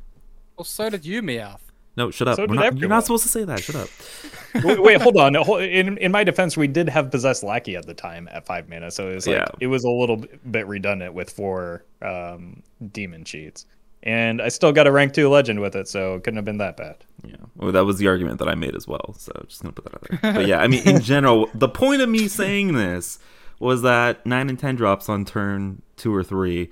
Well, 0.58 0.66
so 0.66 0.92
did 0.92 1.06
you, 1.08 1.24
Meowth. 1.24 1.62
no, 1.98 2.12
shut 2.12 2.28
up. 2.28 2.36
So 2.36 2.46
not, 2.46 2.78
you're 2.78 2.88
not 2.90 3.04
supposed 3.04 3.24
to 3.24 3.30
say 3.30 3.46
that. 3.46 3.64
Shut 3.64 3.76
up. 3.78 3.90
wait, 4.64 4.80
wait, 4.80 5.02
hold 5.02 5.18
on. 5.18 5.36
In 5.64 5.98
in 5.98 6.12
my 6.12 6.24
defense, 6.24 6.56
we 6.56 6.68
did 6.68 6.88
have 6.88 7.10
possessed 7.10 7.42
lackey 7.42 7.76
at 7.76 7.88
the 7.88 7.96
time 7.96 8.30
at 8.32 8.46
five 8.46 8.70
mana, 8.70 8.92
so 8.92 9.10
it 9.10 9.16
was 9.16 9.26
like 9.26 9.38
Yeah. 9.38 9.46
it 9.60 9.68
was 9.68 9.86
a 9.86 9.90
little 9.90 10.24
bit 10.52 10.68
redundant 10.68 11.16
with 11.16 11.32
four 11.32 11.84
um, 12.04 12.62
demon 12.92 13.24
cheats, 13.24 13.66
and 14.04 14.40
I 14.40 14.50
still 14.50 14.72
got 14.72 14.86
a 14.86 14.92
rank 14.92 15.14
two 15.14 15.28
legend 15.30 15.60
with 15.62 15.76
it, 15.76 15.88
so 15.88 16.16
it 16.16 16.24
couldn't 16.26 16.38
have 16.38 16.46
been 16.46 16.58
that 16.60 16.78
bad. 16.78 16.98
Yeah, 17.24 17.36
well, 17.56 17.72
that 17.72 17.86
was 17.86 17.98
the 17.98 18.08
argument 18.08 18.40
that 18.40 18.48
I 18.48 18.56
made 18.56 18.76
as 18.76 18.88
well. 18.88 19.16
So 19.18 19.32
just 19.48 19.62
gonna 19.62 19.74
put 19.74 19.86
that 19.86 19.94
out 19.94 20.22
there. 20.22 20.34
But 20.34 20.48
yeah, 20.48 20.60
I 20.62 20.68
mean, 20.68 20.88
in 20.88 21.02
general, 21.02 21.50
the 21.54 21.70
point 21.70 22.02
of 22.02 22.10
me 22.10 22.28
saying 22.28 22.74
this 22.74 23.20
was 23.60 23.84
that 23.84 24.26
nine 24.26 24.50
and 24.50 24.58
ten 24.58 24.76
drops 24.76 25.08
on 25.08 25.26
turn 25.26 25.82
two 25.98 26.14
or 26.14 26.24
three 26.24 26.70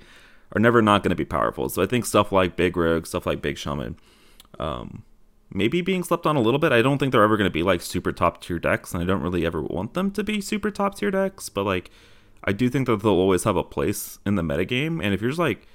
are 0.52 0.60
never 0.60 0.82
not 0.82 1.02
going 1.02 1.10
to 1.10 1.16
be 1.16 1.24
powerful. 1.24 1.68
So 1.68 1.82
I 1.82 1.86
think 1.86 2.04
stuff 2.04 2.32
like 2.32 2.56
Big 2.56 2.76
Rogue, 2.76 3.06
stuff 3.06 3.26
like 3.26 3.40
Big 3.40 3.56
Shaman, 3.56 3.96
um, 4.58 5.04
maybe 5.52 5.80
being 5.80 6.02
slept 6.02 6.26
on 6.26 6.36
a 6.36 6.40
little 6.40 6.58
bit. 6.58 6.72
I 6.72 6.82
don't 6.82 6.98
think 6.98 7.12
they're 7.12 7.22
ever 7.22 7.36
going 7.36 7.48
to 7.48 7.52
be 7.52 7.62
like 7.62 7.80
super 7.80 8.12
top 8.12 8.42
tier 8.42 8.58
decks, 8.58 8.92
and 8.92 9.02
I 9.02 9.06
don't 9.06 9.22
really 9.22 9.46
ever 9.46 9.62
want 9.62 9.94
them 9.94 10.10
to 10.12 10.24
be 10.24 10.40
super 10.40 10.70
top 10.70 10.96
tier 10.96 11.10
decks. 11.10 11.48
But 11.48 11.64
like, 11.64 11.90
I 12.44 12.52
do 12.52 12.68
think 12.68 12.86
that 12.86 13.02
they'll 13.02 13.12
always 13.12 13.44
have 13.44 13.56
a 13.56 13.62
place 13.62 14.18
in 14.26 14.34
the 14.34 14.42
metagame. 14.42 15.02
And 15.02 15.14
if 15.14 15.20
you're 15.20 15.30
just 15.30 15.38
like, 15.38 15.66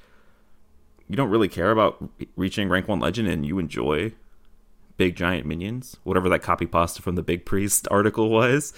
you 1.08 1.16
don't 1.16 1.30
really 1.30 1.48
care 1.48 1.72
about 1.72 2.10
reaching 2.36 2.68
rank 2.68 2.88
one 2.88 3.00
legend 3.00 3.28
and 3.28 3.46
you 3.46 3.60
enjoy 3.60 4.12
big 4.98 5.16
giant 5.16 5.46
minions, 5.46 5.98
whatever 6.04 6.30
that 6.30 6.42
copy 6.42 6.66
pasta 6.66 7.02
from 7.02 7.16
the 7.16 7.24
Big 7.24 7.46
Priest 7.46 7.88
article 7.92 8.30
was. 8.30 8.74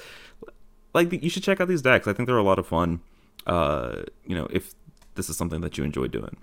Like 0.93 1.11
you 1.11 1.29
should 1.29 1.43
check 1.43 1.61
out 1.61 1.67
these 1.67 1.81
decks. 1.81 2.07
I 2.07 2.13
think 2.13 2.27
they're 2.27 2.37
a 2.37 2.43
lot 2.43 2.59
of 2.59 2.67
fun. 2.67 3.01
Uh, 3.45 4.03
you 4.25 4.35
know, 4.35 4.47
if 4.51 4.73
this 5.15 5.29
is 5.29 5.37
something 5.37 5.61
that 5.61 5.77
you 5.77 5.83
enjoy 5.83 6.07
doing. 6.07 6.37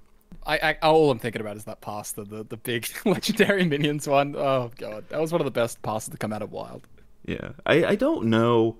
I, 0.47 0.59
I 0.59 0.77
all 0.83 1.11
I'm 1.11 1.19
thinking 1.19 1.41
about 1.41 1.57
is 1.57 1.65
that 1.65 1.81
pasta, 1.81 2.25
the 2.25 2.45
the 2.45 2.57
big 2.57 2.87
legendary 3.05 3.65
minions 3.65 4.07
one. 4.07 4.37
Oh 4.37 4.71
god, 4.77 5.09
that 5.09 5.21
was 5.21 5.33
one 5.33 5.41
of 5.41 5.45
the 5.45 5.51
best 5.51 5.81
pastas 5.83 6.11
to 6.13 6.19
come 6.19 6.33
out 6.33 6.43
of 6.43 6.53
Wild. 6.53 6.87
Yeah, 7.25 7.53
I 7.65 7.85
I 7.85 7.95
don't 7.95 8.27
know. 8.27 8.77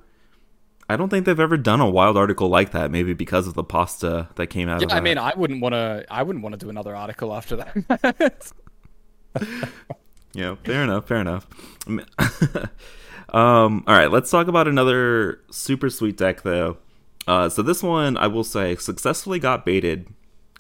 I 0.89 0.97
don't 0.97 1.09
think 1.09 1.25
they've 1.25 1.41
ever 1.41 1.57
done 1.57 1.81
a 1.81 1.89
wild 1.89 2.19
article 2.19 2.49
like 2.49 2.73
that. 2.73 2.91
Maybe 2.91 3.15
because 3.15 3.47
of 3.47 3.55
the 3.55 3.65
pasta 3.65 4.29
that 4.35 4.49
came 4.49 4.69
out 4.69 4.83
Yeah. 4.83 4.95
I 4.95 5.01
mean, 5.01 5.17
I 5.17 5.33
wouldn't 5.35 5.63
want 5.63 5.73
to. 5.73 6.05
I 6.11 6.23
wouldn't 6.23 6.43
want 6.43 6.53
to 6.53 6.59
do 6.59 6.69
another 6.69 6.95
article 6.95 7.35
after 7.35 7.57
that. 7.57 8.53
Yeah, 10.35 10.57
fair 10.65 10.83
enough. 10.83 11.07
Fair 11.07 11.19
enough. 11.19 11.47
um, 13.33 13.85
all 13.87 13.95
right, 13.95 14.11
let's 14.11 14.31
talk 14.31 14.49
about 14.49 14.69
another 14.69 15.41
super 15.51 15.89
sweet 15.89 16.17
deck 16.17 16.43
though. 16.43 16.79
Uh, 17.27 17.49
so 17.49 17.63
this 17.63 17.83
one, 17.83 18.17
I 18.17 18.27
will 18.27 18.45
say, 18.45 18.77
successfully 18.77 19.39
got 19.39 19.65
baited 19.65 20.09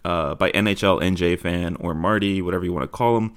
uh, 0.04 0.34
by 0.34 0.50
NHL 0.52 1.02
NJ 1.02 1.38
fan 1.38 1.76
or 1.76 1.94
Marty, 1.94 2.40
whatever 2.40 2.64
you 2.64 2.72
want 2.72 2.84
to 2.84 2.88
call 2.88 3.16
him. 3.18 3.34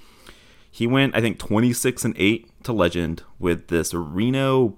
He 0.70 0.86
went, 0.86 1.16
I 1.16 1.22
think, 1.22 1.40
twenty 1.40 1.74
six 1.74 2.06
and 2.06 2.14
eight 2.18 2.50
to 2.64 2.72
Legend 2.72 3.24
with 3.40 3.68
this 3.68 3.94
Reno. 3.94 4.78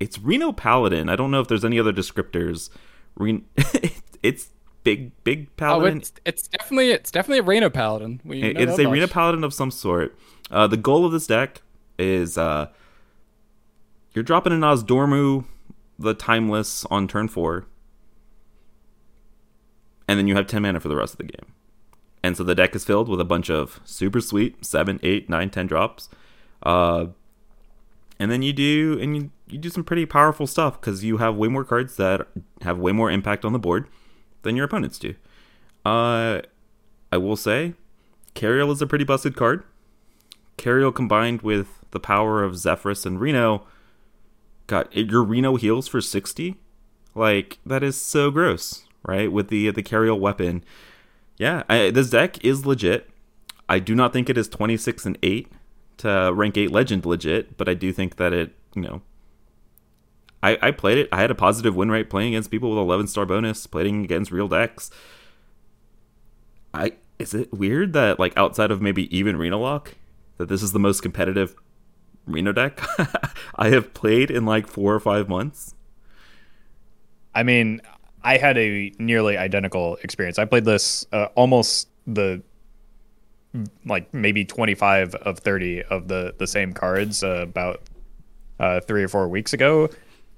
It's 0.00 0.18
Reno 0.18 0.52
Paladin. 0.52 1.08
I 1.08 1.16
don't 1.16 1.30
know 1.30 1.40
if 1.40 1.48
there's 1.48 1.64
any 1.64 1.78
other 1.78 1.92
descriptors. 1.92 2.70
Ren- 3.14 3.44
it's 4.22 4.48
big, 4.96 5.24
big 5.24 5.46
oh, 5.48 5.52
Paladin. 5.56 5.98
it's 5.98 6.12
it's 6.24 6.48
definitely 6.48 6.90
it's 6.90 7.10
definitely 7.10 7.38
a 7.40 7.42
Reno 7.42 7.68
Paladin. 7.70 8.20
We 8.24 8.42
It- 8.42 8.56
know 8.56 8.62
it's 8.62 8.78
a 8.78 8.84
much. 8.84 9.10
paladin 9.10 9.44
of 9.44 9.52
some 9.54 9.70
sort. 9.70 10.16
Uh, 10.50 10.66
the 10.66 10.76
goal 10.78 11.04
of 11.04 11.12
this 11.12 11.26
deck 11.26 11.60
is 11.98 12.38
uh, 12.38 12.68
you're 14.14 14.22
dropping 14.24 14.52
an 14.52 14.60
Nozdormu, 14.60 15.44
the 15.98 16.14
Timeless, 16.14 16.84
on 16.86 17.06
turn 17.08 17.28
four, 17.28 17.66
and 20.06 20.18
then 20.18 20.26
you 20.26 20.34
have 20.34 20.46
10 20.46 20.62
mana 20.62 20.80
for 20.80 20.88
the 20.88 20.96
rest 20.96 21.14
of 21.14 21.18
the 21.18 21.24
game. 21.24 21.52
And 22.22 22.36
so 22.36 22.42
the 22.44 22.54
deck 22.54 22.74
is 22.74 22.84
filled 22.84 23.08
with 23.08 23.20
a 23.20 23.24
bunch 23.24 23.50
of 23.50 23.80
super 23.84 24.20
sweet 24.20 24.64
7, 24.64 24.98
8, 25.02 25.28
9, 25.28 25.50
10 25.50 25.66
drops. 25.66 26.08
Uh, 26.62 27.06
and 28.18 28.30
then 28.30 28.42
you 28.42 28.52
do 28.52 28.98
and 29.00 29.16
you, 29.16 29.30
you 29.48 29.58
do 29.58 29.68
some 29.68 29.84
pretty 29.84 30.04
powerful 30.06 30.46
stuff 30.46 30.80
because 30.80 31.04
you 31.04 31.18
have 31.18 31.36
way 31.36 31.46
more 31.48 31.62
cards 31.64 31.96
that 31.96 32.26
have 32.62 32.78
way 32.78 32.90
more 32.90 33.10
impact 33.10 33.44
on 33.44 33.52
the 33.52 33.58
board 33.60 33.86
than 34.42 34.56
your 34.56 34.66
opponents 34.66 34.98
do. 34.98 35.14
Uh, 35.84 36.42
I 37.10 37.16
will 37.16 37.36
say, 37.36 37.74
Cariel 38.34 38.70
is 38.70 38.82
a 38.82 38.86
pretty 38.86 39.04
busted 39.04 39.36
card. 39.36 39.64
Cariel 40.56 40.94
combined 40.94 41.42
with 41.42 41.68
the 41.90 42.00
power 42.00 42.42
of 42.42 42.54
Zephrys 42.54 43.06
and 43.06 43.20
Reno, 43.20 43.66
got 44.66 44.94
your 44.94 45.22
Reno 45.22 45.56
heals 45.56 45.88
for 45.88 46.00
sixty. 46.00 46.56
Like 47.14 47.58
that 47.64 47.82
is 47.82 48.00
so 48.00 48.30
gross, 48.30 48.84
right? 49.04 49.32
With 49.32 49.48
the 49.48 49.70
the 49.70 49.82
Cariel 49.82 50.18
weapon, 50.18 50.64
yeah. 51.36 51.62
I, 51.68 51.90
this 51.90 52.10
deck 52.10 52.44
is 52.44 52.66
legit. 52.66 53.08
I 53.68 53.78
do 53.78 53.94
not 53.94 54.12
think 54.12 54.28
it 54.28 54.36
is 54.36 54.48
twenty 54.48 54.76
six 54.76 55.06
and 55.06 55.16
eight 55.22 55.50
to 55.98 56.32
rank 56.34 56.56
eight 56.56 56.70
legend 56.70 57.06
legit, 57.06 57.56
but 57.56 57.68
I 57.68 57.74
do 57.74 57.92
think 57.92 58.16
that 58.16 58.32
it, 58.32 58.54
you 58.74 58.82
know, 58.82 59.02
I, 60.42 60.58
I 60.62 60.70
played 60.70 60.98
it. 60.98 61.08
I 61.10 61.20
had 61.20 61.30
a 61.30 61.34
positive 61.34 61.74
win 61.74 61.90
rate 61.90 62.08
playing 62.10 62.34
against 62.34 62.50
people 62.50 62.70
with 62.70 62.78
11 62.78 63.08
star 63.08 63.26
bonus, 63.26 63.66
playing 63.66 64.04
against 64.04 64.30
real 64.30 64.48
decks. 64.48 64.90
I 66.72 66.92
is 67.18 67.34
it 67.34 67.52
weird 67.52 67.92
that 67.94 68.18
like 68.18 68.36
outside 68.36 68.70
of 68.70 68.80
maybe 68.80 69.14
even 69.16 69.36
Reno 69.36 69.58
Lock, 69.58 69.94
that 70.36 70.48
this 70.48 70.62
is 70.62 70.72
the 70.72 70.78
most 70.78 71.00
competitive 71.00 71.56
Reno 72.26 72.52
deck 72.52 72.80
I 73.56 73.70
have 73.70 73.94
played 73.94 74.30
in 74.30 74.44
like 74.44 74.66
four 74.66 74.94
or 74.94 75.00
five 75.00 75.28
months? 75.28 75.74
I 77.34 77.42
mean, 77.42 77.80
I 78.22 78.36
had 78.36 78.56
a 78.58 78.92
nearly 78.98 79.36
identical 79.36 79.96
experience. 80.02 80.38
I 80.38 80.44
played 80.44 80.64
this 80.64 81.06
uh, 81.12 81.28
almost 81.34 81.88
the 82.06 82.42
like 83.86 84.12
maybe 84.12 84.44
25 84.44 85.14
of 85.16 85.38
30 85.38 85.82
of 85.84 86.08
the 86.08 86.34
the 86.38 86.46
same 86.46 86.72
cards 86.72 87.24
uh, 87.24 87.40
about 87.42 87.82
uh, 88.60 88.80
three 88.80 89.02
or 89.02 89.08
four 89.08 89.28
weeks 89.28 89.52
ago. 89.52 89.88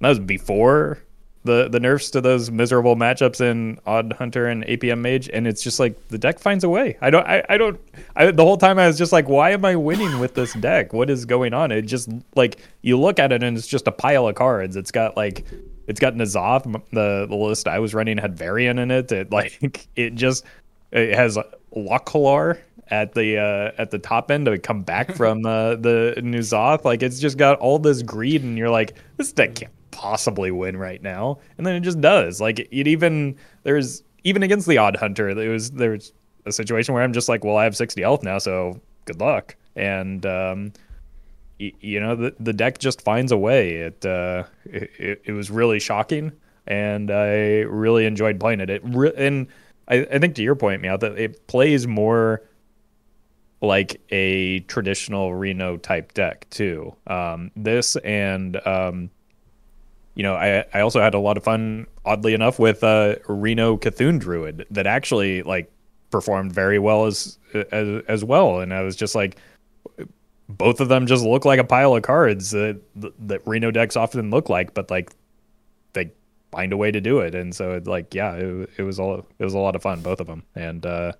That 0.01 0.09
was 0.09 0.19
before 0.19 0.99
the 1.43 1.69
the 1.69 1.79
nerfs 1.79 2.11
to 2.11 2.21
those 2.21 2.51
miserable 2.51 2.95
matchups 2.95 3.41
in 3.41 3.79
Odd 3.85 4.13
Hunter 4.13 4.47
and 4.47 4.63
APM 4.65 4.99
Mage, 4.99 5.29
and 5.29 5.47
it's 5.47 5.63
just 5.63 5.79
like 5.79 6.07
the 6.09 6.17
deck 6.17 6.39
finds 6.39 6.63
a 6.63 6.69
way. 6.69 6.97
I 7.01 7.09
don't, 7.09 7.25
I, 7.25 7.43
I 7.49 7.57
don't. 7.57 7.79
I, 8.15 8.31
the 8.31 8.43
whole 8.43 8.57
time 8.57 8.77
I 8.77 8.87
was 8.87 8.97
just 8.97 9.11
like, 9.11 9.27
why 9.27 9.51
am 9.51 9.65
I 9.65 9.75
winning 9.75 10.19
with 10.19 10.35
this 10.35 10.53
deck? 10.53 10.93
What 10.93 11.09
is 11.09 11.25
going 11.25 11.53
on? 11.53 11.71
It 11.71 11.83
just 11.83 12.09
like 12.35 12.59
you 12.81 12.99
look 12.99 13.19
at 13.19 13.31
it 13.31 13.41
and 13.41 13.57
it's 13.57 13.67
just 13.67 13.87
a 13.87 13.91
pile 13.91 14.27
of 14.27 14.35
cards. 14.35 14.75
It's 14.75 14.91
got 14.91 15.15
like. 15.17 15.45
It's 15.87 15.99
got 15.99 16.13
N'Zoth. 16.13 16.63
The 16.91 17.25
the 17.27 17.35
list 17.35 17.67
I 17.67 17.79
was 17.79 17.93
running 17.93 18.17
had 18.17 18.37
Varian 18.37 18.79
in 18.79 18.91
it. 18.91 19.11
It 19.11 19.31
like 19.31 19.87
it 19.95 20.15
just 20.15 20.45
it 20.91 21.15
has 21.15 21.37
Lokholar 21.75 22.59
at 22.87 23.13
the 23.13 23.37
uh, 23.39 23.71
at 23.81 23.91
the 23.91 23.97
top 23.97 24.31
end 24.31 24.45
to 24.45 24.57
come 24.57 24.83
back 24.83 25.11
from 25.15 25.45
uh, 25.45 25.75
the 25.75 26.13
N'Zoth. 26.17 26.85
Like 26.85 27.03
it's 27.03 27.19
just 27.19 27.37
got 27.37 27.59
all 27.59 27.79
this 27.79 28.03
greed, 28.03 28.43
and 28.43 28.57
you're 28.57 28.69
like, 28.69 28.95
this 29.17 29.33
deck 29.33 29.55
can't 29.55 29.71
possibly 29.91 30.51
win 30.51 30.77
right 30.77 31.01
now, 31.01 31.39
and 31.57 31.65
then 31.65 31.75
it 31.75 31.81
just 31.81 32.01
does. 32.01 32.41
Like 32.41 32.59
it 32.59 32.87
even 32.87 33.35
there's 33.63 34.03
even 34.23 34.43
against 34.43 34.67
the 34.67 34.77
Odd 34.77 34.95
Hunter, 34.97 35.33
there 35.33 35.49
was 35.49 35.71
there's 35.71 36.13
a 36.45 36.51
situation 36.51 36.93
where 36.93 37.03
I'm 37.03 37.13
just 37.13 37.29
like, 37.29 37.43
well, 37.43 37.57
I 37.57 37.63
have 37.63 37.75
60 37.75 38.01
health 38.01 38.23
now, 38.23 38.37
so 38.37 38.79
good 39.05 39.19
luck, 39.19 39.55
and 39.75 40.25
um, 40.25 40.73
y- 41.59 41.73
you 41.81 41.99
know 41.99 42.15
the 42.15 42.35
the 42.39 42.53
deck 42.53 42.79
just 42.79 43.01
finds 43.01 43.31
a 43.31 43.37
way. 43.37 43.75
It 43.75 44.05
uh, 44.05 44.43
it, 44.65 45.21
it 45.25 45.31
was 45.33 45.51
really 45.51 45.79
shocking, 45.79 46.31
and 46.67 47.11
I 47.11 47.61
really 47.61 48.05
enjoyed 48.05 48.39
playing 48.39 48.61
it. 48.61 48.69
It 48.69 48.81
re- 48.85 49.13
and 49.15 49.47
I, 49.87 50.07
I 50.11 50.19
think 50.19 50.35
to 50.35 50.43
your 50.43 50.55
point, 50.55 50.81
Meow, 50.81 50.97
that 50.97 51.17
it 51.17 51.47
plays 51.47 51.87
more 51.87 52.43
like 53.61 54.01
a 54.09 54.59
traditional 54.61 55.35
Reno 55.35 55.77
type 55.77 56.13
deck 56.13 56.47
too. 56.49 56.95
Um, 57.07 57.51
this 57.55 57.95
and 57.97 58.55
um, 58.65 59.09
you 60.15 60.23
know, 60.23 60.35
I 60.35 60.65
I 60.73 60.81
also 60.81 60.99
had 60.99 61.13
a 61.13 61.19
lot 61.19 61.37
of 61.37 61.43
fun, 61.43 61.87
oddly 62.05 62.33
enough, 62.33 62.59
with 62.59 62.83
uh, 62.83 63.15
Reno 63.27 63.77
C'Thun 63.77 64.19
Druid 64.19 64.65
that 64.71 64.87
actually 64.87 65.43
like 65.43 65.71
performed 66.09 66.51
very 66.53 66.79
well 66.79 67.05
as 67.05 67.37
as 67.71 68.03
as 68.07 68.23
well, 68.23 68.59
and 68.59 68.73
I 68.73 68.81
was 68.81 68.95
just 68.95 69.15
like. 69.15 69.37
Both 70.49 70.81
of 70.81 70.89
them 70.89 71.07
just 71.07 71.23
look 71.23 71.45
like 71.45 71.61
a 71.61 71.63
pile 71.63 71.95
of 71.95 72.03
cards 72.03 72.51
that 72.51 72.81
that 73.19 73.41
Reno 73.47 73.71
decks 73.71 73.95
often 73.95 74.31
look 74.31 74.49
like, 74.49 74.73
but 74.73 74.91
like 74.91 75.13
they 75.93 76.11
find 76.51 76.73
a 76.73 76.77
way 76.77 76.91
to 76.91 76.99
do 76.99 77.19
it, 77.19 77.33
and 77.35 77.55
so 77.55 77.75
it, 77.75 77.87
like 77.87 78.13
yeah, 78.13 78.33
it, 78.33 78.69
it 78.77 78.83
was 78.83 78.99
all 78.99 79.25
it 79.39 79.43
was 79.45 79.53
a 79.53 79.59
lot 79.59 79.77
of 79.77 79.81
fun, 79.81 80.01
both 80.01 80.19
of 80.19 80.27
them, 80.27 80.43
and 80.53 80.85
uh, 80.85 81.13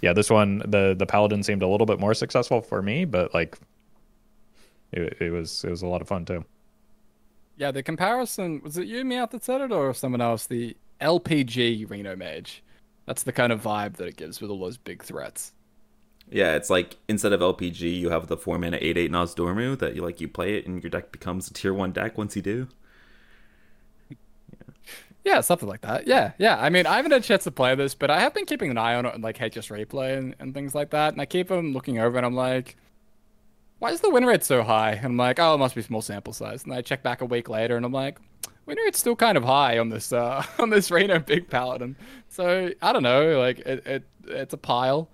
yeah, 0.00 0.12
this 0.12 0.30
one 0.30 0.58
the 0.60 0.94
the 0.96 1.06
paladin 1.06 1.42
seemed 1.42 1.62
a 1.62 1.66
little 1.66 1.86
bit 1.86 1.98
more 1.98 2.14
successful 2.14 2.60
for 2.60 2.80
me, 2.80 3.04
but 3.04 3.34
like 3.34 3.58
it, 4.92 5.16
it 5.20 5.30
was 5.30 5.64
it 5.64 5.70
was 5.70 5.82
a 5.82 5.86
lot 5.86 6.00
of 6.00 6.08
fun 6.08 6.24
too. 6.24 6.44
Yeah, 7.58 7.72
the 7.72 7.82
comparison 7.82 8.62
was 8.62 8.78
it 8.78 8.86
you 8.86 9.04
me 9.04 9.16
out 9.16 9.32
that 9.32 9.44
said 9.44 9.60
it 9.60 9.72
or 9.72 9.92
someone 9.92 10.20
else? 10.20 10.46
The 10.46 10.76
LPG 11.00 11.90
Reno 11.90 12.16
Mage. 12.16 12.62
That's 13.04 13.24
the 13.24 13.32
kind 13.32 13.52
of 13.52 13.62
vibe 13.62 13.96
that 13.96 14.06
it 14.06 14.16
gives 14.16 14.40
with 14.40 14.50
all 14.50 14.60
those 14.60 14.78
big 14.78 15.02
threats. 15.02 15.52
Yeah, 16.30 16.54
it's 16.56 16.70
like 16.70 16.96
instead 17.08 17.32
of 17.32 17.40
LPG, 17.40 17.98
you 17.98 18.10
have 18.10 18.28
the 18.28 18.36
four 18.36 18.58
mana 18.58 18.78
eight 18.80 18.96
eight 18.98 19.10
Nozdormu 19.10 19.78
that 19.78 19.96
you 19.96 20.02
like 20.02 20.20
you 20.20 20.28
play 20.28 20.56
it 20.58 20.66
and 20.66 20.82
your 20.82 20.90
deck 20.90 21.10
becomes 21.12 21.50
a 21.50 21.54
tier 21.54 21.74
one 21.74 21.92
deck 21.92 22.16
once 22.18 22.36
you 22.36 22.42
do. 22.42 22.68
Yeah, 25.24 25.40
something 25.40 25.68
like 25.68 25.82
that. 25.82 26.06
Yeah, 26.06 26.32
yeah. 26.38 26.56
I 26.58 26.70
mean, 26.70 26.86
I 26.86 26.96
haven't 26.96 27.10
had 27.12 27.22
a 27.22 27.24
chance 27.24 27.44
to 27.44 27.50
play 27.50 27.74
this, 27.74 27.94
but 27.94 28.10
I 28.10 28.20
have 28.20 28.32
been 28.34 28.46
keeping 28.46 28.70
an 28.70 28.78
eye 28.78 28.94
on 28.94 29.04
it 29.04 29.14
and 29.14 29.22
like 29.22 29.38
HS 29.38 29.68
replay 29.68 30.16
and, 30.16 30.34
and 30.38 30.54
things 30.54 30.74
like 30.74 30.90
that. 30.90 31.12
And 31.12 31.20
I 31.20 31.26
keep 31.26 31.48
them 31.48 31.72
looking 31.72 31.98
over 31.98 32.16
and 32.16 32.24
I'm 32.24 32.34
like, 32.34 32.76
why 33.78 33.90
is 33.90 34.00
the 34.00 34.10
win 34.10 34.26
rate 34.26 34.44
so 34.44 34.62
high? 34.62 34.92
And 34.92 35.06
I'm 35.06 35.16
like, 35.16 35.38
oh, 35.38 35.54
it 35.54 35.58
must 35.58 35.74
be 35.74 35.82
small 35.82 36.02
sample 36.02 36.32
size. 36.32 36.64
And 36.64 36.72
I 36.72 36.82
check 36.82 37.02
back 37.02 37.20
a 37.20 37.26
week 37.26 37.48
later 37.48 37.76
and 37.76 37.84
I'm 37.86 37.92
like, 37.92 38.18
win 38.66 38.76
rate's 38.78 38.98
still 38.98 39.16
kind 39.16 39.36
of 39.36 39.44
high 39.44 39.78
on 39.78 39.88
this 39.88 40.12
uh 40.12 40.44
on 40.58 40.70
this 40.70 40.90
Reno 40.90 41.18
Big 41.18 41.48
Paladin. 41.48 41.96
So 42.28 42.70
I 42.82 42.92
don't 42.92 43.02
know, 43.02 43.38
like 43.38 43.60
it, 43.60 43.86
it 43.86 44.04
it's 44.26 44.54
a 44.54 44.58
pile, 44.58 45.08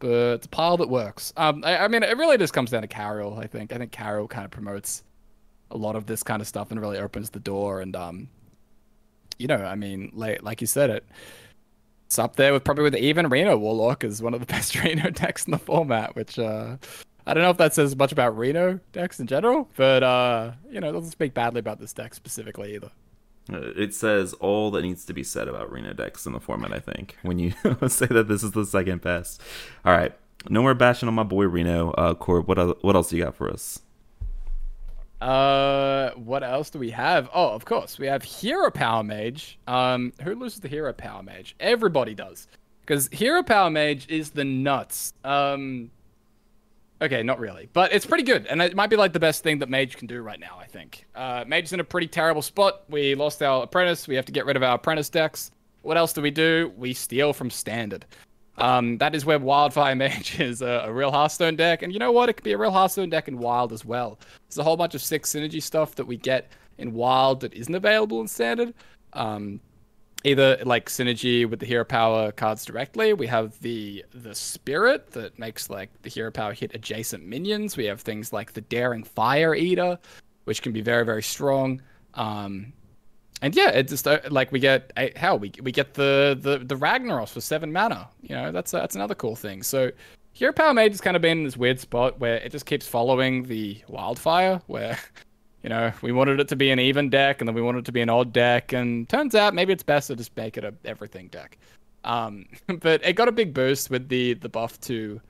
but 0.00 0.34
it's 0.34 0.46
a 0.46 0.50
pile 0.50 0.76
that 0.78 0.88
works. 0.88 1.32
Um, 1.36 1.62
I, 1.64 1.84
I 1.84 1.88
mean, 1.88 2.02
it 2.02 2.16
really 2.16 2.36
just 2.36 2.52
comes 2.52 2.70
down 2.70 2.82
to 2.82 2.88
Cariel. 2.88 3.38
I 3.38 3.46
think 3.46 3.72
I 3.72 3.78
think 3.78 3.92
Cariel 3.92 4.28
kind 4.28 4.44
of 4.44 4.50
promotes 4.50 5.04
a 5.70 5.76
lot 5.76 5.96
of 5.96 6.06
this 6.06 6.22
kind 6.22 6.40
of 6.40 6.48
stuff 6.48 6.70
and 6.70 6.80
really 6.80 6.98
opens 6.98 7.30
the 7.30 7.40
door 7.40 7.80
and 7.80 7.96
um 7.96 8.28
you 9.38 9.46
know, 9.46 9.56
I 9.56 9.74
mean, 9.74 10.10
like 10.14 10.42
like 10.42 10.60
you 10.60 10.66
said, 10.66 10.90
it 10.90 11.06
it's 12.06 12.18
up 12.18 12.36
there 12.36 12.52
with 12.52 12.64
probably 12.64 12.84
with 12.84 12.96
even 12.96 13.28
Reno 13.28 13.56
Warlock 13.56 14.04
is 14.04 14.22
one 14.22 14.32
of 14.32 14.40
the 14.40 14.46
best 14.54 14.74
Reno 14.82 15.10
decks 15.10 15.44
in 15.44 15.52
the 15.52 15.58
format, 15.58 16.16
which 16.16 16.38
uh 16.38 16.76
I 17.26 17.34
don't 17.34 17.42
know 17.42 17.50
if 17.50 17.56
that 17.56 17.74
says 17.74 17.96
much 17.96 18.12
about 18.12 18.36
Reno 18.38 18.78
decks 18.92 19.18
in 19.18 19.26
general, 19.26 19.68
but 19.76 20.02
uh, 20.02 20.52
you 20.70 20.80
know, 20.80 20.88
it 20.90 20.92
doesn't 20.92 21.10
speak 21.10 21.34
badly 21.34 21.58
about 21.58 21.80
this 21.80 21.92
deck 21.92 22.14
specifically 22.14 22.74
either. 22.74 22.90
Uh, 23.52 23.72
It 23.76 23.94
says 23.94 24.32
all 24.34 24.70
that 24.72 24.82
needs 24.82 25.04
to 25.06 25.12
be 25.12 25.22
said 25.24 25.48
about 25.48 25.70
Reno 25.72 25.92
decks 25.92 26.26
in 26.26 26.32
the 26.32 26.40
format, 26.40 26.72
I 26.72 26.78
think, 26.78 27.16
when 27.22 27.38
you 27.38 27.50
say 27.88 28.06
that 28.06 28.26
this 28.28 28.42
is 28.42 28.52
the 28.52 28.64
second 28.64 29.00
best. 29.02 29.40
All 29.84 29.92
right. 29.96 30.12
No 30.48 30.62
more 30.62 30.74
bashing 30.74 31.08
on 31.08 31.14
my 31.14 31.24
boy 31.24 31.44
Reno. 31.46 31.90
Uh, 31.92 32.14
Corb, 32.14 32.46
what, 32.46 32.84
what 32.84 32.94
else 32.94 33.12
you 33.12 33.24
got 33.24 33.34
for 33.34 33.50
us? 33.50 33.80
Uh, 35.20 36.10
what 36.12 36.42
else 36.44 36.70
do 36.70 36.78
we 36.78 36.90
have? 36.90 37.28
Oh, 37.34 37.48
of 37.50 37.64
course, 37.64 37.98
we 37.98 38.06
have 38.06 38.22
Hero 38.22 38.70
Power 38.70 39.02
Mage. 39.02 39.58
Um, 39.66 40.12
who 40.22 40.34
loses 40.34 40.60
the 40.60 40.68
Hero 40.68 40.92
Power 40.92 41.22
Mage? 41.22 41.56
Everybody 41.58 42.14
does, 42.14 42.46
because 42.82 43.08
Hero 43.10 43.42
Power 43.42 43.70
Mage 43.70 44.06
is 44.08 44.30
the 44.30 44.44
nuts. 44.44 45.14
Um, 45.24 45.90
okay, 47.00 47.22
not 47.22 47.38
really, 47.38 47.68
but 47.72 47.92
it's 47.92 48.06
pretty 48.06 48.24
good, 48.24 48.46
and 48.46 48.60
it 48.60 48.74
might 48.74 48.90
be 48.90 48.96
like 48.96 49.12
the 49.12 49.20
best 49.20 49.42
thing 49.42 49.58
that 49.58 49.68
Mage 49.68 49.96
can 49.96 50.06
do 50.06 50.22
right 50.22 50.40
now. 50.40 50.58
I 50.60 50.66
think. 50.66 51.06
Uh, 51.14 51.44
Mage 51.46 51.64
is 51.64 51.72
in 51.72 51.80
a 51.80 51.84
pretty 51.84 52.08
terrible 52.08 52.42
spot. 52.42 52.84
We 52.88 53.14
lost 53.14 53.42
our 53.42 53.64
apprentice. 53.64 54.08
We 54.08 54.14
have 54.16 54.26
to 54.26 54.32
get 54.32 54.46
rid 54.46 54.56
of 54.56 54.62
our 54.62 54.74
apprentice 54.76 55.08
decks. 55.08 55.50
What 55.82 55.96
else 55.96 56.12
do 56.12 56.22
we 56.22 56.30
do? 56.30 56.72
We 56.76 56.94
steal 56.94 57.32
from 57.32 57.50
standard. 57.50 58.06
Um, 58.58 58.98
that 58.98 59.14
is 59.14 59.24
where 59.24 59.38
Wildfire 59.38 59.94
Mage 59.96 60.40
is 60.40 60.62
a, 60.62 60.84
a 60.86 60.92
real 60.92 61.10
Hearthstone 61.10 61.56
deck, 61.56 61.82
and 61.82 61.92
you 61.92 61.98
know 61.98 62.12
what? 62.12 62.28
It 62.28 62.34
could 62.34 62.44
be 62.44 62.52
a 62.52 62.58
real 62.58 62.70
Hearthstone 62.70 63.10
deck 63.10 63.28
in 63.28 63.38
Wild 63.38 63.72
as 63.72 63.84
well. 63.84 64.18
There's 64.48 64.58
a 64.58 64.64
whole 64.64 64.76
bunch 64.76 64.94
of 64.94 65.02
six 65.02 65.32
synergy 65.32 65.62
stuff 65.62 65.94
that 65.96 66.06
we 66.06 66.16
get 66.16 66.50
in 66.78 66.92
Wild 66.92 67.40
that 67.40 67.54
isn't 67.54 67.74
available 67.74 68.20
in 68.20 68.28
Standard. 68.28 68.74
Um, 69.12 69.60
either 70.26 70.58
like 70.64 70.88
synergy 70.88 71.48
with 71.48 71.60
the 71.60 71.66
hero 71.66 71.84
power 71.84 72.32
cards 72.32 72.64
directly. 72.64 73.12
We 73.12 73.26
have 73.28 73.58
the 73.60 74.04
the 74.12 74.34
spirit 74.34 75.12
that 75.12 75.38
makes 75.38 75.70
like 75.70 75.90
the 76.02 76.10
hero 76.10 76.30
power 76.30 76.52
hit 76.52 76.74
adjacent 76.74 77.24
minions. 77.24 77.76
We 77.76 77.84
have 77.86 78.00
things 78.00 78.32
like 78.32 78.52
the 78.52 78.60
daring 78.62 79.04
fire 79.04 79.54
eater, 79.54 79.98
which 80.44 80.62
can 80.62 80.72
be 80.72 80.80
very 80.80 81.04
very 81.04 81.22
strong. 81.22 81.80
Um, 82.14 82.72
and 83.42 83.54
yeah, 83.54 83.68
it 83.68 83.88
just 83.88 84.08
uh, 84.08 84.20
like 84.30 84.50
we 84.50 84.58
get 84.58 84.92
uh, 84.96 85.08
hell, 85.14 85.38
we 85.38 85.52
we 85.62 85.70
get 85.70 85.94
the 85.94 86.36
the 86.40 86.58
the 86.58 86.74
Ragnaros 86.74 87.30
for 87.30 87.40
seven 87.40 87.72
mana. 87.72 88.08
You 88.22 88.34
know, 88.34 88.52
that's 88.52 88.72
that's 88.72 88.96
another 88.96 89.14
cool 89.14 89.36
thing. 89.36 89.62
So 89.62 89.92
Hero 90.32 90.52
Power 90.52 90.74
Mage 90.74 90.92
has 90.92 91.00
kind 91.00 91.16
of 91.16 91.22
been 91.22 91.38
in 91.38 91.44
this 91.44 91.56
weird 91.56 91.78
spot 91.78 92.18
where 92.18 92.36
it 92.36 92.50
just 92.50 92.66
keeps 92.66 92.88
following 92.88 93.44
the 93.44 93.80
Wildfire, 93.88 94.60
where 94.66 94.98
you 95.66 95.70
know 95.70 95.92
we 96.00 96.12
wanted 96.12 96.38
it 96.38 96.46
to 96.46 96.54
be 96.54 96.70
an 96.70 96.78
even 96.78 97.10
deck, 97.10 97.40
and 97.40 97.48
then 97.48 97.54
we 97.56 97.60
wanted 97.60 97.80
it 97.80 97.84
to 97.86 97.92
be 97.92 98.00
an 98.00 98.08
odd 98.08 98.32
deck, 98.32 98.72
and 98.72 99.08
turns 99.08 99.34
out 99.34 99.52
maybe 99.52 99.72
it's 99.72 99.82
best 99.82 100.06
to 100.06 100.14
just 100.14 100.34
make 100.36 100.56
it 100.56 100.62
a 100.62 100.72
everything 100.84 101.26
deck. 101.26 101.58
Um, 102.04 102.46
but 102.80 103.04
it 103.04 103.14
got 103.14 103.26
a 103.26 103.32
big 103.32 103.52
boost 103.52 103.90
with 103.90 104.08
the 104.08 104.34
the 104.34 104.48
buff 104.48 104.80
to 104.82 105.20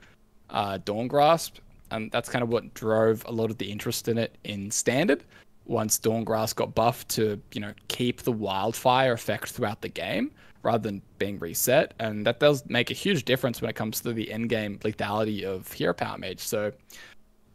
uh, 0.51 0.77
Dawngrasp, 0.85 1.53
and 1.89 2.11
that's 2.11 2.29
kind 2.29 2.43
of 2.43 2.49
what 2.49 2.71
drove 2.75 3.25
a 3.25 3.31
lot 3.31 3.49
of 3.49 3.57
the 3.57 3.71
interest 3.71 4.07
in 4.07 4.19
it 4.19 4.37
in 4.43 4.69
standard. 4.69 5.23
Once 5.65 5.97
Dawngrasp 5.97 6.55
got 6.55 6.75
buffed 6.75 7.09
to, 7.09 7.41
you 7.53 7.59
know, 7.59 7.73
keep 7.87 8.21
the 8.21 8.31
wildfire 8.31 9.13
effect 9.13 9.49
throughout 9.49 9.81
the 9.81 9.89
game 9.89 10.31
rather 10.61 10.83
than 10.83 11.01
being 11.17 11.39
reset, 11.39 11.95
and 11.97 12.27
that 12.27 12.39
does 12.39 12.63
make 12.69 12.91
a 12.91 12.93
huge 12.93 13.25
difference 13.25 13.59
when 13.59 13.71
it 13.71 13.75
comes 13.75 14.01
to 14.01 14.13
the 14.13 14.31
end 14.31 14.49
game 14.49 14.77
lethality 14.83 15.43
of 15.43 15.71
Hero 15.71 15.95
Power 15.95 16.19
Mage. 16.19 16.41
So, 16.41 16.71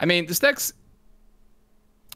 I 0.01 0.05
mean, 0.05 0.27
this 0.27 0.41
deck's 0.41 0.73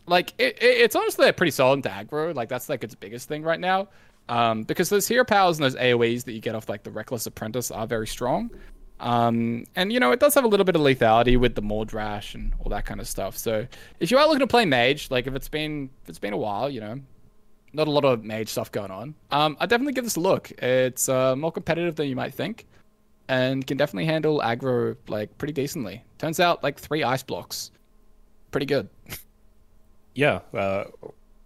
like 0.07 0.33
it, 0.39 0.63
it, 0.63 0.79
it's 0.79 0.97
honestly 0.97 1.29
a 1.29 1.33
pretty 1.33 1.51
solid 1.51 1.83
to 1.85 1.89
aggro. 1.89 2.35
Like 2.35 2.49
that's 2.49 2.69
like 2.69 2.85
its 2.85 2.95
biggest 2.95 3.29
thing 3.29 3.43
right 3.43 3.61
now. 3.61 3.89
Um, 4.29 4.65
because 4.65 4.89
those 4.89 5.07
hero 5.07 5.25
powers 5.25 5.59
and 5.59 5.65
those 5.65 5.77
AoEs 5.77 6.25
that 6.25 6.33
you 6.33 6.41
get 6.41 6.55
off 6.55 6.69
like 6.69 6.83
the 6.83 6.91
Reckless 6.91 7.27
Apprentice 7.27 7.71
are 7.71 7.87
very 7.87 8.07
strong. 8.07 8.51
Um, 8.99 9.65
and 9.77 9.93
you 9.93 10.01
know, 10.01 10.11
it 10.13 10.21
does 10.21 10.35
have 10.35 10.45
a 10.45 10.49
little 10.49 10.65
bit 10.65 10.75
of 10.75 10.83
lethality 10.83 11.39
with 11.39 11.55
the 11.55 11.63
Mordresh 11.63 12.35
and 12.35 12.53
all 12.61 12.71
that 12.71 12.87
kind 12.87 13.01
of 13.01 13.07
stuff. 13.07 13.37
So 13.37 13.67
if 14.01 14.11
you 14.11 14.19
are 14.19 14.27
looking 14.27 14.41
to 14.41 14.47
play 14.47 14.65
mage, 14.65 15.11
like 15.11 15.27
if 15.27 15.35
it's 15.35 15.49
been 15.49 15.91
if 16.03 16.09
it's 16.09 16.19
been 16.19 16.33
a 16.33 16.39
while, 16.39 16.71
you 16.71 16.81
know, 16.81 17.01
not 17.73 17.89
a 17.89 17.91
lot 17.91 18.05
of 18.05 18.25
mage 18.25 18.49
stuff 18.49 18.73
going 18.73 18.91
on. 18.91 19.15
Um, 19.31 19.57
I 19.61 19.67
definitely 19.67 19.93
give 19.93 20.05
this 20.05 20.17
a 20.17 20.21
look. 20.21 20.51
It's 20.63 21.09
uh, 21.09 21.37
more 21.37 21.53
competitive 21.53 21.95
than 21.97 22.09
you 22.09 22.17
might 22.17 22.33
think, 22.33 22.67
and 23.29 23.67
can 23.67 23.77
definitely 23.77 24.07
handle 24.07 24.41
aggro 24.41 24.97
like 25.09 25.37
pretty 25.39 25.53
decently. 25.53 26.03
Turns 26.19 26.41
out 26.41 26.63
like 26.63 26.79
three 26.79 27.05
ice 27.05 27.23
blocks, 27.23 27.71
pretty 28.51 28.67
good. 28.67 28.89
yeah. 30.17 30.41
Uh, 30.53 30.85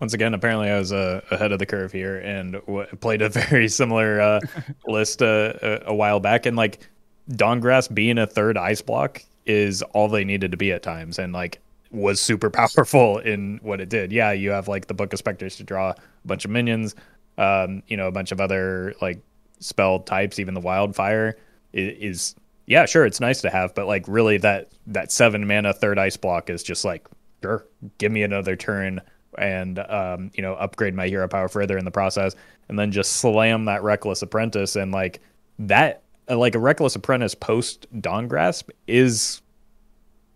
once 0.00 0.14
again, 0.14 0.32
apparently 0.32 0.70
I 0.70 0.78
was 0.78 0.92
uh, 0.92 1.20
ahead 1.30 1.52
of 1.52 1.58
the 1.58 1.66
curve 1.66 1.92
here 1.92 2.18
and 2.18 2.54
w- 2.54 2.86
played 3.00 3.20
a 3.20 3.28
very 3.50 3.68
similar 3.68 4.20
uh, 4.20 4.40
list 4.86 5.22
uh, 5.22 5.52
a, 5.60 5.80
a, 5.86 5.94
while 5.94 6.20
back. 6.20 6.46
And 6.46 6.56
like 6.56 6.88
Dawngrasp 7.30 7.94
being 7.94 8.16
a 8.16 8.26
third 8.26 8.56
ice 8.56 8.80
block 8.80 9.22
is 9.44 9.82
all 9.82 10.08
they 10.08 10.24
needed 10.24 10.52
to 10.52 10.56
be 10.56 10.72
at 10.72 10.82
times, 10.82 11.18
and 11.18 11.32
like 11.32 11.60
was 11.90 12.20
super 12.20 12.48
powerful 12.50 13.18
in 13.18 13.58
what 13.62 13.80
it 13.80 13.88
did. 13.88 14.12
Yeah, 14.12 14.32
you 14.32 14.50
have 14.50 14.68
like 14.68 14.86
the 14.86 14.94
Book 14.94 15.12
of 15.12 15.18
Specters 15.18 15.56
to 15.56 15.64
draw 15.64 15.90
a 15.90 15.96
bunch 16.24 16.44
of 16.44 16.50
minions, 16.50 16.94
um, 17.36 17.82
you 17.88 17.96
know, 17.96 18.06
a 18.06 18.12
bunch 18.12 18.32
of 18.32 18.40
other 18.40 18.94
like 19.02 19.20
spell 19.58 20.00
types. 20.00 20.38
Even 20.38 20.54
the 20.54 20.60
Wildfire 20.60 21.36
is, 21.72 21.98
is 21.98 22.34
yeah, 22.66 22.86
sure, 22.86 23.04
it's 23.04 23.20
nice 23.20 23.40
to 23.42 23.50
have, 23.50 23.74
but 23.74 23.86
like 23.86 24.04
really 24.08 24.38
that 24.38 24.70
that 24.86 25.12
seven 25.12 25.46
mana 25.46 25.74
third 25.74 25.98
ice 25.98 26.16
block 26.16 26.48
is 26.48 26.62
just 26.62 26.84
like 26.84 27.06
sure, 27.43 27.66
give 27.99 28.12
me 28.12 28.22
another 28.22 28.57
turn 28.57 29.01
and 29.38 29.78
um, 29.78 30.30
you 30.34 30.43
know 30.43 30.55
upgrade 30.55 30.95
my 30.95 31.09
hero 31.09 31.28
power 31.28 31.49
further 31.49 31.78
in 31.78 31.84
the 31.84 31.91
process, 31.91 32.34
and 32.68 32.78
then 32.78 32.93
just 32.93 33.16
slam 33.16 33.66
that 33.66 33.82
reckless 33.82 34.22
apprentice 34.22 34.76
and 34.76 34.93
like 34.93 35.20
that 35.59 36.03
like 36.28 36.55
a 36.55 36.59
reckless 36.59 36.95
apprentice 36.95 37.34
post 37.34 37.86
dawn 38.01 38.28
grasp 38.28 38.70
is 38.86 39.43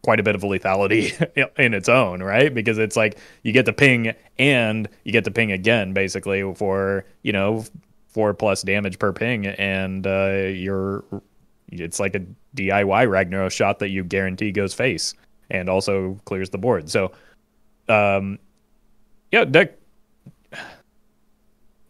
quite 0.03 0.21
a 0.21 0.23
bit 0.23 0.35
of 0.35 0.43
lethality 0.43 1.13
in 1.59 1.73
its 1.73 1.89
own, 1.89 2.23
right? 2.23 2.53
Because 2.53 2.79
it's 2.79 2.97
like 2.97 3.19
you 3.43 3.53
get 3.53 3.65
the 3.65 3.73
ping 3.73 4.13
and 4.39 4.89
you 5.05 5.13
get 5.13 5.25
the 5.25 5.31
ping 5.31 5.53
again, 5.53 5.93
basically 5.93 6.55
for 6.55 7.05
you 7.23 7.33
know 7.33 7.65
four 8.09 8.35
plus 8.35 8.63
damage 8.63 8.99
per 8.99 9.13
ping, 9.13 9.47
and 9.47 10.07
uh, 10.07 10.47
you're 10.55 11.05
it's 11.69 11.99
like 11.99 12.15
a 12.15 12.21
DIY 12.57 13.09
Ragnaros 13.09 13.51
shot 13.51 13.81
that 13.81 13.89
you 13.89 14.05
guarantee 14.05 14.53
goes 14.53 14.75
face 14.75 15.15
and 15.51 15.69
also 15.69 16.21
clears 16.25 16.51
the 16.51 16.59
board. 16.59 16.91
So, 16.91 17.13
um, 17.89 18.39
yeah, 19.31 19.45
deck 19.45 19.79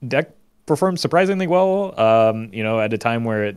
deck 0.07 0.31
performed 0.67 1.01
surprisingly 1.01 1.47
well. 1.47 1.99
Um, 1.99 2.51
you 2.53 2.63
know, 2.63 2.81
at 2.81 2.93
a 2.93 2.99
time 2.99 3.25
where 3.25 3.45
it 3.45 3.57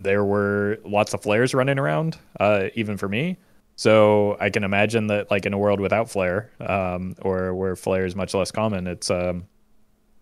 there 0.00 0.24
were 0.24 0.78
lots 0.84 1.14
of 1.14 1.22
flares 1.22 1.54
running 1.54 1.78
around, 1.78 2.18
uh, 2.38 2.68
even 2.74 2.96
for 2.96 3.08
me. 3.08 3.38
So 3.76 4.36
I 4.40 4.50
can 4.50 4.64
imagine 4.64 5.06
that, 5.08 5.30
like 5.30 5.44
in 5.46 5.52
a 5.52 5.58
world 5.58 5.80
without 5.80 6.08
flare, 6.08 6.50
um, 6.60 7.14
or 7.22 7.54
where 7.54 7.76
flare 7.76 8.06
is 8.06 8.16
much 8.16 8.32
less 8.34 8.50
common, 8.50 8.86
it's 8.86 9.10
um, 9.10 9.46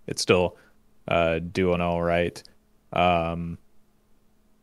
it's 0.07 0.23
still 0.23 0.57
uh, 1.07 1.39
doing 1.39 1.81
all 1.81 2.03
right. 2.03 2.43
Um, 2.93 3.59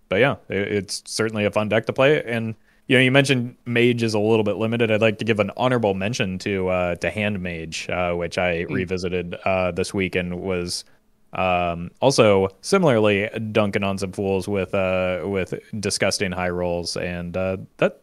but 0.10 0.20
yeah, 0.20 0.36
it, 0.50 0.68
it's 0.74 1.04
certainly 1.06 1.46
a 1.46 1.52
fun 1.52 1.70
deck 1.70 1.86
to 1.86 1.94
play. 1.94 2.22
And 2.24 2.56
you 2.92 2.98
know, 2.98 3.04
you 3.04 3.12
mentioned 3.12 3.56
mage 3.66 4.04
is 4.04 4.14
a 4.14 4.20
little 4.20 4.44
bit 4.44 4.58
limited. 4.58 4.92
I'd 4.92 5.00
like 5.00 5.18
to 5.20 5.24
give 5.24 5.40
an 5.40 5.50
honorable 5.56 5.94
mention 5.94 6.38
to 6.40 6.68
uh, 6.68 6.96
to 6.96 7.10
hand 7.10 7.40
mage, 7.40 7.90
uh, 7.90 8.12
which 8.16 8.38
I 8.38 8.66
mm. 8.66 8.70
revisited 8.70 9.36
uh, 9.46 9.72
this 9.72 9.94
week 9.94 10.14
and 10.14 10.42
was 10.42 10.84
um, 11.32 11.92
also, 12.02 12.50
similarly, 12.60 13.30
dunking 13.54 13.84
on 13.86 13.98
some 13.98 14.12
fools 14.12 14.50
with 14.50 14.76
uh, 14.76 15.22
with 15.24 15.54
disgusting 15.80 16.34
high 16.34 16.50
rolls, 16.50 16.98
and 16.98 17.38
uh, 17.38 17.56
that 17.78 18.02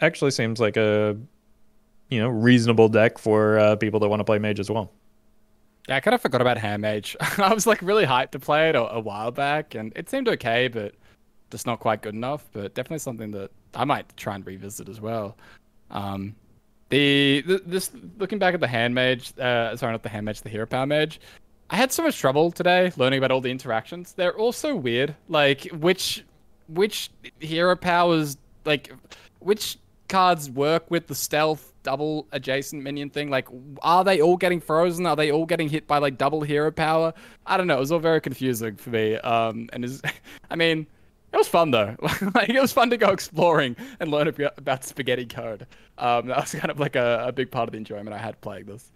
actually 0.00 0.32
seems 0.32 0.58
like 0.58 0.76
a 0.76 1.16
you 2.08 2.18
know 2.18 2.28
reasonable 2.28 2.88
deck 2.88 3.18
for 3.18 3.60
uh, 3.60 3.76
people 3.76 4.00
that 4.00 4.08
want 4.08 4.18
to 4.18 4.24
play 4.24 4.40
mage 4.40 4.58
as 4.58 4.68
well. 4.68 4.90
Yeah, 5.88 5.94
I 5.94 6.00
kind 6.00 6.12
of 6.16 6.22
forgot 6.22 6.40
about 6.40 6.58
hand 6.58 6.82
mage. 6.82 7.16
I 7.38 7.54
was 7.54 7.68
like 7.68 7.80
really 7.82 8.04
hyped 8.04 8.32
to 8.32 8.40
play 8.40 8.70
it 8.70 8.74
a, 8.74 8.94
a, 8.94 8.98
while 8.98 9.30
back, 9.30 9.76
and 9.76 9.92
it 9.94 10.10
seemed 10.10 10.26
okay, 10.26 10.66
but 10.66 10.96
just 11.52 11.66
not 11.66 11.78
quite 11.78 12.02
good 12.02 12.16
enough. 12.16 12.48
But 12.50 12.74
definitely 12.74 12.98
something 12.98 13.30
that 13.30 13.52
I 13.74 13.84
might 13.84 14.16
try 14.16 14.34
and 14.34 14.46
revisit 14.46 14.88
as 14.88 15.00
well. 15.00 15.36
Um, 15.90 16.34
the, 16.90 17.42
the 17.46 17.62
this 17.66 17.90
looking 18.18 18.38
back 18.38 18.54
at 18.54 18.60
the 18.60 18.68
hand 18.68 18.94
mage, 18.94 19.36
uh, 19.38 19.76
sorry, 19.76 19.92
not 19.92 20.02
the 20.02 20.08
hand 20.08 20.26
mage, 20.26 20.42
the 20.42 20.48
hero 20.48 20.66
power 20.66 20.86
mage. 20.86 21.20
I 21.70 21.76
had 21.76 21.92
so 21.92 22.02
much 22.02 22.18
trouble 22.18 22.52
today 22.52 22.92
learning 22.96 23.18
about 23.18 23.30
all 23.30 23.40
the 23.40 23.50
interactions. 23.50 24.12
They're 24.12 24.36
all 24.36 24.52
so 24.52 24.76
weird. 24.76 25.14
Like 25.28 25.64
which 25.72 26.24
which 26.68 27.10
hero 27.40 27.74
powers 27.74 28.36
like 28.64 28.92
which 29.40 29.78
cards 30.08 30.50
work 30.50 30.90
with 30.90 31.06
the 31.06 31.14
stealth 31.14 31.72
double 31.82 32.26
adjacent 32.32 32.82
minion 32.82 33.10
thing? 33.10 33.30
Like 33.30 33.48
are 33.82 34.04
they 34.04 34.20
all 34.20 34.36
getting 34.36 34.60
frozen? 34.60 35.06
Are 35.06 35.16
they 35.16 35.32
all 35.32 35.46
getting 35.46 35.68
hit 35.68 35.86
by 35.86 35.98
like 35.98 36.18
double 36.18 36.42
hero 36.42 36.70
power? 36.70 37.14
I 37.46 37.56
don't 37.56 37.66
know. 37.66 37.76
It 37.76 37.80
was 37.80 37.92
all 37.92 37.98
very 37.98 38.20
confusing 38.20 38.76
for 38.76 38.90
me. 38.90 39.16
Um 39.16 39.68
and 39.72 39.84
is 39.84 40.02
I 40.50 40.56
mean 40.56 40.86
it 41.34 41.38
was 41.38 41.48
fun 41.48 41.72
though. 41.72 41.96
like 42.34 42.48
it 42.48 42.60
was 42.60 42.72
fun 42.72 42.90
to 42.90 42.96
go 42.96 43.10
exploring 43.10 43.76
and 43.98 44.10
learn 44.10 44.28
about 44.56 44.84
spaghetti 44.84 45.26
code. 45.26 45.66
Um, 45.98 46.28
that 46.28 46.36
was 46.36 46.54
kind 46.54 46.70
of 46.70 46.78
like 46.78 46.94
a, 46.94 47.26
a 47.26 47.32
big 47.32 47.50
part 47.50 47.68
of 47.68 47.72
the 47.72 47.78
enjoyment 47.78 48.12
I 48.12 48.18
had 48.18 48.40
playing 48.40 48.66
this. 48.66 48.92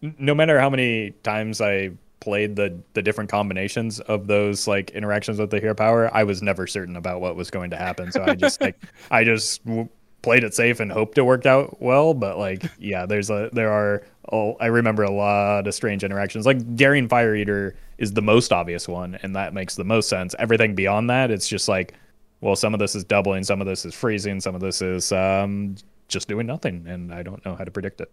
No 0.00 0.34
matter 0.34 0.58
how 0.60 0.70
many 0.70 1.10
times 1.24 1.60
I 1.60 1.90
played 2.20 2.54
the 2.54 2.78
the 2.92 3.02
different 3.02 3.28
combinations 3.28 3.98
of 4.00 4.28
those 4.28 4.68
like 4.68 4.90
interactions 4.90 5.38
with 5.38 5.50
the 5.50 5.58
hero 5.58 5.74
power, 5.74 6.14
I 6.14 6.22
was 6.22 6.42
never 6.42 6.66
certain 6.68 6.94
about 6.96 7.20
what 7.20 7.34
was 7.34 7.50
going 7.50 7.70
to 7.70 7.76
happen. 7.76 8.12
So 8.12 8.22
I 8.22 8.36
just 8.36 8.60
like 8.60 8.80
I 9.10 9.24
just 9.24 9.64
w- 9.66 9.88
played 10.22 10.44
it 10.44 10.54
safe 10.54 10.78
and 10.78 10.92
hoped 10.92 11.18
it 11.18 11.22
worked 11.22 11.46
out 11.46 11.82
well. 11.82 12.14
But 12.14 12.38
like 12.38 12.64
yeah, 12.78 13.04
there's 13.04 13.30
a 13.30 13.50
there 13.52 13.72
are 13.72 14.04
oh, 14.32 14.56
I 14.60 14.66
remember 14.66 15.02
a 15.02 15.10
lot 15.10 15.66
of 15.66 15.74
strange 15.74 16.04
interactions. 16.04 16.46
Like 16.46 16.76
Daring 16.76 17.08
Fire 17.08 17.34
Eater 17.34 17.76
is 17.98 18.12
the 18.12 18.22
most 18.22 18.52
obvious 18.52 18.88
one, 18.88 19.18
and 19.22 19.36
that 19.36 19.54
makes 19.54 19.76
the 19.76 19.84
most 19.84 20.08
sense. 20.08 20.34
Everything 20.38 20.74
beyond 20.74 21.10
that, 21.10 21.30
it's 21.30 21.48
just 21.48 21.68
like 21.68 21.94
well, 22.40 22.56
some 22.56 22.72
of 22.74 22.80
this 22.80 22.94
is 22.94 23.04
doubling, 23.04 23.44
some 23.44 23.60
of 23.60 23.66
this 23.66 23.84
is 23.84 23.94
freezing, 23.94 24.40
some 24.40 24.54
of 24.54 24.60
this 24.60 24.80
is 24.80 25.12
um, 25.12 25.74
just 26.08 26.28
doing 26.28 26.46
nothing, 26.46 26.86
and 26.86 27.12
I 27.12 27.22
don't 27.22 27.44
know 27.44 27.54
how 27.54 27.64
to 27.64 27.70
predict 27.70 28.00
it. 28.00 28.10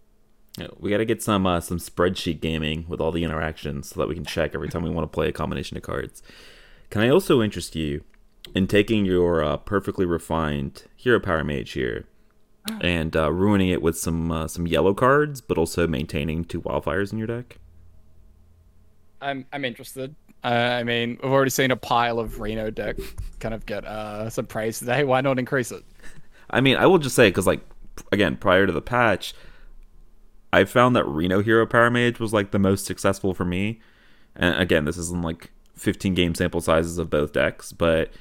Yeah, 0.58 0.68
we 0.80 0.90
got 0.90 0.98
to 0.98 1.06
get 1.06 1.22
some 1.22 1.46
uh, 1.46 1.62
some 1.62 1.78
spreadsheet 1.78 2.42
gaming 2.42 2.86
with 2.88 3.00
all 3.00 3.12
the 3.12 3.24
interactions 3.24 3.90
so 3.90 4.00
that 4.00 4.10
we 4.10 4.16
can 4.16 4.26
check 4.26 4.56
every 4.56 4.70
time 4.70 4.84
we 4.84 4.90
want 4.90 5.10
to 5.10 5.14
play 5.14 5.30
a 5.30 5.32
combination 5.32 5.78
of 5.78 5.84
cards. 5.84 6.24
Can 6.90 7.02
I 7.02 7.10
also 7.10 7.42
interest 7.42 7.76
you 7.76 8.04
in 8.56 8.66
taking 8.66 9.06
your 9.06 9.44
uh, 9.44 9.58
perfectly 9.58 10.06
refined 10.06 10.84
hero 10.96 11.20
power 11.20 11.44
mage 11.44 11.72
here 11.72 12.06
and 12.82 13.16
uh, 13.16 13.32
ruining 13.32 13.70
it 13.70 13.82
with 13.82 13.98
some 13.98 14.32
uh, 14.32 14.48
some 14.48 14.68
yellow 14.68 14.94
cards, 14.94 15.42
but 15.42 15.58
also 15.58 15.88
maintaining 15.88 16.46
two 16.46 16.62
wildfires 16.62 17.12
in 17.12 17.18
your 17.18 17.28
deck? 17.28 17.58
I'm 19.22 19.46
I'm 19.52 19.66
interested. 19.66 20.16
Uh, 20.44 20.48
I 20.48 20.84
mean, 20.84 21.18
we've 21.22 21.32
already 21.32 21.50
seen 21.50 21.72
a 21.72 21.76
pile 21.76 22.20
of 22.20 22.40
Reno 22.40 22.70
deck 22.70 22.98
kind 23.40 23.54
of 23.54 23.66
get 23.66 23.86
uh, 23.86 24.30
some 24.30 24.46
praise 24.46 24.80
today. 24.80 25.04
Why 25.04 25.22
not 25.22 25.40
increase 25.40 25.72
it? 25.72 25.84
I 26.50 26.62
mean, 26.62 26.78
I 26.78 26.86
will 26.86 27.00
just 27.00 27.16
say 27.16 27.30
because 27.30 27.48
like 27.48 27.62
again, 28.12 28.38
prior 28.38 28.66
to 28.66 28.72
the 28.72 28.82
patch, 28.82 29.34
I 30.54 30.64
found 30.66 30.96
that 30.96 31.06
Reno 31.06 31.42
Hero 31.42 31.66
Power 31.66 31.90
Mage 31.90 32.20
was 32.20 32.34
like 32.34 32.52
the 32.52 32.60
most 32.60 32.86
successful 32.86 33.34
for 33.34 33.46
me. 33.46 33.82
And 34.36 34.56
again, 34.60 34.86
this 34.86 34.98
isn't 34.98 35.24
like 35.24 35.52
15 35.76 36.14
game 36.14 36.36
sample 36.36 36.62
sizes 36.62 36.98
of 36.98 37.10
both 37.10 37.34
decks, 37.34 37.72
but 37.72 38.12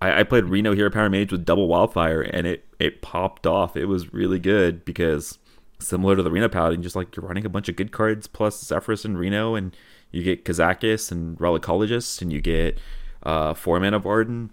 I, 0.00 0.20
I 0.20 0.22
played 0.22 0.44
Reno 0.44 0.74
Hero 0.74 0.90
Power 0.90 1.10
Mage 1.10 1.32
with 1.32 1.44
double 1.44 1.68
Wildfire 1.68 2.22
and 2.22 2.46
it 2.46 2.66
it 2.78 3.02
popped 3.02 3.46
off. 3.46 3.76
It 3.76 3.86
was 3.86 4.12
really 4.12 4.38
good 4.38 4.84
because 4.84 5.38
similar 5.78 6.16
to 6.16 6.22
the 6.22 6.30
Reno 6.30 6.48
Paladin, 6.48 6.82
just 6.82 6.96
like 6.96 7.14
you're 7.16 7.26
running 7.26 7.44
a 7.46 7.50
bunch 7.50 7.68
of 7.68 7.76
good 7.76 7.92
cards 7.92 8.26
plus 8.26 8.62
Zephrys 8.62 9.04
and 9.04 9.18
Reno, 9.18 9.54
and 9.54 9.76
you 10.10 10.22
get 10.22 10.44
Kazakus 10.44 11.12
and 11.12 11.38
Relicologist, 11.38 12.22
and 12.22 12.32
you 12.32 12.40
get 12.40 12.78
uh, 13.22 13.54
four 13.54 13.78
mana 13.80 13.98
Varden. 13.98 14.50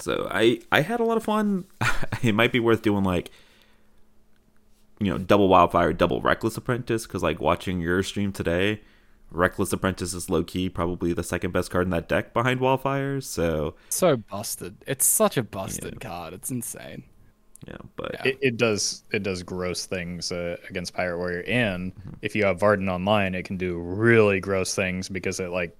So 0.00 0.28
I 0.30 0.60
I 0.70 0.80
had 0.80 1.00
a 1.00 1.04
lot 1.04 1.16
of 1.16 1.24
fun. 1.24 1.64
it 2.22 2.34
might 2.34 2.52
be 2.52 2.60
worth 2.60 2.82
doing 2.82 3.04
like 3.04 3.30
you 5.00 5.10
know, 5.10 5.18
double 5.18 5.48
Wildfire, 5.48 5.92
double 5.92 6.20
Reckless 6.20 6.56
Apprentice, 6.56 7.06
because 7.06 7.22
like 7.22 7.40
watching 7.40 7.80
your 7.80 8.02
stream 8.02 8.32
today, 8.32 8.80
Reckless 9.30 9.72
Apprentice 9.72 10.14
is 10.14 10.30
low 10.30 10.42
key 10.44 10.68
probably 10.70 11.12
the 11.12 11.22
second 11.22 11.52
best 11.52 11.70
card 11.70 11.86
in 11.86 11.90
that 11.90 12.08
deck 12.08 12.32
behind 12.32 12.60
Wildfire. 12.60 13.20
So 13.20 13.74
so 13.90 14.16
busted. 14.16 14.76
It's 14.86 15.06
such 15.06 15.36
a 15.36 15.42
busted 15.42 15.98
yeah. 16.00 16.08
card. 16.08 16.32
It's 16.34 16.50
insane. 16.50 17.04
Yeah, 17.66 17.76
but 17.96 18.14
Yeah. 18.14 18.22
It, 18.24 18.38
it 18.40 18.56
does 18.56 19.04
it 19.12 19.22
does 19.22 19.42
gross 19.42 19.86
things 19.86 20.32
uh, 20.32 20.56
against 20.70 20.94
Pirate 20.94 21.18
Warrior, 21.18 21.42
and 21.46 21.94
Mm-hmm. 21.94 22.14
if 22.22 22.34
you 22.36 22.44
have 22.44 22.60
Varden 22.60 22.88
online, 22.88 23.34
it 23.34 23.44
can 23.44 23.56
do 23.56 23.78
really 23.78 24.40
gross 24.40 24.74
things 24.74 25.08
because 25.08 25.40
it 25.40 25.50
like 25.50 25.76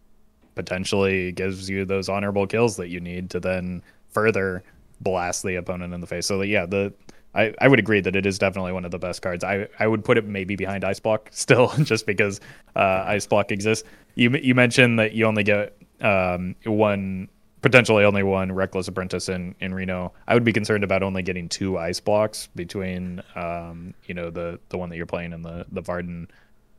potentially 0.55 1.32
gives 1.32 1.68
you 1.70 1.84
those 1.84 2.09
honorable 2.09 2.46
kills 2.46 2.76
that 2.76 2.88
you 2.88 3.01
need 3.01 3.30
to 3.30 3.40
then 3.40 3.82
further 4.11 4.64
blast 5.01 5.44
the 5.44 5.55
opponent 5.57 5.94
in 5.94 6.01
the 6.01 6.07
face. 6.07 6.26
So 6.26 6.42
yeah, 6.42 6.66
the 6.66 6.92
I, 7.34 7.54
I 7.60 7.68
would 7.68 7.78
agree 7.78 8.00
that 8.00 8.16
it 8.16 8.26
is 8.26 8.38
definitely 8.38 8.72
one 8.72 8.84
of 8.84 8.90
the 8.90 8.98
best 8.98 9.22
cards. 9.22 9.44
I, 9.44 9.68
I 9.78 9.86
would 9.86 10.04
put 10.04 10.18
it 10.18 10.24
maybe 10.24 10.56
behind 10.56 10.84
Ice 10.84 11.00
Block 11.00 11.28
still, 11.32 11.68
just 11.82 12.06
because 12.06 12.40
uh, 12.74 13.04
Ice 13.06 13.26
Block 13.26 13.52
exists. 13.52 13.88
You 14.14 14.30
you 14.30 14.54
mentioned 14.54 14.98
that 14.98 15.12
you 15.12 15.26
only 15.26 15.44
get 15.44 15.76
um, 16.00 16.56
one 16.64 17.28
potentially 17.60 18.04
only 18.04 18.22
one 18.22 18.52
Reckless 18.52 18.88
Apprentice 18.88 19.28
in, 19.28 19.54
in 19.60 19.74
Reno. 19.74 20.12
I 20.26 20.34
would 20.34 20.44
be 20.44 20.52
concerned 20.52 20.84
about 20.84 21.02
only 21.02 21.22
getting 21.22 21.48
two 21.48 21.76
Ice 21.78 22.00
Blocks 22.00 22.48
between 22.54 23.22
um, 23.34 23.94
you 24.06 24.14
know 24.14 24.30
the 24.30 24.58
the 24.70 24.78
one 24.78 24.88
that 24.90 24.96
you're 24.96 25.06
playing 25.06 25.32
and 25.32 25.44
the 25.44 25.66
the 25.70 25.80
Varden 25.80 26.28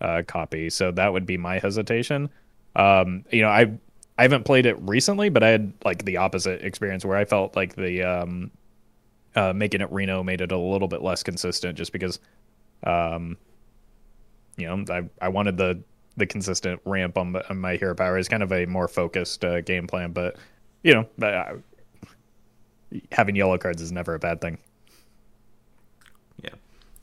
uh, 0.01 0.23
copy. 0.27 0.69
So 0.69 0.91
that 0.91 1.13
would 1.13 1.25
be 1.25 1.37
my 1.37 1.59
hesitation. 1.59 2.29
Um, 2.75 3.25
you 3.31 3.41
know 3.41 3.49
I 3.49 3.71
I 4.17 4.23
haven't 4.23 4.43
played 4.43 4.65
it 4.65 4.77
recently, 4.81 5.29
but 5.29 5.43
I 5.43 5.49
had 5.49 5.73
like 5.85 6.03
the 6.03 6.17
opposite 6.17 6.61
experience 6.61 7.05
where 7.05 7.17
I 7.17 7.25
felt 7.25 7.55
like 7.55 7.75
the 7.75 8.03
um, 8.03 8.51
uh, 9.35 9.53
making 9.53 9.81
it 9.81 9.91
Reno 9.91 10.23
made 10.23 10.41
it 10.41 10.51
a 10.51 10.57
little 10.57 10.87
bit 10.87 11.01
less 11.01 11.23
consistent, 11.23 11.77
just 11.77 11.91
because, 11.91 12.19
um, 12.83 13.37
you 14.57 14.67
know, 14.67 14.83
I 14.93 15.25
I 15.25 15.29
wanted 15.29 15.57
the 15.57 15.81
the 16.17 16.25
consistent 16.25 16.81
ramp 16.85 17.17
on, 17.17 17.35
on 17.49 17.57
my 17.57 17.77
hero 17.77 17.95
power 17.95 18.17
is 18.17 18.27
kind 18.27 18.43
of 18.43 18.51
a 18.51 18.65
more 18.65 18.87
focused 18.87 19.43
uh, 19.45 19.61
game 19.61 19.87
plan, 19.87 20.11
but 20.11 20.35
you 20.83 20.93
know, 20.93 21.25
uh, 21.25 21.55
having 23.11 23.35
yellow 23.35 23.57
cards 23.57 23.81
is 23.81 23.91
never 23.91 24.13
a 24.13 24.19
bad 24.19 24.41
thing. 24.41 24.57
Yeah. 26.41 26.55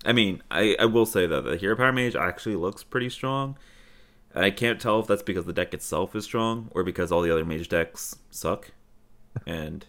I 0.05 0.13
mean, 0.13 0.43
I, 0.51 0.77
I 0.79 0.87
will 0.87 1.07
say 1.07 1.27
that 1.27 1.45
the 1.45 1.57
Hero 1.57 1.77
Power 1.77 1.93
Mage 1.93 2.17
actually 2.17 2.57
looks 2.57 2.83
pretty 2.83 3.11
strong. 3.11 3.57
I 4.35 4.51
can't 4.51 4.81
tell 4.81 5.01
if 5.01 5.07
that's 5.07 5.23
because 5.23 5.47
the 5.47 5.53
deck 5.53 5.73
itself 5.73 6.15
is 6.15 6.25
strong 6.25 6.69
or 6.73 6.85
because 6.85 7.11
all 7.11 7.23
the 7.23 7.31
other 7.31 7.45
mage 7.45 7.69
decks 7.69 8.17
suck. 8.31 8.73
And 9.47 9.87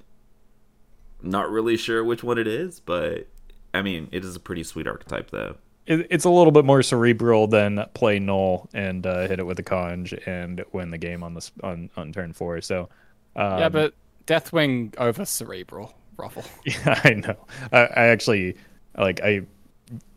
not 1.21 1.49
really 1.49 1.77
sure 1.77 2.03
which 2.03 2.23
one 2.23 2.37
it 2.37 2.47
is, 2.47 2.79
but 2.79 3.27
I 3.73 3.81
mean, 3.81 4.09
it 4.11 4.23
is 4.23 4.35
a 4.35 4.39
pretty 4.39 4.63
sweet 4.63 4.87
archetype 4.87 5.31
though. 5.31 5.57
It, 5.85 6.07
it's 6.09 6.25
a 6.25 6.29
little 6.29 6.51
bit 6.51 6.65
more 6.65 6.83
cerebral 6.83 7.47
than 7.47 7.85
play 7.93 8.19
null 8.19 8.69
and 8.73 9.05
uh, 9.05 9.27
hit 9.27 9.39
it 9.39 9.45
with 9.45 9.57
a 9.59 9.63
conj 9.63 10.27
and 10.27 10.63
win 10.73 10.91
the 10.91 10.97
game 10.97 11.23
on 11.23 11.33
this 11.33 11.51
on, 11.63 11.89
on 11.95 12.11
turn 12.11 12.33
four. 12.33 12.61
So 12.61 12.89
um, 13.35 13.59
yeah, 13.59 13.69
but 13.69 13.93
Deathwing 14.25 14.93
over 14.97 15.25
Cerebral 15.25 15.93
Roffle. 16.17 16.45
Yeah, 16.65 16.99
I 17.03 17.13
know. 17.13 17.37
I, 17.71 17.79
I 17.79 18.07
actually 18.07 18.57
like 18.97 19.21
I 19.21 19.41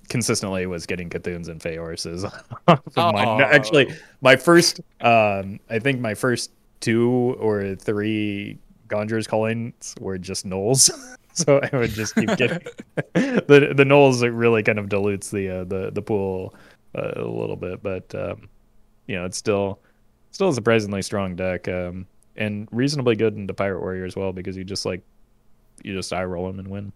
consistently 0.09 0.67
was 0.67 0.87
getting 0.87 1.09
Cthuns 1.09 1.49
and 1.49 1.61
Feorses 1.61 2.25
off. 2.69 2.81
No, 2.97 3.41
Actually, 3.41 3.95
my 4.21 4.37
first 4.37 4.81
um 5.01 5.61
I 5.71 5.79
think 5.79 6.01
my 6.01 6.15
first 6.15 6.51
two 6.81 7.37
or 7.39 7.75
three 7.77 8.59
Conjurer's 8.91 9.27
callings 9.27 9.95
were 10.01 10.19
just 10.19 10.47
nulls. 10.47 10.91
so 11.33 11.61
I 11.73 11.77
would 11.77 11.91
just 11.91 12.15
keep 12.15 12.37
getting 12.37 12.59
the 13.15 13.73
the 13.75 13.85
nulls 13.85 14.23
it 14.23 14.31
really 14.31 14.63
kind 14.63 14.79
of 14.79 14.89
dilutes 14.89 15.31
the 15.31 15.61
uh, 15.61 15.65
the 15.65 15.91
the 15.91 16.03
pool 16.03 16.55
uh, 16.95 17.13
a 17.17 17.25
little 17.27 17.57
bit, 17.57 17.83
but 17.83 18.15
um 18.15 18.49
you 19.07 19.17
know, 19.17 19.25
it's 19.25 19.39
still 19.39 19.81
still 20.31 20.49
a 20.49 20.55
surprisingly 20.55 21.03
strong 21.03 21.37
deck 21.37 21.69
um 21.69 22.07
and 22.37 22.69
reasonably 22.71 23.17
good 23.17 23.37
into 23.37 23.55
Pirate 23.55 23.81
Warrior 23.81 24.05
as 24.05 24.17
well 24.17 24.33
because 24.33 24.57
you 24.57 24.65
just 24.65 24.85
like 24.85 25.03
you 25.83 25.95
just 25.95 26.13
eye 26.13 26.25
roll 26.25 26.47
them 26.47 26.59
and 26.59 26.69
win. 26.69 26.93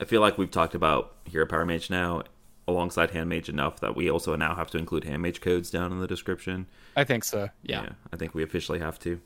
I 0.00 0.04
feel 0.04 0.20
like 0.22 0.38
we've 0.38 0.50
talked 0.50 0.74
about 0.74 1.16
Hero 1.24 1.46
Power 1.46 1.66
Mage 1.66 1.90
now 1.90 2.22
alongside 2.66 3.10
Hand 3.10 3.28
Mage 3.28 3.48
enough 3.48 3.80
that 3.80 3.94
we 3.94 4.10
also 4.10 4.34
now 4.36 4.54
have 4.54 4.70
to 4.70 4.78
include 4.78 5.04
Hand 5.04 5.22
Mage 5.22 5.40
codes 5.40 5.70
down 5.70 5.92
in 5.92 6.00
the 6.00 6.06
description. 6.06 6.66
I 6.96 7.04
think 7.04 7.24
so. 7.24 7.50
Yeah. 7.62 7.90
I 8.12 8.16
think 8.16 8.34
we 8.34 8.42
officially 8.42 8.78
have 8.78 8.98
to. 9.00 9.20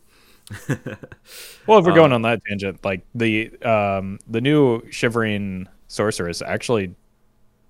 Well, 1.66 1.78
if 1.78 1.86
we're 1.86 1.92
going 1.92 2.12
Um, 2.12 2.12
on 2.12 2.22
that 2.22 2.40
tangent, 2.44 2.84
like 2.84 3.04
the 3.14 3.50
um 3.62 4.18
the 4.28 4.40
new 4.40 4.82
Shivering 4.90 5.68
Sorceress 5.88 6.42
actually 6.42 6.94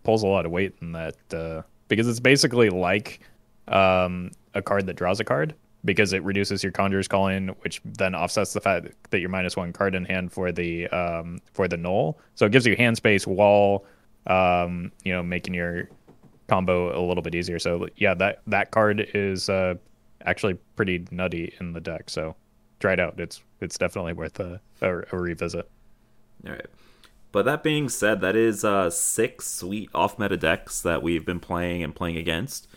pulls 0.05 0.23
a 0.23 0.27
lot 0.29 0.47
of 0.47 0.53
weight 0.53 0.75
in 0.83 0.93
that 0.93 1.17
uh, 1.35 1.63
because 1.89 2.09
it's 2.09 2.21
basically 2.21 2.71
like 2.71 3.21
um 3.69 4.31
a 4.55 4.63
card 4.63 4.87
that 4.87 4.95
draws 4.97 5.21
a 5.21 5.25
card 5.25 5.55
because 5.85 6.13
it 6.13 6.23
reduces 6.25 6.63
your 6.63 6.73
Conjurer's 6.73 7.09
Calling, 7.09 7.49
which 7.63 7.81
then 7.85 8.15
offsets 8.15 8.53
the 8.55 8.61
fact 8.61 8.89
that 9.11 9.21
you're 9.21 9.31
minus 9.31 9.57
one 9.57 9.73
card 9.73 9.95
in 9.95 10.05
hand 10.05 10.33
for 10.33 10.53
the 10.53 10.89
um 10.89 11.41
for 11.55 11.69
the 11.69 11.77
null. 11.77 12.19
So 12.37 12.47
it 12.47 12.53
gives 12.53 12.67
you 12.67 12.77
hand 12.77 12.97
space 12.97 13.27
while 13.27 13.85
um 14.27 14.93
you 15.05 15.13
know 15.13 15.23
making 15.23 15.55
your 15.55 15.89
combo 16.49 16.99
a 16.99 17.03
little 17.07 17.23
bit 17.23 17.35
easier. 17.35 17.59
So 17.59 17.89
yeah, 17.97 18.15
that 18.15 18.43
that 18.49 18.71
card 18.73 19.09
is 19.15 19.49
uh 19.49 19.75
actually 20.27 20.55
pretty 20.77 21.07
nutty 21.11 21.55
in 21.61 21.73
the 21.73 21.81
deck. 21.81 22.11
So 22.11 22.37
it 22.93 23.01
out. 23.01 23.19
It's 23.19 23.43
it's 23.61 23.79
definitely 23.79 24.13
worth 24.13 24.39
a, 24.41 24.61
a, 24.81 24.99
a 25.13 25.19
revisit. 25.19 25.69
All 26.47 26.53
right. 26.53 26.67
But 27.33 27.47
that 27.47 27.65
being 27.65 27.89
said, 27.89 28.21
that 28.21 28.37
is 28.37 28.65
uh, 28.65 28.91
six 28.91 29.49
sweet 29.49 29.91
off 29.93 30.19
meta 30.19 30.37
decks 30.37 30.81
that 30.83 31.03
we've 31.03 31.25
been 31.27 31.41
playing 31.41 31.83
and 31.83 31.95
playing 31.95 32.17
against 32.17 32.69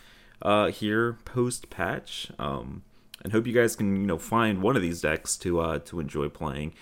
uh, 0.42 0.68
here 0.72 1.14
post 1.26 1.70
patch. 1.70 2.32
Um, 2.40 2.84
and 3.24 3.34
hope 3.34 3.46
you 3.46 3.54
guys 3.54 3.76
can 3.76 3.96
you 3.98 4.08
know 4.08 4.18
find 4.18 4.62
one 4.62 4.76
of 4.76 4.82
these 4.82 5.02
decks 5.02 5.38
to 5.38 5.60
uh, 5.60 5.80
to 5.80 6.00
enjoy 6.00 6.30
playing. 6.30 6.74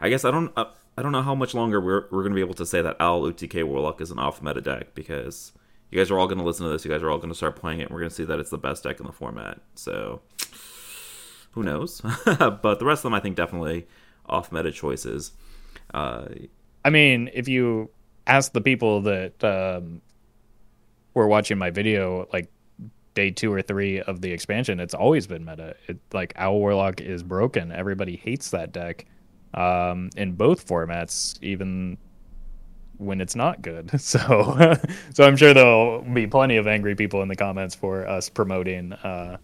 I 0.00 0.08
guess 0.08 0.24
I 0.24 0.30
don't 0.30 0.52
uh, 0.56 0.66
I 0.96 1.02
don't 1.02 1.12
know 1.12 1.22
how 1.22 1.34
much 1.34 1.54
longer 1.54 1.80
we're 1.80 2.06
we're 2.10 2.22
gonna 2.22 2.34
be 2.34 2.40
able 2.40 2.54
to 2.54 2.66
say 2.66 2.82
that 2.82 2.96
Owl 3.00 3.22
OTK 3.22 3.64
Warlock 3.64 4.00
is 4.00 4.10
an 4.10 4.18
off 4.18 4.42
meta 4.42 4.60
deck 4.60 4.94
because 4.94 5.52
you 5.90 5.98
guys 5.98 6.10
are 6.10 6.18
all 6.18 6.26
gonna 6.26 6.44
listen 6.44 6.66
to 6.66 6.72
this. 6.72 6.84
You 6.84 6.90
guys 6.90 7.02
are 7.02 7.10
all 7.10 7.18
gonna 7.18 7.34
start 7.34 7.56
playing 7.56 7.80
it. 7.80 7.84
and 7.84 7.90
We're 7.92 8.00
gonna 8.00 8.10
see 8.10 8.24
that 8.24 8.38
it's 8.40 8.50
the 8.50 8.58
best 8.58 8.82
deck 8.82 9.00
in 9.00 9.06
the 9.06 9.12
format. 9.12 9.60
So 9.74 10.20
who 11.52 11.62
knows? 11.62 12.00
but 12.24 12.78
the 12.78 12.84
rest 12.84 13.00
of 13.00 13.04
them, 13.04 13.14
I 13.14 13.20
think, 13.20 13.36
definitely 13.36 13.86
off 14.26 14.52
meta 14.52 14.72
choices. 14.72 15.32
Uh, 15.94 16.26
I 16.84 16.90
mean, 16.90 17.30
if 17.32 17.48
you 17.48 17.90
ask 18.26 18.52
the 18.52 18.60
people 18.60 19.02
that 19.02 19.42
um, 19.44 20.00
were 21.14 21.28
watching 21.28 21.58
my 21.58 21.70
video, 21.70 22.28
like 22.32 22.50
day 23.14 23.30
two 23.30 23.52
or 23.52 23.62
three 23.62 24.00
of 24.00 24.20
the 24.20 24.32
expansion, 24.32 24.80
it's 24.80 24.94
always 24.94 25.26
been 25.26 25.44
meta. 25.44 25.76
It, 25.86 25.98
like 26.12 26.32
Owl 26.36 26.58
Warlock 26.58 27.00
is 27.00 27.22
broken. 27.22 27.72
Everybody 27.72 28.16
hates 28.16 28.50
that 28.50 28.72
deck 28.72 29.06
um, 29.54 30.10
in 30.16 30.32
both 30.32 30.66
formats, 30.66 31.38
even 31.42 31.98
when 32.98 33.20
it's 33.20 33.34
not 33.34 33.62
good. 33.62 33.90
So, 34.00 34.78
so 35.14 35.24
I'm 35.24 35.36
sure 35.36 35.54
there'll 35.54 36.02
be 36.02 36.26
plenty 36.26 36.56
of 36.56 36.66
angry 36.66 36.94
people 36.94 37.22
in 37.22 37.28
the 37.28 37.36
comments 37.36 37.74
for 37.74 38.06
us 38.06 38.28
promoting 38.28 38.92
uh, 38.92 39.38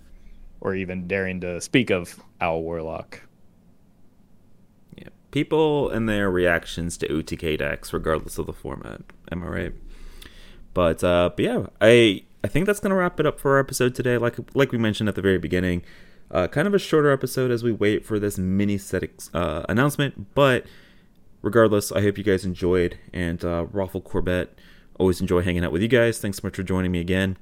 or 0.61 0.75
even 0.75 1.07
daring 1.07 1.41
to 1.41 1.61
speak 1.61 1.91
of 1.91 2.21
Owl 2.41 2.63
Warlock. 2.63 3.23
Yeah, 4.97 5.09
people 5.31 5.91
and 5.91 6.09
their 6.09 6.31
reactions 6.31 6.97
to 6.99 7.09
OTK 7.09 7.59
decks, 7.59 7.93
regardless 7.93 8.39
of 8.39 8.47
the 8.47 8.53
format. 8.53 9.03
Am 9.31 9.43
I 9.43 9.47
right? 9.47 9.73
But 10.75 11.03
uh, 11.03 11.31
but 11.35 11.45
yeah, 11.45 11.67
I 11.81 12.23
I 12.45 12.49
think 12.49 12.67
that's 12.67 12.81
gonna 12.81 12.95
wrap 12.95 13.19
it 13.21 13.27
up 13.27 13.41
for 13.41 13.53
our 13.53 13.59
episode 13.59 13.95
today. 13.95 14.19
Like 14.19 14.37
like 14.55 14.73
we 14.73 14.79
mentioned 14.79 15.09
at 15.09 15.15
the 15.15 15.23
very 15.23 15.39
beginning, 15.39 15.83
uh, 16.31 16.47
kind 16.49 16.67
of 16.67 16.75
a 16.75 16.79
shorter 16.79 17.11
episode 17.11 17.51
as 17.51 17.63
we 17.63 17.73
wait 17.73 18.05
for 18.05 18.19
this 18.19 18.39
mini 18.39 18.79
set 18.79 19.03
ex- 19.03 19.31
uh, 19.35 19.65
announcement. 19.69 20.35
But 20.35 20.67
regardless, 21.43 21.93
I 21.93 22.03
hope 22.03 22.19
you 22.19 22.25
guys 22.25 22.45
enjoyed. 22.45 22.99
And 23.13 23.45
uh, 23.45 23.67
Roffle 23.73 24.05
Corbett, 24.05 24.59
always 24.99 25.21
enjoy 25.21 25.43
hanging 25.43 25.65
out 25.65 25.73
with 25.73 25.83
you 25.83 25.89
guys. 25.89 26.19
Thanks 26.19 26.39
so 26.39 26.47
much 26.47 26.57
for 26.57 26.63
joining 26.63 26.93
me 26.93 27.01
again. 27.01 27.37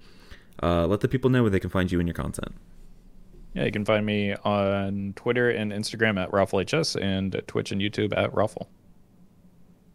Uh, 0.62 0.86
let 0.86 1.00
the 1.00 1.08
people 1.08 1.30
know 1.30 1.42
where 1.42 1.50
they 1.50 1.60
can 1.60 1.70
find 1.70 1.90
you 1.90 1.98
and 1.98 2.08
your 2.08 2.14
content. 2.14 2.54
Yeah, 3.56 3.64
you 3.64 3.72
can 3.72 3.86
find 3.86 4.04
me 4.04 4.34
on 4.44 5.14
Twitter 5.16 5.48
and 5.48 5.72
Instagram 5.72 6.22
at 6.22 6.30
RoffleHS 6.30 7.00
and 7.00 7.42
Twitch 7.46 7.72
and 7.72 7.80
YouTube 7.80 8.14
at 8.14 8.30
Roffle. 8.32 8.66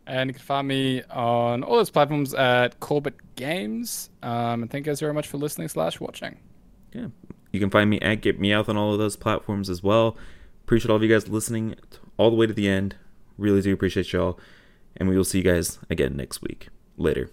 And 0.08 0.32
you 0.32 0.34
can 0.34 0.42
find 0.42 0.68
me 0.68 1.04
on 1.12 1.64
all 1.64 1.76
those 1.76 1.92
platforms 1.92 2.34
at 2.34 2.80
Corbett 2.80 3.14
Games. 3.36 4.10
Um, 4.24 4.64
and 4.64 4.72
thank 4.72 4.88
you 4.88 4.92
guys 4.92 5.00
very 5.00 5.14
much 5.14 5.28
for 5.28 5.38
listening 5.38 5.68
slash 5.68 6.00
watching. 6.00 6.40
yeah, 6.92 7.10
you 7.52 7.60
can 7.60 7.70
find 7.70 7.88
me 7.88 8.00
at 8.00 8.22
Get 8.22 8.42
Meowth 8.42 8.68
on 8.68 8.78
all 8.78 8.94
of 8.94 8.98
those 9.00 9.16
platforms 9.16 9.70
as 9.70 9.84
well. 9.84 10.18
Appreciate 10.64 10.90
all 10.90 10.96
of 10.96 11.04
you 11.04 11.10
guys 11.10 11.28
listening 11.28 11.76
all 12.18 12.32
the 12.32 12.36
way 12.36 12.48
to 12.48 12.54
the 12.54 12.68
end. 12.68 12.96
Really 13.38 13.62
do 13.62 13.72
appreciate 13.72 14.12
y'all. 14.12 14.40
And 14.98 15.08
we 15.08 15.16
will 15.16 15.24
see 15.24 15.38
you 15.38 15.44
guys 15.44 15.78
again 15.88 16.18
next 16.18 16.42
week. 16.42 16.70
Later. 16.98 17.30